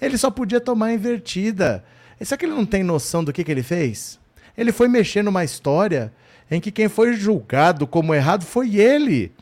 Ele 0.00 0.18
só 0.18 0.30
podia 0.30 0.60
tomar 0.60 0.92
invertida. 0.92 1.84
Será 2.20 2.36
que 2.36 2.44
ele 2.44 2.54
não 2.54 2.66
tem 2.66 2.82
noção 2.82 3.24
do 3.24 3.32
que, 3.32 3.44
que 3.44 3.50
ele 3.50 3.62
fez? 3.62 4.18
Ele 4.56 4.72
foi 4.72 4.88
mexer 4.88 5.22
numa 5.22 5.44
história 5.44 6.12
em 6.50 6.60
que 6.60 6.70
quem 6.70 6.88
foi 6.88 7.14
julgado 7.14 7.86
como 7.86 8.14
errado 8.14 8.44
foi 8.44 8.76
ele. 8.76 9.32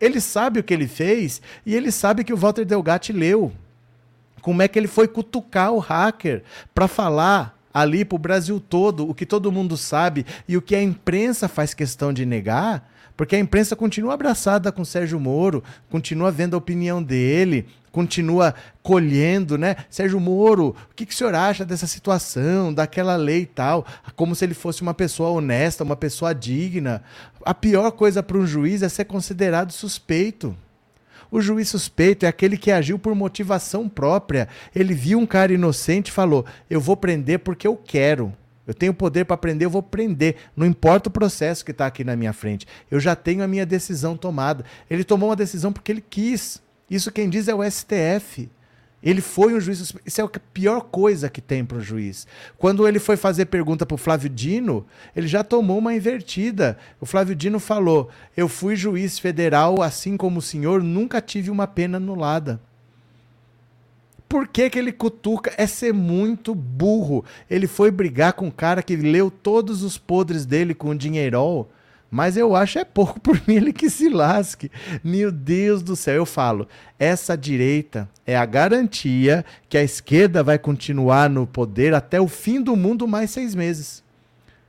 Ele 0.00 0.20
sabe 0.20 0.58
o 0.58 0.64
que 0.64 0.74
ele 0.74 0.88
fez 0.88 1.42
e 1.64 1.74
ele 1.74 1.92
sabe 1.92 2.24
que 2.24 2.32
o 2.32 2.36
Walter 2.36 2.64
Delgatti 2.64 3.12
leu. 3.12 3.52
Como 4.40 4.62
é 4.62 4.66
que 4.66 4.78
ele 4.78 4.88
foi 4.88 5.06
cutucar 5.06 5.72
o 5.72 5.78
hacker 5.78 6.42
para 6.74 6.88
falar 6.88 7.56
ali 7.72 8.04
para 8.04 8.16
o 8.16 8.18
Brasil 8.18 8.60
todo, 8.60 9.08
o 9.08 9.14
que 9.14 9.26
todo 9.26 9.52
mundo 9.52 9.76
sabe 9.76 10.26
e 10.48 10.56
o 10.56 10.62
que 10.62 10.74
a 10.74 10.82
imprensa 10.82 11.48
faz 11.48 11.74
questão 11.74 12.12
de 12.12 12.26
negar, 12.26 12.90
porque 13.16 13.36
a 13.36 13.38
imprensa 13.38 13.76
continua 13.76 14.14
abraçada 14.14 14.72
com 14.72 14.84
Sérgio 14.84 15.20
Moro, 15.20 15.62
continua 15.90 16.30
vendo 16.30 16.54
a 16.54 16.58
opinião 16.58 17.02
dele, 17.02 17.66
continua 17.92 18.54
colhendo, 18.82 19.58
né? 19.58 19.76
Sérgio 19.90 20.18
Moro, 20.18 20.74
o 20.90 20.94
que, 20.96 21.04
que 21.04 21.12
o 21.12 21.16
senhor 21.16 21.34
acha 21.34 21.64
dessa 21.64 21.86
situação, 21.86 22.72
daquela 22.72 23.14
lei 23.16 23.42
e 23.42 23.46
tal? 23.46 23.86
Como 24.16 24.34
se 24.34 24.44
ele 24.44 24.54
fosse 24.54 24.80
uma 24.82 24.94
pessoa 24.94 25.30
honesta, 25.30 25.84
uma 25.84 25.94
pessoa 25.94 26.34
digna. 26.34 27.02
A 27.44 27.52
pior 27.52 27.90
coisa 27.92 28.22
para 28.22 28.38
um 28.38 28.46
juiz 28.46 28.82
é 28.82 28.88
ser 28.88 29.04
considerado 29.04 29.72
suspeito. 29.72 30.56
O 31.32 31.40
juiz 31.40 31.70
suspeito 31.70 32.26
é 32.26 32.28
aquele 32.28 32.58
que 32.58 32.70
agiu 32.70 32.98
por 32.98 33.14
motivação 33.14 33.88
própria. 33.88 34.46
Ele 34.76 34.92
viu 34.92 35.18
um 35.18 35.24
cara 35.24 35.54
inocente 35.54 36.08
e 36.08 36.12
falou: 36.12 36.44
Eu 36.68 36.78
vou 36.78 36.94
prender 36.94 37.38
porque 37.38 37.66
eu 37.66 37.74
quero. 37.74 38.34
Eu 38.66 38.74
tenho 38.74 38.92
poder 38.92 39.24
para 39.24 39.38
prender, 39.38 39.64
eu 39.64 39.70
vou 39.70 39.82
prender. 39.82 40.36
Não 40.54 40.66
importa 40.66 41.08
o 41.08 41.12
processo 41.12 41.64
que 41.64 41.70
está 41.70 41.86
aqui 41.86 42.04
na 42.04 42.14
minha 42.14 42.34
frente. 42.34 42.66
Eu 42.90 43.00
já 43.00 43.16
tenho 43.16 43.42
a 43.42 43.48
minha 43.48 43.64
decisão 43.64 44.14
tomada. 44.14 44.62
Ele 44.90 45.02
tomou 45.02 45.30
uma 45.30 45.36
decisão 45.36 45.72
porque 45.72 45.90
ele 45.90 46.04
quis. 46.08 46.62
Isso 46.88 47.10
quem 47.10 47.30
diz 47.30 47.48
é 47.48 47.54
o 47.54 47.64
STF. 47.68 48.50
Ele 49.02 49.20
foi 49.20 49.52
um 49.52 49.60
juiz. 49.60 49.92
Isso 50.06 50.20
é 50.20 50.24
a 50.24 50.28
pior 50.28 50.82
coisa 50.82 51.28
que 51.28 51.40
tem 51.40 51.64
para 51.64 51.78
o 51.78 51.80
juiz. 51.80 52.26
Quando 52.56 52.86
ele 52.86 53.00
foi 53.00 53.16
fazer 53.16 53.46
pergunta 53.46 53.84
para 53.84 53.94
o 53.96 53.98
Flávio 53.98 54.30
Dino, 54.30 54.86
ele 55.16 55.26
já 55.26 55.42
tomou 55.42 55.78
uma 55.78 55.94
invertida. 55.94 56.78
O 57.00 57.06
Flávio 57.06 57.34
Dino 57.34 57.58
falou: 57.58 58.08
Eu 58.36 58.48
fui 58.48 58.76
juiz 58.76 59.18
federal, 59.18 59.82
assim 59.82 60.16
como 60.16 60.38
o 60.38 60.42
senhor, 60.42 60.82
nunca 60.82 61.20
tive 61.20 61.50
uma 61.50 61.66
pena 61.66 61.96
anulada. 61.96 62.60
por 64.28 64.48
que, 64.48 64.70
que 64.70 64.78
ele 64.78 64.92
cutuca? 64.92 65.52
É 65.58 65.66
ser 65.66 65.92
muito 65.92 66.54
burro. 66.54 67.24
Ele 67.50 67.66
foi 67.66 67.90
brigar 67.90 68.32
com 68.34 68.46
um 68.46 68.50
cara 68.50 68.82
que 68.82 68.96
leu 68.96 69.30
todos 69.30 69.82
os 69.82 69.98
podres 69.98 70.46
dele 70.46 70.74
com 70.74 70.90
o 70.90 70.94
dinheirol. 70.96 71.68
Mas 72.14 72.36
eu 72.36 72.54
acho 72.54 72.78
é 72.78 72.84
pouco 72.84 73.18
por 73.18 73.40
mim 73.48 73.54
ele 73.54 73.72
que 73.72 73.88
se 73.88 74.10
lasque. 74.10 74.70
Meu 75.02 75.32
Deus 75.32 75.82
do 75.82 75.96
céu, 75.96 76.16
eu 76.16 76.26
falo, 76.26 76.68
essa 76.98 77.34
direita 77.34 78.06
é 78.26 78.36
a 78.36 78.44
garantia 78.44 79.42
que 79.66 79.78
a 79.78 79.82
esquerda 79.82 80.42
vai 80.42 80.58
continuar 80.58 81.30
no 81.30 81.46
poder 81.46 81.94
até 81.94 82.20
o 82.20 82.28
fim 82.28 82.60
do 82.60 82.76
mundo 82.76 83.08
mais 83.08 83.30
seis 83.30 83.54
meses. 83.54 84.04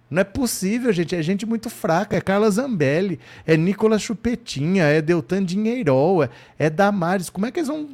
Não 0.10 0.22
é 0.22 0.24
possível, 0.24 0.94
gente. 0.94 1.18
É 1.18 1.22
gente 1.22 1.46
muito 1.46 1.70
fraca. 1.70 2.16
É 2.16 2.22
Carla 2.22 2.50
Zambelli, 2.50 3.20
é 3.46 3.58
Nicolas 3.58 4.02
Chupetinha, 4.02 4.86
é 4.86 5.02
Deltan 5.02 5.44
Dinheirol, 5.44 6.24
é, 6.24 6.30
é 6.58 6.70
Damares. 6.70 7.30
Como 7.30 7.46
é 7.46 7.52
que 7.52 7.60
eles 7.60 7.68
vão 7.68 7.90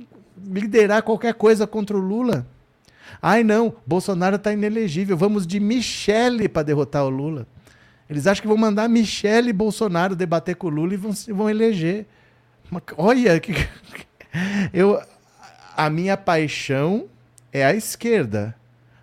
liderar 0.45 1.01
qualquer 1.01 1.33
coisa 1.33 1.65
contra 1.65 1.97
o 1.97 1.99
Lula? 1.99 2.45
Ai, 3.19 3.43
não, 3.43 3.73
Bolsonaro 3.83 4.35
está 4.35 4.53
inelegível. 4.53 5.17
Vamos 5.17 5.47
de 5.47 5.59
Michele 5.59 6.47
para 6.47 6.61
derrotar 6.61 7.03
o 7.03 7.09
Lula. 7.09 7.47
Eles 8.09 8.25
acham 8.25 8.41
que 8.41 8.47
vão 8.47 8.57
mandar 8.57 8.89
Michele 8.89 9.53
Bolsonaro 9.53 10.15
debater 10.15 10.55
com 10.55 10.67
o 10.67 10.71
Lula 10.71 10.93
e 10.93 10.97
vão, 10.97 11.11
vão 11.29 11.49
eleger. 11.49 12.07
Olha, 12.97 13.39
que, 13.39 13.53
eu, 14.73 14.99
a 15.77 15.89
minha 15.89 16.17
paixão 16.17 17.05
é 17.53 17.63
a 17.63 17.73
esquerda, 17.73 18.55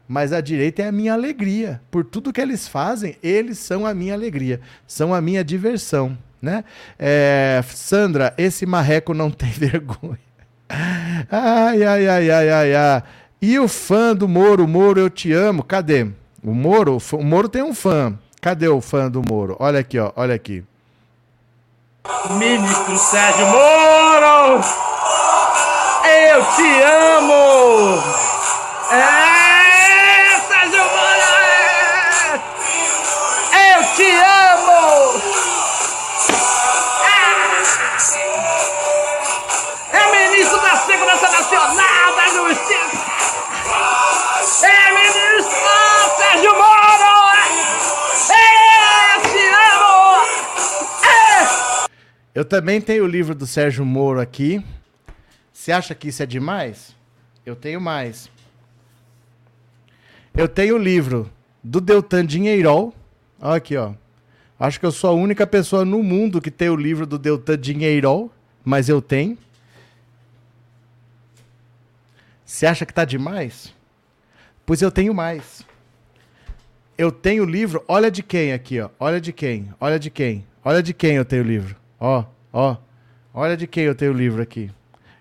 mas 0.09 0.33
a 0.33 0.41
direita 0.41 0.83
é 0.83 0.89
a 0.89 0.93
minha 0.93 1.13
alegria. 1.13 1.81
Por 1.91 2.05
tudo 2.05 2.33
que 2.33 2.41
eles 2.41 2.67
fazem, 2.67 3.17
eles 3.23 3.59
são 3.59 3.87
a 3.87 3.95
minha 3.95 4.15
alegria, 4.15 4.61
são 4.87 5.15
a 5.15 5.21
minha 5.21 5.45
diversão. 5.45 6.19
Né? 6.43 6.65
É, 6.99 7.63
Sandra, 7.69 8.35
esse 8.37 8.67
marreco 8.67 9.15
não 9.15 9.31
tem 9.33 9.51
vergonha. 9.51 10.19
Ai, 11.31 11.83
ai, 11.85 12.09
ai, 12.09 12.31
ai, 12.31 12.51
ai, 12.51 12.75
ai. 12.75 13.03
E 13.41 13.59
o 13.59 13.69
fã 13.69 14.15
do 14.15 14.27
Moro, 14.27 14.67
Moro, 14.67 14.99
eu 14.99 15.09
te 15.09 15.33
amo. 15.33 15.63
Cadê? 15.63 16.09
O 16.43 16.53
Moro, 16.53 16.99
o 17.13 17.25
Moro 17.25 17.49
tem 17.49 17.63
um 17.63 17.75
fã. 17.75 18.19
Cadê 18.47 18.69
o 18.69 18.81
fã 18.81 19.11
do 19.11 19.25
Moro? 19.29 19.57
Olha 19.59 19.81
aqui, 19.81 19.99
ó, 19.99 20.13
olha 20.15 20.33
aqui. 20.33 20.63
Ministro 22.31 22.97
Sérgio 22.97 23.45
Moro! 23.45 24.63
Eu 26.05 26.45
te 26.55 26.83
amo! 26.85 28.01
É, 28.93 29.36
Eu 52.37 52.45
também 52.45 52.83
tenho 52.83 53.05
o 53.05 53.09
livro 53.09 53.35
do 53.35 53.47
Sérgio 53.47 53.83
Moro 53.83 54.21
aqui. 54.21 54.63
Você 55.51 55.73
acha 55.73 55.95
que 55.95 56.09
isso 56.09 56.23
é 56.23 56.27
demais? 56.27 56.95
Eu 57.47 57.57
tenho 57.57 57.81
mais. 57.81 58.31
Eu 60.35 60.47
tenho 60.47 60.75
o 60.75 60.79
livro 60.79 61.33
do 61.65 61.81
Deltan 61.81 62.27
Dinheirol. 62.27 62.95
Olha 63.41 63.57
aqui, 63.57 63.75
ó. 63.75 63.95
Acho 64.61 64.79
que 64.79 64.85
eu 64.85 64.93
sou 64.93 65.09
a 65.09 65.15
única 65.15 65.47
pessoa 65.47 65.83
no 65.83 66.03
mundo 66.03 66.39
que 66.43 66.51
tem 66.51 66.69
o 66.69 66.77
livro 66.77 67.07
do 67.07 67.19
Deltan 67.19 67.57
Dinheirol, 67.57 68.31
mas 68.63 68.91
eu 68.91 69.01
tenho. 69.01 69.39
Você 72.45 72.67
acha 72.67 72.85
que 72.85 72.93
tá 72.93 73.07
demais? 73.07 73.73
Pois 74.67 74.83
eu 74.83 74.91
tenho 74.91 75.15
mais. 75.15 75.65
Eu 76.99 77.11
tenho 77.11 77.45
o 77.45 77.47
livro, 77.47 77.83
olha 77.89 78.11
de 78.11 78.23
quem 78.23 78.53
aqui, 78.53 78.79
ó. 78.79 78.91
Olha 79.01 79.23
de 79.23 79.33
quem, 79.33 79.73
olha 79.81 79.99
de 79.99 80.11
quem, 80.11 80.47
olha 80.63 80.83
de 80.83 80.93
quem 80.93 81.15
eu 81.15 81.25
tenho 81.25 81.43
o 81.43 81.47
livro. 81.47 81.86
Ó, 81.99 82.25
ó. 82.53 82.77
Olha 83.33 83.57
de 83.57 83.67
quem 83.67 83.85
eu 83.85 83.95
tenho 83.95 84.13
o 84.13 84.17
livro 84.17 84.43
aqui. 84.43 84.71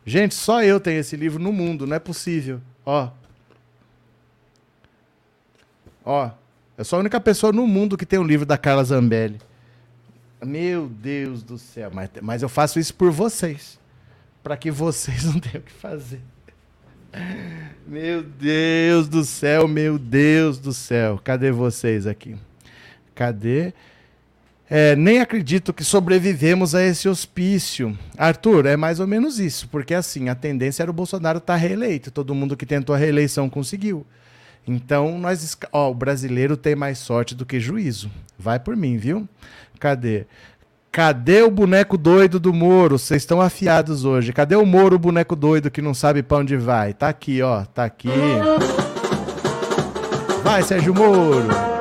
Gente, 0.05 0.35
só 0.35 0.63
eu 0.63 0.79
tenho 0.79 0.99
esse 0.99 1.15
livro 1.15 1.41
no 1.41 1.51
mundo, 1.51 1.87
não 1.87 1.95
é 1.95 1.99
possível. 1.99 2.61
Ó. 2.85 3.09
Ó. 6.03 6.29
Eu 6.77 6.85
sou 6.85 6.97
a 6.97 6.99
única 6.99 7.19
pessoa 7.19 7.51
no 7.51 7.65
mundo 7.65 7.97
que 7.97 8.05
tem 8.05 8.19
o 8.19 8.21
um 8.21 8.25
livro 8.25 8.45
da 8.45 8.57
Carla 8.57 8.83
Zambelli. 8.83 9.39
Meu 10.43 10.87
Deus 10.87 11.41
do 11.41 11.57
céu. 11.57 11.89
Mas, 11.93 12.09
mas 12.21 12.41
eu 12.41 12.49
faço 12.49 12.79
isso 12.79 12.93
por 12.93 13.11
vocês. 13.11 13.79
Para 14.43 14.55
que 14.55 14.69
vocês 14.69 15.25
não 15.31 15.39
tenham 15.39 15.59
o 15.59 15.63
que 15.63 15.71
fazer. 15.71 16.21
Meu 17.87 18.21
Deus 18.21 19.07
do 19.07 19.23
céu, 19.23 19.67
meu 19.67 19.97
Deus 19.97 20.59
do 20.59 20.73
céu. 20.73 21.19
Cadê 21.23 21.51
vocês 21.51 22.05
aqui? 22.05 22.35
Cadê? 23.13 23.73
É, 24.69 24.95
nem 24.95 25.19
acredito 25.21 25.71
que 25.71 25.83
sobrevivemos 25.83 26.73
a 26.73 26.83
esse 26.83 27.07
hospício. 27.07 27.97
Arthur, 28.17 28.65
é 28.65 28.75
mais 28.75 28.99
ou 28.99 29.05
menos 29.05 29.39
isso, 29.39 29.67
porque 29.69 29.93
assim, 29.93 30.27
a 30.27 30.35
tendência 30.35 30.81
era 30.81 30.89
o 30.89 30.93
Bolsonaro 30.93 31.37
estar 31.37 31.53
tá 31.53 31.59
reeleito. 31.59 32.09
Todo 32.09 32.33
mundo 32.33 32.57
que 32.57 32.65
tentou 32.65 32.95
a 32.95 32.97
reeleição 32.97 33.49
conseguiu. 33.49 34.05
Então, 34.67 35.19
nós, 35.19 35.55
ó, 35.71 35.91
o 35.91 35.93
brasileiro 35.93 36.57
tem 36.57 36.75
mais 36.75 36.97
sorte 36.97 37.35
do 37.35 37.45
que 37.45 37.59
juízo. 37.59 38.09
Vai 38.37 38.59
por 38.59 38.75
mim, 38.75 38.97
viu? 38.97 39.29
Cadê? 39.79 40.25
Cadê 40.91 41.43
o 41.43 41.51
boneco 41.51 41.97
doido 41.97 42.39
do 42.39 42.53
Moro? 42.53 42.97
Vocês 42.97 43.21
estão 43.21 43.41
afiados 43.41 44.05
hoje. 44.05 44.33
Cadê 44.33 44.55
o 44.55 44.65
Moro, 44.65 44.95
o 44.95 44.99
boneco 44.99 45.35
doido 45.35 45.69
que 45.69 45.81
não 45.81 45.93
sabe 45.93 46.23
para 46.23 46.37
onde 46.37 46.57
vai? 46.57 46.93
Tá 46.93 47.09
aqui, 47.09 47.41
ó. 47.41 47.65
Tá 47.65 47.83
aqui. 47.83 48.09
Vai, 50.41 50.63
Sérgio 50.63 50.95
Moro. 50.95 51.74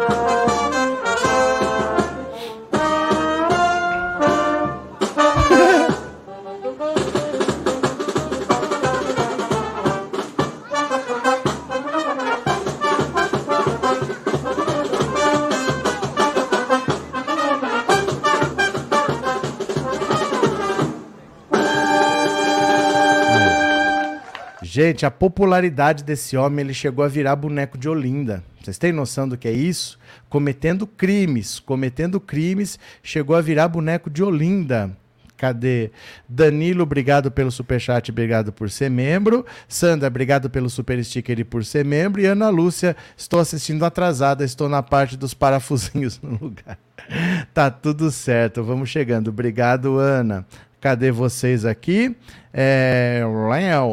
Gente, 24.75 25.07
a 25.07 25.11
popularidade 25.11 26.03
desse 26.03 26.37
homem, 26.37 26.65
ele 26.65 26.75
chegou 26.75 27.05
a 27.05 27.07
virar 27.07 27.37
boneco 27.37 27.79
de 27.79 27.89
Olinda. 27.89 28.43
Vocês 28.61 28.77
têm 28.77 28.91
noção 28.91 29.29
do 29.29 29.39
que 29.39 29.47
é 29.47 29.53
isso? 29.53 29.97
Cometendo 30.29 30.85
crimes, 30.85 31.61
cometendo 31.61 32.19
crimes, 32.19 32.77
chegou 33.01 33.37
a 33.37 33.41
virar 33.41 33.69
boneco 33.69 34.11
de 34.11 34.21
Olinda. 34.21 34.91
Cadê? 35.37 35.93
Danilo, 36.29 36.83
obrigado 36.83 37.31
pelo 37.31 37.53
superchat, 37.53 38.11
obrigado 38.11 38.53
por 38.53 38.69
ser 38.69 38.91
membro. 38.91 39.47
Sandra, 39.69 40.09
obrigado 40.09 40.51
pelo 40.51 40.69
super 40.69 41.05
sticker 41.05 41.39
e 41.39 41.45
por 41.45 41.65
ser 41.65 41.85
membro. 41.85 42.21
E 42.21 42.27
Ana 42.27 42.49
Lúcia, 42.49 42.97
estou 43.17 43.39
assistindo 43.39 43.85
atrasada, 43.85 44.45
estou 44.45 44.69
na 44.69 44.83
parte 44.83 45.17
dos 45.17 45.35
parafusinhos 45.35 46.21
no 46.21 46.37
lugar. 46.37 46.77
tá 47.55 47.71
tudo 47.71 48.11
certo, 48.11 48.65
vamos 48.65 48.89
chegando. 48.89 49.29
Obrigado, 49.29 49.99
Ana. 49.99 50.45
Cadê 50.85 51.11
vocês 51.11 51.65
aqui? 51.65 52.15
É, 52.53 53.23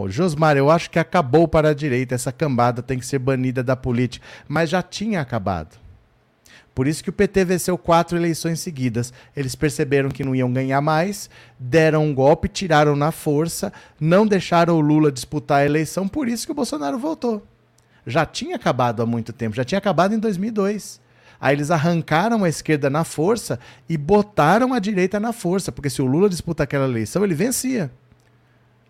Josmar, 0.10 0.58
eu 0.58 0.70
acho 0.70 0.90
que 0.90 1.00
acabou 1.00 1.48
para 1.48 1.70
a 1.70 1.74
direita. 1.74 2.16
Essa 2.16 2.34
cambada 2.34 2.84
tem 2.84 3.00
que 3.00 3.06
ser 3.06 3.18
banida 3.18 3.64
da 3.64 3.78
política. 3.78 4.26
Mas 4.46 4.70
já 4.70 4.82
tinha 4.82 5.22
acabado. 5.22 5.80
Por 6.76 6.88
isso 6.88 7.02
que 7.02 7.10
o 7.10 7.14
PT 7.14 7.46
venceu 7.46 7.78
quatro 7.78 8.18
eleições 8.18 8.60
seguidas. 8.60 9.14
Eles 9.34 9.56
perceberam 9.56 10.10
que 10.10 10.22
não 10.22 10.36
iam 10.36 10.52
ganhar 10.52 10.82
mais, 10.82 11.30
deram 11.58 12.08
um 12.08 12.14
golpe, 12.14 12.50
tiraram 12.50 12.94
na 12.94 13.14
força, 13.14 13.72
não 13.98 14.28
deixaram 14.28 14.76
o 14.76 14.82
Lula 14.82 15.14
disputar 15.14 15.62
a 15.62 15.66
eleição, 15.66 16.10
por 16.10 16.28
isso 16.28 16.46
que 16.46 16.52
o 16.52 16.56
Bolsonaro 16.56 17.00
voltou. 17.00 17.48
Já 18.06 18.26
tinha 18.26 18.58
acabado 18.58 19.02
há 19.02 19.06
muito 19.06 19.32
tempo, 19.32 19.56
já 19.56 19.64
tinha 19.64 19.80
acabado 19.80 20.14
em 20.14 20.20
2002. 20.20 21.00
Aí 21.42 21.56
eles 21.56 21.72
arrancaram 21.72 22.44
a 22.44 22.50
esquerda 22.50 22.88
na 22.88 23.04
força 23.04 23.60
e 23.90 23.98
botaram 23.98 24.76
a 24.76 24.80
direita 24.80 25.20
na 25.20 25.34
força, 25.34 25.72
porque 25.72 25.90
se 25.90 26.00
o 26.00 26.06
Lula 26.06 26.30
disputa 26.30 26.62
aquela 26.62 26.86
eleição, 26.86 27.24
ele 27.24 27.34
vencia. 27.34 27.92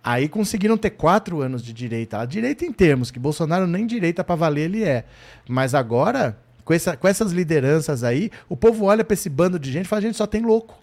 Aí 0.04 0.28
conseguiram 0.28 0.76
ter 0.76 0.90
quatro 0.90 1.42
anos 1.42 1.64
de 1.64 1.72
direita. 1.72 2.20
A 2.20 2.26
direita 2.26 2.66
em 2.66 2.74
termos, 2.74 3.10
que 3.10 3.18
Bolsonaro 3.18 3.66
nem 3.66 3.88
direita 3.88 4.22
para 4.22 4.36
valer 4.36 4.66
ele 4.66 4.84
é. 4.84 5.06
Mas 5.48 5.74
agora, 5.74 6.38
com, 6.66 6.74
essa, 6.74 6.98
com 6.98 7.08
essas 7.08 7.32
lideranças 7.32 8.04
aí, 8.04 8.30
o 8.50 8.58
povo 8.58 8.86
olha 8.86 9.06
para 9.06 9.14
esse 9.14 9.30
bando 9.30 9.58
de 9.58 9.72
gente 9.72 9.86
e 9.86 9.88
fala, 9.88 10.02
gente, 10.02 10.18
só 10.18 10.28
tem 10.28 10.42
louco. 10.42 10.78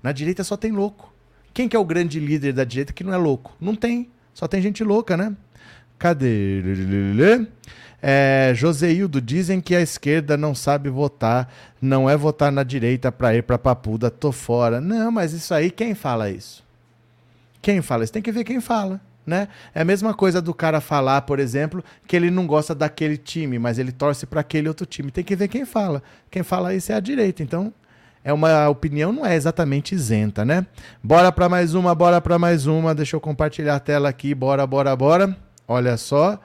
Na 0.00 0.12
direita 0.12 0.44
só 0.44 0.56
tem 0.56 0.70
louco. 0.70 1.12
Quem 1.52 1.68
que 1.68 1.74
é 1.74 1.78
o 1.80 1.84
grande 1.84 2.20
líder 2.20 2.52
da 2.52 2.62
direita 2.62 2.92
que 2.92 3.02
não 3.02 3.12
é 3.12 3.16
louco? 3.16 3.56
Não 3.60 3.74
tem. 3.74 4.08
Só 4.32 4.46
tem 4.46 4.62
gente 4.62 4.84
louca, 4.84 5.16
né? 5.16 5.34
Cadê? 5.98 6.62
É, 8.00 8.52
Joseildo, 8.54 9.20
dizem 9.20 9.60
que 9.60 9.74
a 9.74 9.80
esquerda 9.80 10.36
não 10.36 10.54
sabe 10.54 10.88
votar, 10.88 11.52
não 11.82 12.08
é 12.08 12.16
votar 12.16 12.52
na 12.52 12.62
direita 12.62 13.10
para 13.10 13.34
ir 13.34 13.42
para 13.42 13.58
Papuda, 13.58 14.10
tô 14.10 14.30
fora. 14.30 14.80
Não, 14.80 15.10
mas 15.10 15.32
isso 15.32 15.52
aí, 15.52 15.70
quem 15.70 15.94
fala 15.94 16.30
isso? 16.30 16.64
Quem 17.60 17.82
fala 17.82 18.04
isso? 18.04 18.12
Tem 18.12 18.22
que 18.22 18.32
ver 18.32 18.44
quem 18.44 18.60
fala. 18.60 19.00
Né? 19.26 19.46
É 19.74 19.82
a 19.82 19.84
mesma 19.84 20.14
coisa 20.14 20.40
do 20.40 20.54
cara 20.54 20.80
falar, 20.80 21.20
por 21.22 21.38
exemplo, 21.38 21.84
que 22.06 22.16
ele 22.16 22.30
não 22.30 22.46
gosta 22.46 22.74
daquele 22.74 23.18
time, 23.18 23.58
mas 23.58 23.78
ele 23.78 23.92
torce 23.92 24.24
para 24.24 24.40
aquele 24.40 24.68
outro 24.68 24.86
time. 24.86 25.10
Tem 25.10 25.22
que 25.22 25.36
ver 25.36 25.48
quem 25.48 25.66
fala. 25.66 26.02
Quem 26.30 26.42
fala 26.42 26.74
isso 26.74 26.92
é 26.92 26.94
a 26.94 27.00
direita. 27.00 27.42
Então, 27.42 27.70
é 28.24 28.32
uma 28.32 28.68
opinião 28.70 29.12
não 29.12 29.26
é 29.26 29.34
exatamente 29.34 29.94
isenta, 29.94 30.46
né? 30.46 30.66
Bora 31.02 31.30
para 31.30 31.46
mais 31.46 31.74
uma, 31.74 31.94
bora 31.94 32.22
para 32.22 32.38
mais 32.38 32.66
uma. 32.66 32.94
Deixa 32.94 33.16
eu 33.16 33.20
compartilhar 33.20 33.76
a 33.76 33.80
tela 33.80 34.08
aqui. 34.08 34.34
Bora, 34.34 34.66
bora, 34.66 34.96
bora. 34.96 35.36
Olha 35.66 35.98
só. 35.98 36.40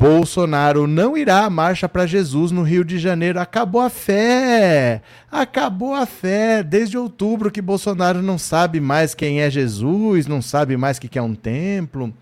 Bolsonaro 0.00 0.86
não 0.86 1.14
irá 1.14 1.44
à 1.44 1.50
marcha 1.50 1.86
para 1.86 2.06
Jesus 2.06 2.50
no 2.50 2.62
Rio 2.62 2.82
de 2.82 2.98
Janeiro. 2.98 3.38
Acabou 3.38 3.82
a 3.82 3.90
fé! 3.90 5.02
Acabou 5.30 5.94
a 5.94 6.06
fé! 6.06 6.62
Desde 6.62 6.96
outubro 6.96 7.50
que 7.50 7.60
Bolsonaro 7.60 8.22
não 8.22 8.38
sabe 8.38 8.80
mais 8.80 9.14
quem 9.14 9.42
é 9.42 9.50
Jesus, 9.50 10.26
não 10.26 10.40
sabe 10.40 10.74
mais 10.76 10.96
o 10.96 11.00
que 11.02 11.18
é 11.18 11.22
um 11.22 11.34
templo. 11.34 12.14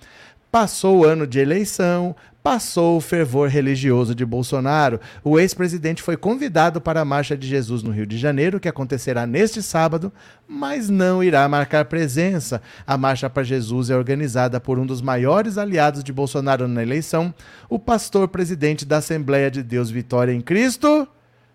Passou 0.61 0.99
o 0.99 1.05
ano 1.05 1.25
de 1.25 1.39
eleição, 1.39 2.17
passou 2.43 2.97
o 2.97 3.01
fervor 3.01 3.49
religioso 3.49 4.13
de 4.13 4.27
Bolsonaro. 4.27 4.99
O 5.23 5.39
ex-presidente 5.39 6.03
foi 6.03 6.17
convidado 6.17 6.81
para 6.81 7.01
a 7.01 7.05
Marcha 7.05 7.37
de 7.37 7.47
Jesus 7.47 7.81
no 7.81 7.93
Rio 7.93 8.05
de 8.05 8.19
Janeiro, 8.19 8.59
que 8.59 8.67
acontecerá 8.67 9.25
neste 9.25 9.63
sábado, 9.63 10.13
mas 10.49 10.89
não 10.89 11.23
irá 11.23 11.49
marcar 11.49 11.85
presença. 11.85 12.61
A 12.85 12.99
Marcha 12.99 13.31
para 13.31 13.45
Jesus 13.45 13.89
é 13.89 13.97
organizada 13.97 14.59
por 14.59 14.81
um 14.81 14.85
dos 14.85 15.01
maiores 15.01 15.57
aliados 15.57 16.03
de 16.03 16.13
Bolsonaro 16.13 16.67
na 16.67 16.83
eleição, 16.83 17.33
o 17.69 17.79
pastor 17.79 18.27
presidente 18.27 18.85
da 18.85 18.97
Assembleia 18.97 19.53
de 19.53 19.63
Deus 19.63 19.93
Vitória 19.93 20.33
em 20.33 20.41
Cristo. 20.41 21.07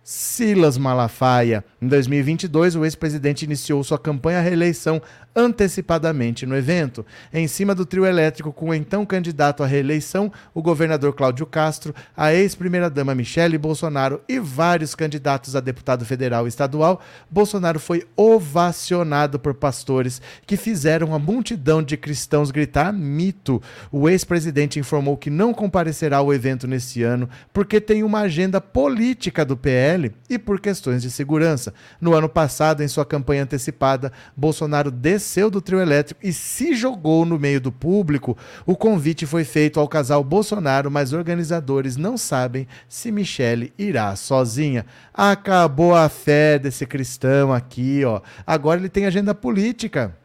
Silas 0.04 0.78
Malafaia. 0.78 1.64
Em 1.82 1.88
2022, 1.88 2.76
o 2.76 2.84
ex-presidente 2.84 3.46
iniciou 3.46 3.82
sua 3.86 3.98
campanha 3.98 4.40
à 4.40 4.42
reeleição 4.42 5.02
antecipadamente 5.36 6.46
no 6.46 6.56
evento. 6.56 7.06
Em 7.34 7.48
cima 7.48 7.74
do 7.74 7.86
trio 7.86 8.06
elétrico 8.06 8.52
com 8.52 8.70
o 8.70 8.74
então 8.74 9.06
candidato 9.06 9.64
à 9.64 9.66
reeleição, 9.66 10.32
o 10.54 10.62
governador 10.62 11.14
Cláudio 11.14 11.46
Castro, 11.46 11.96
a 12.16 12.34
ex-primeira-dama 12.34 13.16
Michele 13.16 13.58
Bolsonaro 13.58 14.22
e 14.28 14.40
vários 14.40 14.94
candidatos 14.94 15.56
a 15.56 15.60
deputado 15.60 16.06
federal 16.06 16.46
e 16.46 16.50
estadual, 16.50 17.02
Bolsonaro 17.32 17.80
foi 17.80 18.06
ovacionado 18.16 19.40
por 19.40 19.54
pastores 19.54 20.22
que 20.46 20.58
fizeram 20.58 21.16
a 21.16 21.20
multidão 21.20 21.82
de 21.82 21.98
cristãos 21.98 22.52
gritar 22.52 22.92
mito. 22.94 23.62
O 23.92 24.10
ex-presidente 24.10 24.80
informou 24.80 25.18
que 25.18 25.30
não 25.30 25.54
comparecerá 25.54 26.18
ao 26.18 26.34
evento 26.34 26.68
nesse 26.68 27.04
ano 27.04 27.30
porque 27.52 27.80
tem 27.80 28.04
uma 28.04 28.20
agenda 28.20 28.62
política 28.62 29.46
do 29.46 29.58
PL 29.94 30.12
e 30.30 30.40
por 30.40 30.60
questões 30.60 31.02
de 31.02 31.12
segurança. 31.12 31.74
No 32.02 32.14
ano 32.14 32.28
passado, 32.28 32.82
em 32.82 32.88
sua 32.88 33.06
campanha 33.06 33.44
antecipada, 33.44 34.12
Bolsonaro 34.36 34.90
desceu 34.90 35.50
do 35.50 35.62
trio 35.62 35.80
elétrico 35.80 36.20
e 36.24 36.34
se 36.34 36.74
jogou 36.74 37.26
no 37.26 37.40
meio 37.40 37.62
do 37.62 37.72
público. 37.72 38.38
O 38.66 38.76
convite 38.76 39.26
foi 39.26 39.44
feito 39.44 39.80
ao 39.80 39.88
casal 39.88 40.24
Bolsonaro, 40.24 40.90
mas 40.90 41.14
organizadores 41.14 41.96
não 41.96 42.18
sabem 42.18 42.68
se 42.88 43.12
Michele 43.12 43.74
irá 43.78 44.16
sozinha. 44.16 44.86
Acabou 45.14 45.96
a 45.96 46.10
fé 46.10 46.58
desse 46.58 46.86
cristão 46.86 47.54
aqui, 47.54 48.04
ó. 48.06 48.22
Agora 48.46 48.80
ele 48.80 48.90
tem 48.90 49.06
agenda 49.06 49.36
política. 49.36 50.16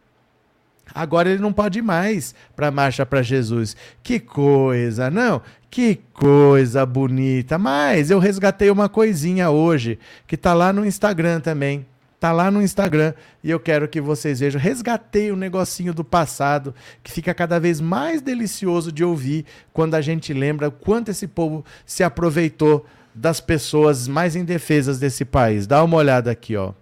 Agora 0.94 1.30
ele 1.30 1.40
não 1.40 1.52
pode 1.52 1.80
mais 1.82 2.34
para 2.56 2.68
a 2.68 2.70
marcha 2.70 3.04
para 3.04 3.22
Jesus. 3.22 3.76
Que 4.02 4.18
coisa, 4.18 5.10
não? 5.10 5.42
Que 5.70 6.00
coisa 6.12 6.84
bonita. 6.86 7.58
Mas 7.58 8.10
eu 8.10 8.18
resgatei 8.18 8.70
uma 8.70 8.88
coisinha 8.88 9.50
hoje 9.50 9.98
que 10.26 10.36
tá 10.36 10.54
lá 10.54 10.72
no 10.72 10.84
Instagram 10.84 11.40
também. 11.40 11.86
Tá 12.20 12.32
lá 12.32 12.50
no 12.50 12.60
Instagram 12.60 13.14
e 13.44 13.50
eu 13.50 13.60
quero 13.60 13.86
que 13.86 14.00
vocês 14.00 14.40
vejam. 14.40 14.60
Resgatei 14.60 15.30
um 15.30 15.36
negocinho 15.36 15.94
do 15.94 16.02
passado 16.02 16.74
que 17.02 17.12
fica 17.12 17.32
cada 17.32 17.60
vez 17.60 17.80
mais 17.80 18.20
delicioso 18.20 18.90
de 18.90 19.04
ouvir 19.04 19.44
quando 19.72 19.94
a 19.94 20.00
gente 20.00 20.32
lembra 20.32 20.66
o 20.68 20.72
quanto 20.72 21.12
esse 21.12 21.28
povo 21.28 21.64
se 21.86 22.02
aproveitou 22.02 22.84
das 23.14 23.40
pessoas 23.40 24.08
mais 24.08 24.34
indefesas 24.34 24.98
desse 24.98 25.24
país. 25.24 25.66
Dá 25.66 25.82
uma 25.84 25.96
olhada 25.96 26.30
aqui, 26.30 26.56
ó. 26.56 26.72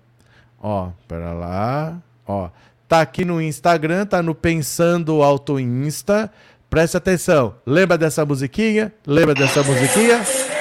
Ó, 0.59 0.91
pera 1.07 1.35
lá. 1.35 2.01
Ó, 2.27 2.49
tá 2.89 3.01
aqui 3.01 3.25
no 3.25 3.41
Instagram, 3.41 4.07
tá 4.07 4.23
no 4.23 4.35
Pensando 4.35 5.23
Auto 5.23 5.59
Insta. 5.59 6.31
Preste 6.69 6.97
atenção. 6.97 7.55
Lembra 7.65 7.97
dessa 7.97 8.25
musiquinha? 8.25 8.93
Lembra 9.07 9.35
dessa 9.35 9.63
musiquinha? 9.63 10.56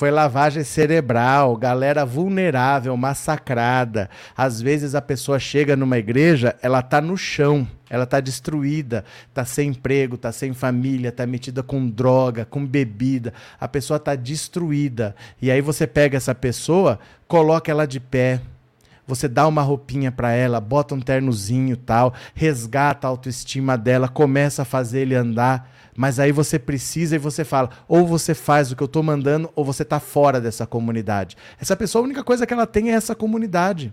Foi 0.00 0.10
lavagem 0.10 0.64
cerebral, 0.64 1.54
galera 1.58 2.06
vulnerável, 2.06 2.96
massacrada. 2.96 4.08
Às 4.34 4.58
vezes 4.58 4.94
a 4.94 5.02
pessoa 5.02 5.38
chega 5.38 5.76
numa 5.76 5.98
igreja, 5.98 6.56
ela 6.62 6.80
tá 6.80 7.02
no 7.02 7.18
chão, 7.18 7.68
ela 7.90 8.06
tá 8.06 8.18
destruída, 8.18 9.04
tá 9.34 9.44
sem 9.44 9.68
emprego, 9.68 10.16
tá 10.16 10.32
sem 10.32 10.54
família, 10.54 11.12
tá 11.12 11.26
metida 11.26 11.62
com 11.62 11.86
droga, 11.86 12.46
com 12.46 12.64
bebida. 12.64 13.34
A 13.60 13.68
pessoa 13.68 13.98
tá 13.98 14.14
destruída. 14.14 15.14
E 15.38 15.50
aí 15.50 15.60
você 15.60 15.86
pega 15.86 16.16
essa 16.16 16.34
pessoa, 16.34 16.98
coloca 17.28 17.70
ela 17.70 17.86
de 17.86 18.00
pé, 18.00 18.40
você 19.06 19.28
dá 19.28 19.46
uma 19.46 19.60
roupinha 19.60 20.10
para 20.10 20.32
ela, 20.32 20.60
bota 20.60 20.94
um 20.94 21.00
ternozinho 21.00 21.76
tal, 21.76 22.14
resgata 22.32 23.06
a 23.06 23.10
autoestima 23.10 23.76
dela, 23.76 24.08
começa 24.08 24.62
a 24.62 24.64
fazer 24.64 25.00
ele 25.00 25.14
andar, 25.14 25.70
mas 26.00 26.18
aí 26.18 26.32
você 26.32 26.58
precisa 26.58 27.16
e 27.16 27.18
você 27.18 27.44
fala, 27.44 27.68
ou 27.86 28.06
você 28.06 28.32
faz 28.32 28.72
o 28.72 28.76
que 28.76 28.82
eu 28.82 28.88
tô 28.88 29.02
mandando, 29.02 29.50
ou 29.54 29.62
você 29.62 29.84
tá 29.84 30.00
fora 30.00 30.40
dessa 30.40 30.66
comunidade. 30.66 31.36
Essa 31.60 31.76
pessoa, 31.76 32.00
a 32.00 32.06
única 32.06 32.24
coisa 32.24 32.46
que 32.46 32.54
ela 32.54 32.66
tem 32.66 32.90
é 32.90 32.94
essa 32.94 33.14
comunidade. 33.14 33.92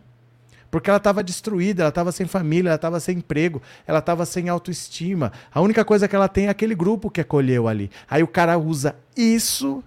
Porque 0.72 0.90
ela 0.90 1.00
estava 1.00 1.22
destruída, 1.22 1.84
ela 1.84 1.90
estava 1.90 2.14
sem 2.14 2.26
família, 2.26 2.70
ela 2.70 2.76
estava 2.78 3.02
sem 3.02 3.18
emprego, 3.18 3.62
ela 3.86 4.00
estava 4.00 4.26
sem 4.26 4.48
autoestima. 4.48 5.34
A 5.54 5.60
única 5.60 5.84
coisa 5.84 6.08
que 6.08 6.16
ela 6.16 6.30
tem 6.30 6.46
é 6.46 6.50
aquele 6.50 6.76
grupo 6.76 7.12
que 7.12 7.20
acolheu 7.20 7.68
ali. 7.68 7.92
Aí 8.10 8.24
o 8.24 8.28
cara 8.28 8.58
usa 8.58 8.96
isso 9.14 9.84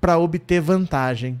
para 0.00 0.16
obter 0.16 0.62
vantagem. 0.62 1.38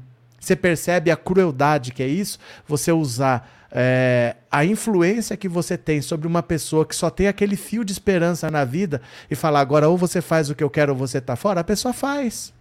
Você 0.48 0.56
percebe 0.56 1.10
a 1.10 1.16
crueldade 1.16 1.92
que 1.92 2.02
é 2.02 2.06
isso? 2.06 2.38
Você 2.66 2.90
usar 2.90 3.68
é, 3.70 4.34
a 4.50 4.64
influência 4.64 5.36
que 5.36 5.46
você 5.46 5.76
tem 5.76 6.00
sobre 6.00 6.26
uma 6.26 6.42
pessoa 6.42 6.86
que 6.86 6.96
só 6.96 7.10
tem 7.10 7.28
aquele 7.28 7.54
fio 7.54 7.84
de 7.84 7.92
esperança 7.92 8.50
na 8.50 8.64
vida 8.64 9.02
e 9.30 9.34
falar 9.34 9.60
agora 9.60 9.90
ou 9.90 9.98
você 9.98 10.22
faz 10.22 10.48
o 10.48 10.54
que 10.54 10.64
eu 10.64 10.70
quero 10.70 10.92
ou 10.92 10.98
você 10.98 11.20
tá 11.20 11.36
fora, 11.36 11.60
a 11.60 11.64
pessoa 11.64 11.92
faz. 11.92 12.54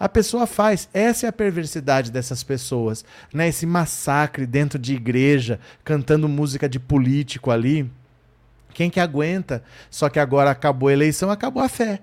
A 0.00 0.08
pessoa 0.08 0.48
faz. 0.48 0.88
Essa 0.92 1.26
é 1.26 1.28
a 1.28 1.32
perversidade 1.32 2.10
dessas 2.10 2.42
pessoas. 2.42 3.04
Né? 3.32 3.46
Esse 3.46 3.66
massacre 3.66 4.44
dentro 4.44 4.76
de 4.76 4.92
igreja, 4.92 5.60
cantando 5.84 6.28
música 6.28 6.68
de 6.68 6.80
político 6.80 7.52
ali. 7.52 7.88
Quem 8.74 8.90
que 8.90 8.98
aguenta? 8.98 9.62
Só 9.88 10.08
que 10.08 10.18
agora 10.18 10.50
acabou 10.50 10.88
a 10.88 10.92
eleição, 10.92 11.30
acabou 11.30 11.62
a 11.62 11.68
fé. 11.68 12.00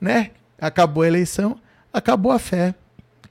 Né? 0.00 0.30
Acabou 0.58 1.02
a 1.02 1.06
eleição, 1.06 1.60
acabou 1.92 2.32
a 2.32 2.38
fé. 2.38 2.74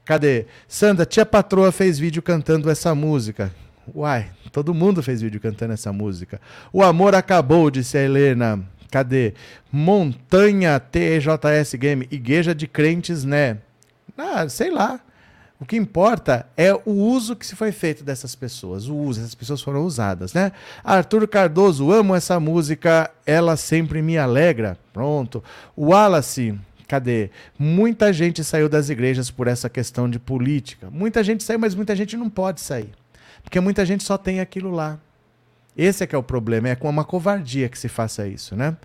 Cadê? 0.06 0.45
Sandra, 0.68 1.06
tia 1.06 1.26
patroa 1.26 1.72
fez 1.72 1.97
vídeo 1.97 2.22
cantando 2.22 2.70
essa 2.70 2.93
música. 2.93 3.51
Uai, 3.93 4.32
todo 4.51 4.74
mundo 4.74 5.03
fez 5.03 5.22
vídeo 5.22 5.41
cantando 5.41 5.74
essa 5.74 5.91
música. 5.91 6.39
O 6.72 6.84
amor 6.84 7.16
acabou, 7.16 7.70
disse 7.72 7.97
a 7.97 8.01
Helena. 8.01 8.64
Cadê? 8.91 9.34
Montanha 9.72 10.80
TJS 10.80 11.74
Game, 11.76 12.08
igreja 12.12 12.53
de 12.53 12.68
crentes, 12.68 13.24
né? 13.24 13.58
Ah, 14.18 14.47
sei 14.47 14.72
lá. 14.72 15.01
O 15.60 15.66
que 15.66 15.78
importa 15.78 16.47
é 16.58 16.74
o 16.74 16.91
uso 16.91 17.36
que 17.36 17.45
se 17.45 17.56
foi 17.56 17.72
feito 17.72 18.03
dessas 18.03 18.36
pessoas. 18.36 18.88
O 18.88 18.95
uso, 18.95 19.22
essas 19.22 19.36
pessoas 19.36 19.62
foram 19.62 19.84
usadas, 19.86 20.34
né? 20.34 20.51
Arthur 20.84 21.28
Cardoso, 21.28 21.91
amo 21.91 22.14
essa 22.14 22.39
música, 22.39 23.10
ela 23.26 23.56
sempre 23.56 24.01
me 24.01 24.18
alegra. 24.18 24.78
Pronto. 24.93 25.43
O 25.76 25.88
Wallace, 25.88 26.58
Cadê? 26.88 27.30
Muita 27.58 28.14
gente 28.14 28.44
saiu 28.44 28.70
das 28.70 28.90
igrejas 28.90 29.32
por 29.32 29.48
essa 29.48 29.70
questão 29.70 30.10
de 30.10 30.20
política. 30.20 30.90
Muita 30.92 31.24
gente 31.24 31.44
saiu, 31.44 31.60
mas 31.60 31.74
muita 31.74 31.96
gente 31.96 32.16
não 32.16 32.30
pode 32.30 32.62
sair. 32.62 32.92
Porque 33.44 33.60
muita 33.60 33.86
gente 33.86 34.04
só 34.04 34.18
tem 34.18 34.40
aquilo 34.40 34.72
lá. 34.72 35.00
Esse 35.78 36.04
é 36.04 36.08
que 36.08 36.16
é 36.16 36.18
o 36.18 36.24
problema. 36.24 36.70
É 36.70 36.76
com 36.76 36.90
uma 36.90 37.04
covardia 37.04 37.68
que 37.68 37.78
se 37.78 37.90
faça 37.90 38.28
isso, 38.28 38.56
né? 38.56 38.76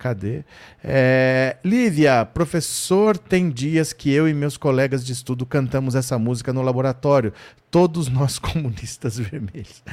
Cadê? 0.00 0.44
É, 0.82 1.58
Lívia, 1.62 2.24
professor, 2.24 3.18
tem 3.18 3.50
dias 3.50 3.92
que 3.92 4.10
eu 4.10 4.26
e 4.26 4.32
meus 4.32 4.56
colegas 4.56 5.04
de 5.04 5.12
estudo 5.12 5.44
cantamos 5.44 5.94
essa 5.94 6.18
música 6.18 6.54
no 6.54 6.62
laboratório. 6.62 7.34
Todos 7.70 8.08
nós 8.08 8.38
comunistas 8.40 9.18
vermelhos. 9.18 9.84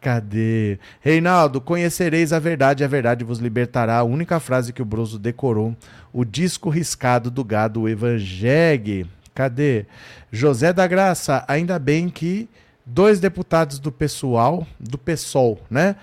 Cadê? 0.00 0.80
Reinaldo, 1.00 1.60
conhecereis 1.60 2.32
a 2.32 2.40
verdade, 2.40 2.82
a 2.82 2.88
verdade 2.88 3.22
vos 3.22 3.38
libertará. 3.38 3.98
A 3.98 4.02
única 4.02 4.40
frase 4.40 4.72
que 4.72 4.82
o 4.82 4.84
Broso 4.84 5.16
decorou. 5.16 5.76
O 6.12 6.24
disco 6.24 6.68
riscado 6.68 7.30
do 7.30 7.44
gado 7.44 7.88
Evangelho. 7.88 9.08
Cadê? 9.32 9.86
José 10.32 10.72
da 10.72 10.88
Graça, 10.88 11.44
ainda 11.46 11.78
bem 11.78 12.08
que 12.08 12.48
dois 12.84 13.20
deputados 13.20 13.78
do 13.78 13.92
pessoal, 13.92 14.66
do 14.80 14.98
PSOL, 14.98 15.60
né? 15.70 15.94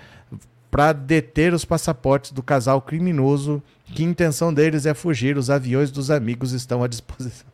Para 0.70 0.92
deter 0.92 1.52
os 1.52 1.64
passaportes 1.64 2.30
do 2.30 2.42
casal 2.42 2.80
criminoso, 2.80 3.62
que 3.86 4.04
intenção 4.04 4.54
deles 4.54 4.86
é 4.86 4.94
fugir, 4.94 5.36
os 5.36 5.50
aviões 5.50 5.90
dos 5.90 6.10
amigos 6.10 6.52
estão 6.52 6.82
à 6.82 6.86
disposição. 6.86 7.48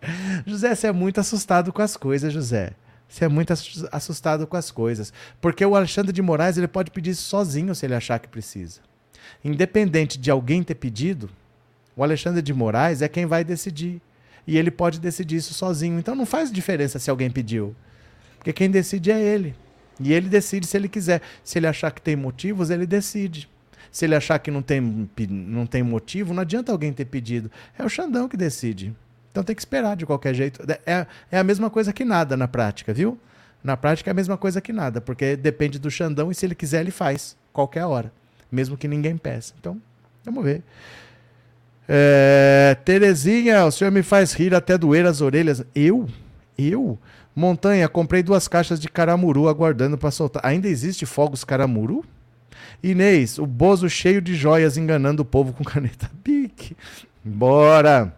José, 0.46 0.74
você 0.74 0.86
é 0.86 0.92
muito 0.92 1.18
assustado 1.18 1.72
com 1.72 1.82
as 1.82 1.96
coisas, 1.96 2.32
José. 2.32 2.72
Você 3.08 3.24
é 3.24 3.28
muito 3.28 3.52
assu- 3.52 3.88
assustado 3.90 4.46
com 4.46 4.56
as 4.56 4.70
coisas. 4.70 5.12
Porque 5.40 5.64
o 5.64 5.74
Alexandre 5.74 6.12
de 6.12 6.22
Moraes 6.22 6.56
ele 6.56 6.68
pode 6.68 6.90
pedir 6.90 7.10
isso 7.10 7.22
sozinho 7.22 7.74
se 7.74 7.84
ele 7.86 7.94
achar 7.94 8.18
que 8.20 8.28
precisa. 8.28 8.80
Independente 9.44 10.18
de 10.18 10.30
alguém 10.30 10.62
ter 10.62 10.74
pedido, 10.76 11.28
o 11.96 12.02
Alexandre 12.04 12.42
de 12.42 12.52
Moraes 12.54 13.02
é 13.02 13.08
quem 13.08 13.26
vai 13.26 13.42
decidir. 13.42 14.00
E 14.46 14.56
ele 14.56 14.70
pode 14.70 15.00
decidir 15.00 15.36
isso 15.36 15.54
sozinho. 15.54 15.98
Então 15.98 16.14
não 16.14 16.24
faz 16.26 16.52
diferença 16.52 16.98
se 16.98 17.10
alguém 17.10 17.30
pediu. 17.30 17.74
Porque 18.36 18.52
quem 18.52 18.70
decide 18.70 19.10
é 19.10 19.20
ele. 19.20 19.54
E 20.00 20.12
ele 20.12 20.28
decide 20.28 20.66
se 20.66 20.76
ele 20.76 20.88
quiser. 20.88 21.20
Se 21.42 21.58
ele 21.58 21.66
achar 21.66 21.90
que 21.90 22.00
tem 22.00 22.16
motivos, 22.16 22.70
ele 22.70 22.86
decide. 22.86 23.48
Se 23.90 24.04
ele 24.04 24.14
achar 24.14 24.38
que 24.38 24.50
não 24.50 24.62
tem, 24.62 24.80
não 24.80 25.66
tem 25.66 25.82
motivo, 25.82 26.34
não 26.34 26.42
adianta 26.42 26.70
alguém 26.70 26.92
ter 26.92 27.06
pedido. 27.06 27.50
É 27.78 27.84
o 27.84 27.88
Xandão 27.88 28.28
que 28.28 28.36
decide. 28.36 28.94
Então 29.30 29.42
tem 29.42 29.54
que 29.54 29.62
esperar 29.62 29.96
de 29.96 30.04
qualquer 30.04 30.34
jeito. 30.34 30.62
É, 30.86 31.06
é 31.30 31.38
a 31.38 31.44
mesma 31.44 31.70
coisa 31.70 31.92
que 31.92 32.04
nada 32.04 32.36
na 32.36 32.46
prática, 32.46 32.92
viu? 32.92 33.18
Na 33.62 33.76
prática 33.76 34.10
é 34.10 34.12
a 34.12 34.14
mesma 34.14 34.36
coisa 34.36 34.60
que 34.60 34.72
nada, 34.72 35.00
porque 35.00 35.36
depende 35.36 35.78
do 35.78 35.90
Xandão 35.90 36.30
e 36.30 36.34
se 36.34 36.46
ele 36.46 36.54
quiser, 36.54 36.80
ele 36.80 36.90
faz. 36.90 37.36
Qualquer 37.52 37.84
hora. 37.84 38.12
Mesmo 38.50 38.76
que 38.76 38.86
ninguém 38.86 39.16
peça. 39.16 39.52
Então, 39.58 39.80
vamos 40.24 40.44
ver. 40.44 40.62
É, 41.88 42.76
Terezinha, 42.84 43.64
o 43.64 43.72
senhor 43.72 43.90
me 43.90 44.02
faz 44.02 44.32
rir 44.32 44.54
até 44.54 44.76
doer 44.76 45.06
as 45.06 45.20
orelhas. 45.20 45.64
Eu? 45.74 46.06
Eu? 46.56 46.98
Montanha, 47.38 47.88
comprei 47.88 48.20
duas 48.20 48.48
caixas 48.48 48.80
de 48.80 48.88
caramuru 48.88 49.48
aguardando 49.48 49.96
para 49.96 50.10
soltar. 50.10 50.44
Ainda 50.44 50.66
existe 50.66 51.06
fogos 51.06 51.44
caramuru? 51.44 52.04
Inês, 52.82 53.38
o 53.38 53.46
Bozo 53.46 53.88
cheio 53.88 54.20
de 54.20 54.34
joias 54.34 54.76
enganando 54.76 55.22
o 55.22 55.24
povo 55.24 55.52
com 55.52 55.62
caneta 55.62 56.10
Bic. 56.24 56.76
Bora. 57.24 58.12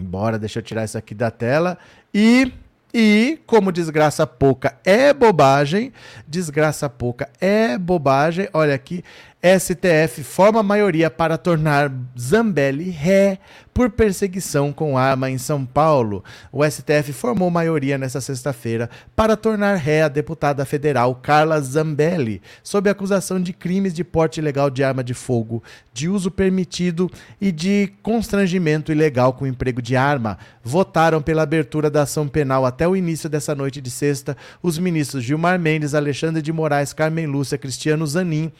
Bora, 0.00 0.36
deixa 0.36 0.58
eu 0.58 0.64
tirar 0.64 0.84
isso 0.84 0.98
aqui 0.98 1.14
da 1.14 1.30
tela. 1.30 1.78
E, 2.12 2.52
e, 2.92 3.38
como 3.46 3.70
desgraça 3.70 4.26
pouca 4.26 4.76
é 4.84 5.14
bobagem, 5.14 5.92
desgraça 6.26 6.90
pouca 6.90 7.28
é 7.40 7.78
bobagem. 7.78 8.48
Olha 8.52 8.74
aqui, 8.74 9.04
STF 9.40 10.24
forma 10.24 10.60
maioria 10.60 11.08
para 11.08 11.38
tornar 11.38 11.92
Zambelli 12.18 12.90
ré 12.90 13.38
por 13.72 13.90
perseguição 13.90 14.72
com 14.72 14.98
arma 14.98 15.30
em 15.30 15.38
São 15.38 15.64
Paulo. 15.64 16.24
O 16.52 16.64
STF 16.68 17.12
formou 17.12 17.50
maioria 17.50 17.96
nesta 17.96 18.20
sexta-feira 18.20 18.90
para 19.14 19.36
tornar 19.36 19.76
ré 19.76 20.02
a 20.02 20.08
deputada 20.08 20.64
federal 20.64 21.14
Carla 21.14 21.60
Zambelli, 21.60 22.42
sob 22.62 22.90
acusação 22.90 23.40
de 23.40 23.52
crimes 23.52 23.94
de 23.94 24.04
porte 24.04 24.40
ilegal 24.40 24.70
de 24.70 24.84
arma 24.84 25.02
de 25.02 25.14
fogo, 25.14 25.62
de 25.92 26.08
uso 26.08 26.30
permitido 26.30 27.10
e 27.40 27.52
de 27.52 27.92
constrangimento 28.02 28.92
ilegal 28.92 29.32
com 29.32 29.46
emprego 29.46 29.80
de 29.80 29.96
arma. 29.96 30.38
Votaram 30.62 31.22
pela 31.22 31.42
abertura 31.42 31.90
da 31.90 32.02
ação 32.02 32.28
penal 32.28 32.66
até 32.66 32.86
o 32.86 32.96
início 32.96 33.28
dessa 33.28 33.54
noite 33.54 33.80
de 33.80 33.90
sexta 33.90 34.36
os 34.62 34.78
ministros 34.78 35.24
Gilmar 35.24 35.58
Mendes, 35.58 35.94
Alexandre 35.94 36.42
de 36.42 36.52
Moraes, 36.52 36.92
Carmen 36.92 37.26
Lúcia, 37.26 37.58
Cristiano 37.58 38.06
Zanin, 38.06 38.52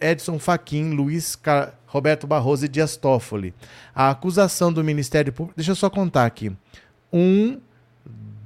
Edson 0.00 0.38
Fachin, 0.38 0.90
Luiz 0.90 1.36
Car... 1.36 1.74
Roberto 1.92 2.26
Barroso 2.26 2.64
e 2.64 2.68
Dias 2.68 2.96
Toffoli. 2.96 3.52
A 3.94 4.08
acusação 4.08 4.72
do 4.72 4.82
Ministério 4.82 5.30
Público. 5.30 5.54
Deixa 5.54 5.72
eu 5.72 5.76
só 5.76 5.90
contar 5.90 6.24
aqui. 6.24 6.50
Um, 7.12 7.60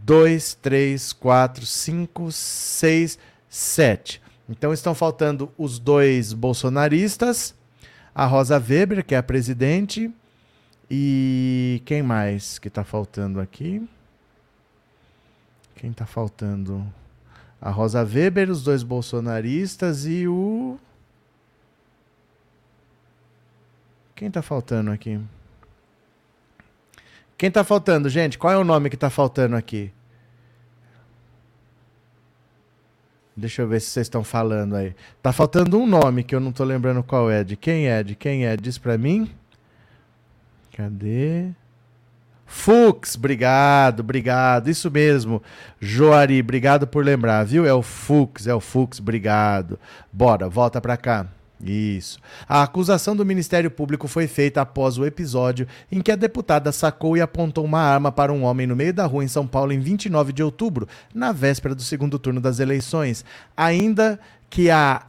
dois, 0.05 0.55
três, 0.55 1.13
quatro, 1.13 1.65
cinco, 1.65 2.33
seis, 2.33 3.17
sete. 3.49 4.21
Então 4.49 4.73
estão 4.73 4.97
faltando 4.97 5.49
os 5.57 5.79
dois 5.79 6.33
bolsonaristas, 6.33 7.55
a 8.13 8.27
Rosa 8.27 8.59
Weber, 8.59 9.05
que 9.05 9.15
é 9.15 9.19
a 9.19 9.23
presidente, 9.23 10.13
e 10.91 11.81
quem 11.85 12.03
mais 12.03 12.59
que 12.59 12.67
está 12.67 12.83
faltando 12.83 13.41
aqui? 13.41 13.89
Quem 15.77 15.93
está 15.93 16.05
faltando? 16.05 16.85
A 17.61 17.71
Rosa 17.71 18.03
Weber, 18.03 18.51
os 18.51 18.65
dois 18.65 18.83
bolsonaristas 18.83 20.05
e 20.05 20.27
o. 20.27 20.81
Quem 24.17 24.31
tá 24.31 24.41
faltando 24.41 24.91
aqui? 24.91 25.21
Quem 27.37 27.51
tá 27.51 27.63
faltando, 27.63 28.09
gente? 28.09 28.39
Qual 28.39 28.51
é 28.51 28.57
o 28.57 28.65
nome 28.65 28.89
que 28.89 28.97
tá 28.97 29.11
faltando 29.11 29.55
aqui? 29.55 29.93
Deixa 33.37 33.61
eu 33.61 33.69
ver 33.69 33.79
se 33.83 33.89
vocês 33.89 34.07
estão 34.07 34.25
falando 34.25 34.75
aí. 34.75 34.95
Tá 35.23 35.35
faltando 35.35 35.79
um 35.79 35.87
nome 35.87 36.25
que 36.25 36.35
eu 36.35 36.41
não 36.41 36.51
tô 36.51 36.65
lembrando 36.65 37.03
qual 37.03 37.31
é. 37.31 37.45
De 37.45 37.57
quem 37.57 37.89
é? 37.89 38.03
De 38.03 38.15
quem 38.17 38.47
é? 38.47 38.57
Diz 38.57 38.79
pra 38.79 38.97
mim. 38.97 39.31
Cadê? 40.75 41.51
Fux, 42.47 43.17
obrigado, 43.17 44.01
obrigado. 44.01 44.71
Isso 44.71 44.91
mesmo. 44.91 45.43
Joari, 45.79 46.41
obrigado 46.41 46.87
por 46.87 47.05
lembrar, 47.05 47.45
viu? 47.45 47.67
É 47.67 47.75
o 47.75 47.83
Fux, 47.83 48.47
é 48.47 48.55
o 48.55 48.61
Fux, 48.61 48.99
obrigado. 48.99 49.79
Bora, 50.11 50.49
volta 50.49 50.81
pra 50.81 50.97
cá. 50.97 51.27
Isso. 51.63 52.19
A 52.47 52.63
acusação 52.63 53.17
do 53.17 53.25
Ministério 53.25 53.71
Público 53.71 54.07
foi 54.07 54.27
feita 54.27 54.61
após 54.61 54.99
o 54.99 55.07
episódio 55.07 55.67
em 55.91 56.03
que 56.03 56.13
a 56.13 56.17
deputada 56.17 56.71
sacou 56.71 57.17
e 57.17 57.21
apontou 57.21 57.65
uma 57.65 57.81
arma 57.81 58.13
para 58.13 58.33
um 58.33 58.45
homem 58.45 58.67
no 58.67 58.77
meio 58.77 58.93
da 58.93 59.07
rua 59.07 59.25
em 59.25 59.29
São 59.29 59.47
Paulo 59.47 59.73
em 59.73 59.81
29 59.81 60.33
de 60.33 60.43
outubro, 60.43 60.87
na 61.15 61.33
véspera 61.33 61.75
do 61.75 61.83
segundo 61.83 62.19
turno 62.19 62.41
das 62.41 62.61
eleições. 62.61 63.25
Ainda 63.57 64.21
que 64.51 64.71
a 64.71 65.07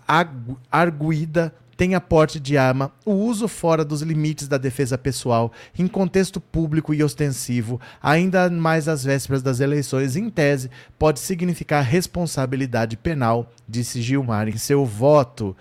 arguída 0.71 1.53
tenha 1.77 2.01
porte 2.01 2.39
de 2.39 2.57
arma, 2.57 2.91
o 3.05 3.13
uso 3.13 3.47
fora 3.47 3.85
dos 3.85 4.01
limites 4.01 4.47
da 4.47 4.57
defesa 4.57 4.97
pessoal, 4.97 5.51
em 5.77 5.87
contexto 5.87 6.41
público 6.41 6.91
e 6.91 7.03
ostensivo, 7.03 7.79
ainda 8.01 8.49
mais 8.49 8.87
às 8.87 9.03
vésperas 9.03 9.43
das 9.43 9.59
eleições, 9.59 10.15
em 10.15 10.27
tese, 10.27 10.71
pode 10.97 11.19
significar 11.19 11.83
responsabilidade 11.83 12.97
penal, 12.97 13.51
disse 13.69 14.01
Gilmar 14.01 14.49
em 14.49 14.57
seu 14.57 14.83
voto. 14.83 15.55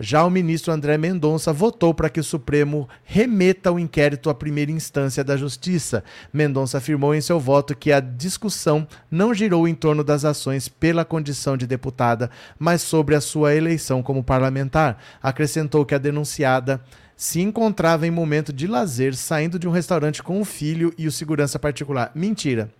Já 0.00 0.24
o 0.24 0.30
ministro 0.30 0.72
André 0.72 0.96
Mendonça 0.96 1.52
votou 1.52 1.92
para 1.92 2.08
que 2.08 2.18
o 2.18 2.24
Supremo 2.24 2.88
remeta 3.04 3.70
o 3.70 3.78
inquérito 3.78 4.30
à 4.30 4.34
primeira 4.34 4.72
instância 4.72 5.22
da 5.22 5.36
Justiça. 5.36 6.02
Mendonça 6.32 6.78
afirmou 6.78 7.14
em 7.14 7.20
seu 7.20 7.38
voto 7.38 7.76
que 7.76 7.92
a 7.92 8.00
discussão 8.00 8.86
não 9.10 9.34
girou 9.34 9.68
em 9.68 9.74
torno 9.74 10.02
das 10.02 10.24
ações 10.24 10.66
pela 10.66 11.04
condição 11.04 11.56
de 11.56 11.66
deputada, 11.66 12.30
mas 12.58 12.82
sobre 12.82 13.14
a 13.14 13.20
sua 13.20 13.54
eleição 13.54 14.02
como 14.02 14.24
parlamentar. 14.24 14.98
Acrescentou 15.22 15.84
que 15.84 15.94
a 15.94 15.98
denunciada 15.98 16.82
se 17.14 17.40
encontrava 17.40 18.06
em 18.06 18.10
momento 18.10 18.52
de 18.52 18.66
lazer, 18.66 19.14
saindo 19.14 19.58
de 19.58 19.68
um 19.68 19.70
restaurante 19.70 20.22
com 20.22 20.40
o 20.40 20.44
filho 20.44 20.92
e 20.98 21.06
o 21.06 21.12
segurança 21.12 21.58
particular. 21.58 22.10
Mentira. 22.14 22.70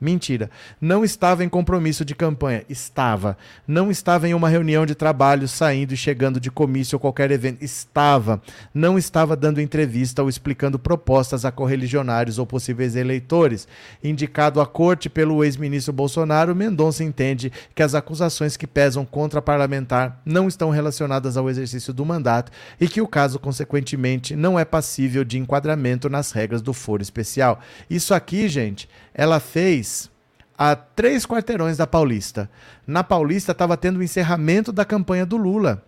Mentira. 0.00 0.50
Não 0.80 1.04
estava 1.04 1.44
em 1.44 1.48
compromisso 1.48 2.06
de 2.06 2.14
campanha. 2.14 2.64
Estava. 2.70 3.36
Não 3.68 3.90
estava 3.90 4.26
em 4.26 4.32
uma 4.32 4.48
reunião 4.48 4.86
de 4.86 4.94
trabalho, 4.94 5.46
saindo 5.46 5.92
e 5.92 5.96
chegando 5.96 6.40
de 6.40 6.50
comício 6.50 6.96
ou 6.96 7.00
qualquer 7.00 7.30
evento. 7.30 7.62
Estava. 7.62 8.40
Não 8.72 8.96
estava 8.96 9.36
dando 9.36 9.60
entrevista 9.60 10.22
ou 10.22 10.28
explicando 10.28 10.78
propostas 10.78 11.44
a 11.44 11.52
correligionários 11.52 12.38
ou 12.38 12.46
possíveis 12.46 12.96
eleitores. 12.96 13.68
Indicado 14.02 14.60
à 14.60 14.66
corte 14.66 15.10
pelo 15.10 15.44
ex-ministro 15.44 15.92
Bolsonaro, 15.92 16.56
Mendonça 16.56 17.04
entende 17.04 17.52
que 17.74 17.82
as 17.82 17.94
acusações 17.94 18.56
que 18.56 18.66
pesam 18.66 19.04
contra 19.04 19.42
parlamentar 19.42 20.20
não 20.24 20.48
estão 20.48 20.70
relacionadas 20.70 21.36
ao 21.36 21.50
exercício 21.50 21.92
do 21.92 22.06
mandato 22.06 22.50
e 22.80 22.88
que 22.88 23.02
o 23.02 23.06
caso, 23.06 23.38
consequentemente, 23.38 24.34
não 24.34 24.58
é 24.58 24.64
passível 24.64 25.24
de 25.24 25.38
enquadramento 25.38 26.08
nas 26.08 26.32
regras 26.32 26.62
do 26.62 26.72
foro 26.72 27.02
especial. 27.02 27.60
Isso 27.90 28.14
aqui, 28.14 28.48
gente, 28.48 28.88
ela 29.14 29.40
fez 29.40 30.10
a 30.56 30.76
três 30.76 31.24
quarteirões 31.24 31.76
da 31.76 31.86
Paulista. 31.86 32.50
Na 32.86 33.02
Paulista 33.02 33.52
estava 33.52 33.76
tendo 33.76 33.98
o 33.98 34.02
encerramento 34.02 34.72
da 34.72 34.84
campanha 34.84 35.24
do 35.24 35.36
Lula. 35.36 35.82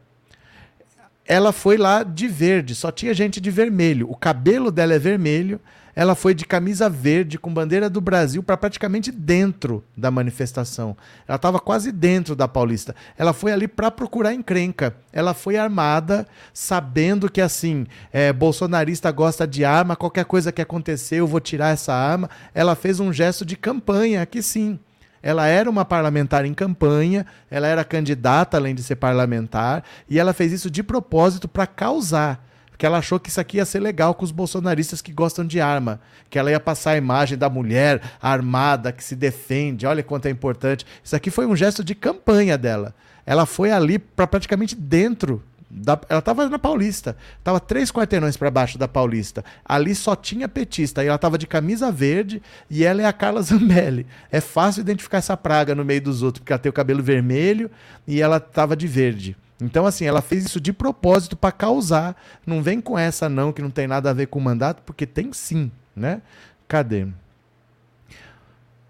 ela 1.27 1.53
foi 1.53 1.77
lá 1.77 2.03
de 2.03 2.27
verde, 2.27 2.75
só 2.75 2.91
tinha 2.91 3.15
gente 3.15 3.41
de 3.41 3.51
vermelho. 3.51 4.11
O 4.11 4.17
cabelo 4.17 4.71
dela 4.71 4.95
é 4.95 4.99
vermelho. 4.99 5.61
Ela 5.95 6.15
foi 6.15 6.35
de 6.35 6.47
camisa 6.47 6.89
verde 6.89 7.39
com 7.39 7.53
bandeira 7.53 7.91
do 7.91 8.01
Brasil 8.01 8.43
para 8.43 8.57
praticamente 8.57 9.13
dentro 9.13 9.85
da 9.97 10.11
manifestação. 10.11 10.97
Ela 11.29 11.37
estava 11.37 11.61
quase 11.61 11.93
dentro 11.93 12.35
da 12.35 12.49
Paulista. 12.49 12.95
Ela 13.19 13.33
foi 13.33 13.53
ali 13.53 13.69
para 13.69 13.91
procurar 13.91 14.33
encrenca. 14.33 14.97
Ela 15.13 15.35
foi 15.35 15.57
armada, 15.57 16.27
sabendo 16.55 17.31
que 17.31 17.41
assim, 17.41 17.87
é, 18.11 18.33
bolsonarista 18.33 19.11
gosta 19.11 19.47
de 19.47 19.65
arma, 19.65 19.95
qualquer 19.95 20.25
coisa 20.25 20.51
que 20.51 20.63
acontecer, 20.63 21.17
eu 21.17 21.27
vou 21.27 21.41
tirar 21.41 21.75
essa 21.75 21.93
arma. 21.93 22.31
Ela 22.55 22.75
fez 22.75 22.99
um 22.99 23.13
gesto 23.13 23.45
de 23.45 23.57
campanha, 23.57 24.25
que 24.25 24.43
sim. 24.43 24.79
Ela 25.23 25.47
era 25.47 25.71
uma 25.71 25.85
parlamentar 25.85 26.45
em 26.45 26.53
campanha, 26.53 27.25
ela 27.51 27.69
era 27.69 27.85
candidata 27.85 28.57
além 28.57 28.75
de 28.75 28.83
ser 28.83 28.97
parlamentar, 28.97 29.85
e 30.09 30.19
ela 30.19 30.33
fez 30.33 30.53
isso 30.53 30.71
de 30.71 30.83
propósito 30.83 31.47
para 31.47 31.67
causar. 31.67 32.45
Porque 32.83 32.87
ela 32.89 32.99
achou 32.99 33.21
que 33.21 33.29
isso 33.29 33.41
aqui 33.41 33.59
ia 33.59 33.65
ser 33.65 33.79
legal 33.79 34.13
com 34.13 34.25
os 34.25 34.33
bolsonaristas 34.33 35.01
que 35.01 35.13
gostam 35.13 35.47
de 35.47 35.61
arma. 35.61 36.01
Que 36.29 36.37
ela 36.37 36.51
ia 36.51 36.59
passar 36.59 36.91
a 36.91 36.97
imagem 36.97 37.39
da 37.39 37.49
mulher 37.49 38.03
armada, 38.21 38.91
que 38.91 39.05
se 39.05 39.15
defende, 39.15 39.87
olha 39.87 40.03
quanto 40.03 40.27
é 40.27 40.31
importante. 40.31 40.85
Isso 41.01 41.15
aqui 41.15 41.31
foi 41.31 41.47
um 41.47 41.55
gesto 41.55 41.85
de 41.85 41.95
campanha 41.95 42.59
dela. 42.59 42.93
Ela 43.25 43.47
foi 43.47 43.71
ali 43.71 44.01
para 44.01 44.27
praticamente 44.27 44.75
dentro 44.75 45.41
da, 45.71 45.97
ela 46.09 46.19
estava 46.19 46.49
na 46.49 46.59
Paulista, 46.59 47.17
estava 47.39 47.61
três 47.61 47.93
quarteirões 47.93 48.37
para 48.37 48.51
baixo 48.51 48.77
da 48.77 48.89
Paulista. 48.89 49.45
Ali 49.65 49.95
só 49.95 50.17
tinha 50.17 50.49
petista, 50.49 51.05
e 51.05 51.07
ela 51.07 51.15
estava 51.15 51.39
de 51.39 51.47
camisa 51.47 51.93
verde 51.93 52.43
e 52.69 52.83
ela 52.83 53.01
é 53.01 53.05
a 53.05 53.13
Carla 53.13 53.43
Zambelli. 53.47 54.09
É 54.29 54.41
fácil 54.41 54.81
identificar 54.81 55.19
essa 55.19 55.37
praga 55.37 55.73
no 55.73 55.85
meio 55.85 56.03
dos 56.03 56.21
outros, 56.21 56.41
porque 56.41 56.53
ela 56.53 56.59
tem 56.59 56.71
o 56.71 56.73
cabelo 56.73 57.01
vermelho 57.01 57.71
e 58.09 58.21
ela 58.21 58.39
estava 58.39 58.75
de 58.75 58.89
verde. 58.89 59.37
Então, 59.63 59.87
assim, 59.87 60.05
ela 60.05 60.21
fez 60.21 60.45
isso 60.45 60.61
de 60.61 60.73
propósito 60.73 61.37
para 61.37 61.53
causar. 61.53 62.17
Não 62.47 62.63
vem 62.63 62.81
com 62.81 62.99
essa, 62.99 63.29
não, 63.29 63.53
que 63.53 63.63
não 63.63 63.71
tem 63.71 63.87
nada 63.87 64.11
a 64.11 64.13
ver 64.13 64.27
com 64.27 64.39
o 64.39 64.43
mandato, 64.43 64.83
porque 64.85 65.07
tem 65.07 65.33
sim, 65.33 65.71
né? 65.95 66.21
Cadê? 66.67 67.07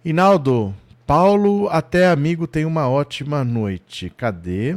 Inaldo, 0.05 0.75
Paulo, 1.07 1.69
até 1.69 2.09
amigo, 2.09 2.47
tem 2.47 2.65
uma 2.65 2.89
ótima 2.89 3.45
noite. 3.45 4.11
Cadê? 4.17 4.77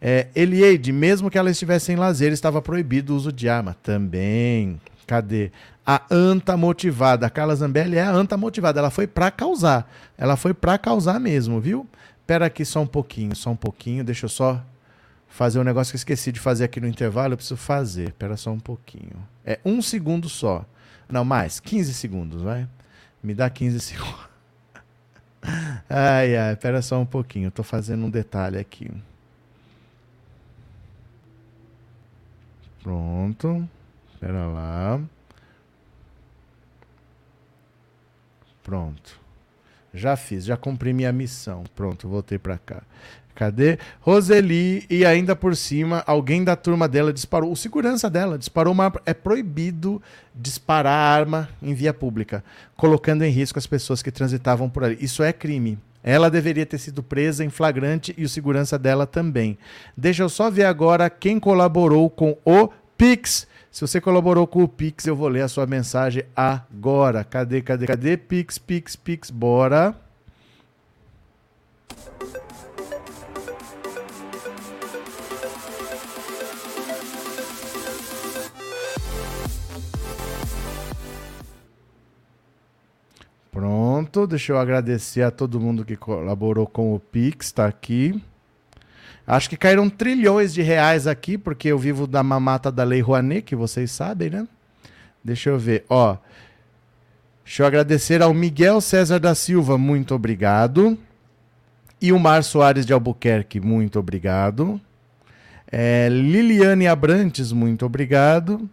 É, 0.00 0.28
Elieide, 0.34 0.92
mesmo 0.92 1.30
que 1.30 1.36
ela 1.36 1.50
estivesse 1.50 1.92
em 1.92 1.96
lazer, 1.96 2.32
estava 2.32 2.62
proibido 2.62 3.12
o 3.12 3.16
uso 3.16 3.32
de 3.32 3.48
arma. 3.48 3.76
Também. 3.82 4.80
Cadê? 5.06 5.50
A 5.84 6.02
anta 6.10 6.56
motivada. 6.56 7.26
A 7.26 7.30
Carla 7.30 7.54
Zambelli 7.54 7.96
é 7.96 8.02
a 8.02 8.10
anta 8.10 8.36
motivada. 8.36 8.78
Ela 8.78 8.90
foi 8.90 9.06
para 9.06 9.30
causar. 9.30 9.90
Ela 10.16 10.36
foi 10.36 10.54
para 10.54 10.78
causar 10.78 11.18
mesmo, 11.20 11.60
viu? 11.60 11.86
Espera 12.20 12.46
aqui 12.46 12.64
só 12.64 12.80
um 12.80 12.86
pouquinho, 12.86 13.34
só 13.34 13.50
um 13.50 13.56
pouquinho. 13.56 14.04
Deixa 14.04 14.26
eu 14.26 14.30
só 14.30 14.62
fazer 15.28 15.58
um 15.60 15.64
negócio 15.64 15.92
que 15.92 15.96
eu 15.96 15.98
esqueci 15.98 16.32
de 16.32 16.40
fazer 16.40 16.64
aqui 16.64 16.80
no 16.80 16.88
intervalo. 16.88 17.34
Eu 17.34 17.36
preciso 17.36 17.56
fazer. 17.56 18.08
Espera 18.08 18.36
só 18.36 18.50
um 18.50 18.58
pouquinho. 18.58 19.26
É 19.44 19.58
um 19.64 19.80
segundo 19.80 20.28
só. 20.28 20.64
Não, 21.08 21.24
mais. 21.24 21.60
15 21.60 21.94
segundos, 21.94 22.42
vai. 22.42 22.68
Me 23.22 23.34
dá 23.34 23.48
15 23.48 23.78
segundos. 23.80 24.28
Ai, 25.88 26.36
ai. 26.36 26.52
Espera 26.54 26.82
só 26.82 26.98
um 27.00 27.06
pouquinho. 27.06 27.48
Estou 27.48 27.64
fazendo 27.64 28.04
um 28.04 28.10
detalhe 28.10 28.58
aqui. 28.58 28.90
Pronto. 32.82 33.68
Espera 34.14 34.46
lá. 34.46 35.00
Pronto. 38.62 39.20
Já 39.94 40.16
fiz, 40.16 40.44
já 40.44 40.56
cumpri 40.56 40.92
minha 40.92 41.12
missão. 41.12 41.64
Pronto, 41.74 42.08
voltei 42.08 42.38
para 42.38 42.58
cá. 42.58 42.82
Cadê? 43.38 43.78
Roseli, 44.00 44.84
e 44.90 45.06
ainda 45.06 45.36
por 45.36 45.54
cima, 45.54 46.02
alguém 46.08 46.42
da 46.42 46.56
turma 46.56 46.88
dela 46.88 47.12
disparou. 47.12 47.52
O 47.52 47.56
segurança 47.56 48.10
dela 48.10 48.36
disparou 48.36 48.74
uma. 48.74 48.92
É 49.06 49.14
proibido 49.14 50.02
disparar 50.34 51.20
arma 51.20 51.48
em 51.62 51.72
via 51.72 51.94
pública, 51.94 52.42
colocando 52.76 53.22
em 53.22 53.30
risco 53.30 53.56
as 53.56 53.64
pessoas 53.64 54.02
que 54.02 54.10
transitavam 54.10 54.68
por 54.68 54.82
ali. 54.82 54.98
Isso 55.00 55.22
é 55.22 55.32
crime. 55.32 55.78
Ela 56.02 56.28
deveria 56.28 56.66
ter 56.66 56.78
sido 56.78 57.00
presa 57.00 57.44
em 57.44 57.48
flagrante 57.48 58.12
e 58.18 58.24
o 58.24 58.28
segurança 58.28 58.76
dela 58.76 59.06
também. 59.06 59.56
Deixa 59.96 60.24
eu 60.24 60.28
só 60.28 60.50
ver 60.50 60.64
agora 60.64 61.08
quem 61.08 61.38
colaborou 61.38 62.10
com 62.10 62.36
o 62.44 62.68
Pix. 62.96 63.46
Se 63.70 63.82
você 63.82 64.00
colaborou 64.00 64.48
com 64.48 64.64
o 64.64 64.68
Pix, 64.68 65.06
eu 65.06 65.14
vou 65.14 65.28
ler 65.28 65.42
a 65.42 65.48
sua 65.48 65.64
mensagem 65.64 66.24
agora. 66.34 67.22
Cadê, 67.22 67.62
cadê, 67.62 67.86
cadê? 67.86 68.16
Pix, 68.16 68.58
Pix, 68.58 68.96
Pix, 68.96 69.30
bora. 69.30 69.94
Pronto, 83.58 84.24
deixa 84.24 84.52
eu 84.52 84.58
agradecer 84.60 85.22
a 85.22 85.32
todo 85.32 85.58
mundo 85.58 85.84
que 85.84 85.96
colaborou 85.96 86.64
com 86.64 86.94
o 86.94 87.00
Pix, 87.00 87.50
tá 87.50 87.66
aqui. 87.66 88.22
Acho 89.26 89.50
que 89.50 89.56
caíram 89.56 89.90
trilhões 89.90 90.54
de 90.54 90.62
reais 90.62 91.08
aqui, 91.08 91.36
porque 91.36 91.66
eu 91.66 91.76
vivo 91.76 92.06
da 92.06 92.22
mamata 92.22 92.70
da 92.70 92.84
Lei 92.84 93.00
Rouanet, 93.00 93.42
que 93.42 93.56
vocês 93.56 93.90
sabem, 93.90 94.30
né? 94.30 94.46
Deixa 95.24 95.50
eu 95.50 95.58
ver, 95.58 95.84
ó. 95.90 96.18
Deixa 97.44 97.64
eu 97.64 97.66
agradecer 97.66 98.22
ao 98.22 98.32
Miguel 98.32 98.80
César 98.80 99.18
da 99.18 99.34
Silva, 99.34 99.76
muito 99.76 100.14
obrigado. 100.14 100.96
E 102.00 102.12
o 102.12 102.18
Mar 102.20 102.44
Soares 102.44 102.86
de 102.86 102.92
Albuquerque, 102.92 103.58
muito 103.58 103.98
obrigado. 103.98 104.80
É, 105.68 106.08
Liliane 106.08 106.86
Abrantes, 106.86 107.50
muito 107.50 107.84
obrigado. 107.84 108.70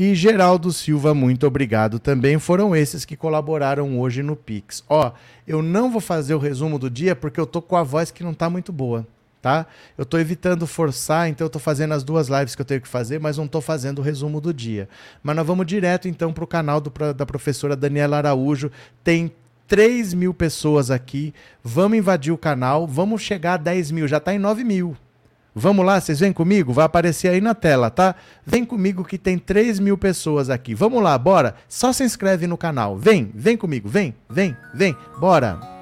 E 0.00 0.14
Geraldo 0.14 0.72
Silva, 0.72 1.12
muito 1.12 1.44
obrigado 1.44 1.98
também. 1.98 2.38
Foram 2.38 2.76
esses 2.76 3.04
que 3.04 3.16
colaboraram 3.16 3.98
hoje 3.98 4.22
no 4.22 4.36
Pix. 4.36 4.84
Ó, 4.88 5.10
eu 5.44 5.60
não 5.60 5.90
vou 5.90 6.00
fazer 6.00 6.36
o 6.36 6.38
resumo 6.38 6.78
do 6.78 6.88
dia 6.88 7.16
porque 7.16 7.40
eu 7.40 7.44
tô 7.44 7.60
com 7.60 7.74
a 7.74 7.82
voz 7.82 8.12
que 8.12 8.22
não 8.22 8.32
tá 8.32 8.48
muito 8.48 8.72
boa, 8.72 9.04
tá? 9.42 9.66
Eu 9.98 10.06
tô 10.06 10.16
evitando 10.16 10.68
forçar, 10.68 11.28
então 11.28 11.46
eu 11.46 11.50
tô 11.50 11.58
fazendo 11.58 11.94
as 11.94 12.04
duas 12.04 12.28
lives 12.28 12.54
que 12.54 12.62
eu 12.62 12.64
tenho 12.64 12.80
que 12.80 12.86
fazer, 12.86 13.18
mas 13.18 13.38
não 13.38 13.48
tô 13.48 13.60
fazendo 13.60 13.98
o 13.98 14.02
resumo 14.02 14.40
do 14.40 14.54
dia. 14.54 14.88
Mas 15.20 15.34
nós 15.34 15.44
vamos 15.44 15.66
direto 15.66 16.06
então 16.06 16.32
pro 16.32 16.46
canal 16.46 16.80
do, 16.80 16.92
da 17.12 17.26
professora 17.26 17.74
Daniela 17.74 18.18
Araújo. 18.18 18.70
Tem 19.02 19.32
3 19.66 20.14
mil 20.14 20.32
pessoas 20.32 20.92
aqui. 20.92 21.34
Vamos 21.64 21.98
invadir 21.98 22.32
o 22.32 22.38
canal, 22.38 22.86
vamos 22.86 23.20
chegar 23.20 23.54
a 23.54 23.56
10 23.56 23.90
mil, 23.90 24.06
já 24.06 24.20
tá 24.20 24.32
em 24.32 24.38
9 24.38 24.62
mil. 24.62 24.96
Vamos 25.58 25.84
lá, 25.84 26.00
vocês 26.00 26.20
vêm 26.20 26.32
comigo? 26.32 26.72
Vai 26.72 26.84
aparecer 26.84 27.28
aí 27.28 27.40
na 27.40 27.54
tela, 27.54 27.90
tá? 27.90 28.14
Vem 28.46 28.64
comigo 28.64 29.04
que 29.04 29.18
tem 29.18 29.38
3 29.38 29.78
mil 29.78 29.98
pessoas 29.98 30.48
aqui. 30.48 30.74
Vamos 30.74 31.02
lá, 31.02 31.16
bora? 31.18 31.54
Só 31.68 31.92
se 31.92 32.04
inscreve 32.04 32.46
no 32.46 32.56
canal. 32.56 32.96
Vem, 32.96 33.30
vem 33.34 33.56
comigo, 33.56 33.88
vem, 33.88 34.14
vem, 34.28 34.56
vem, 34.74 34.96
bora. 35.18 35.77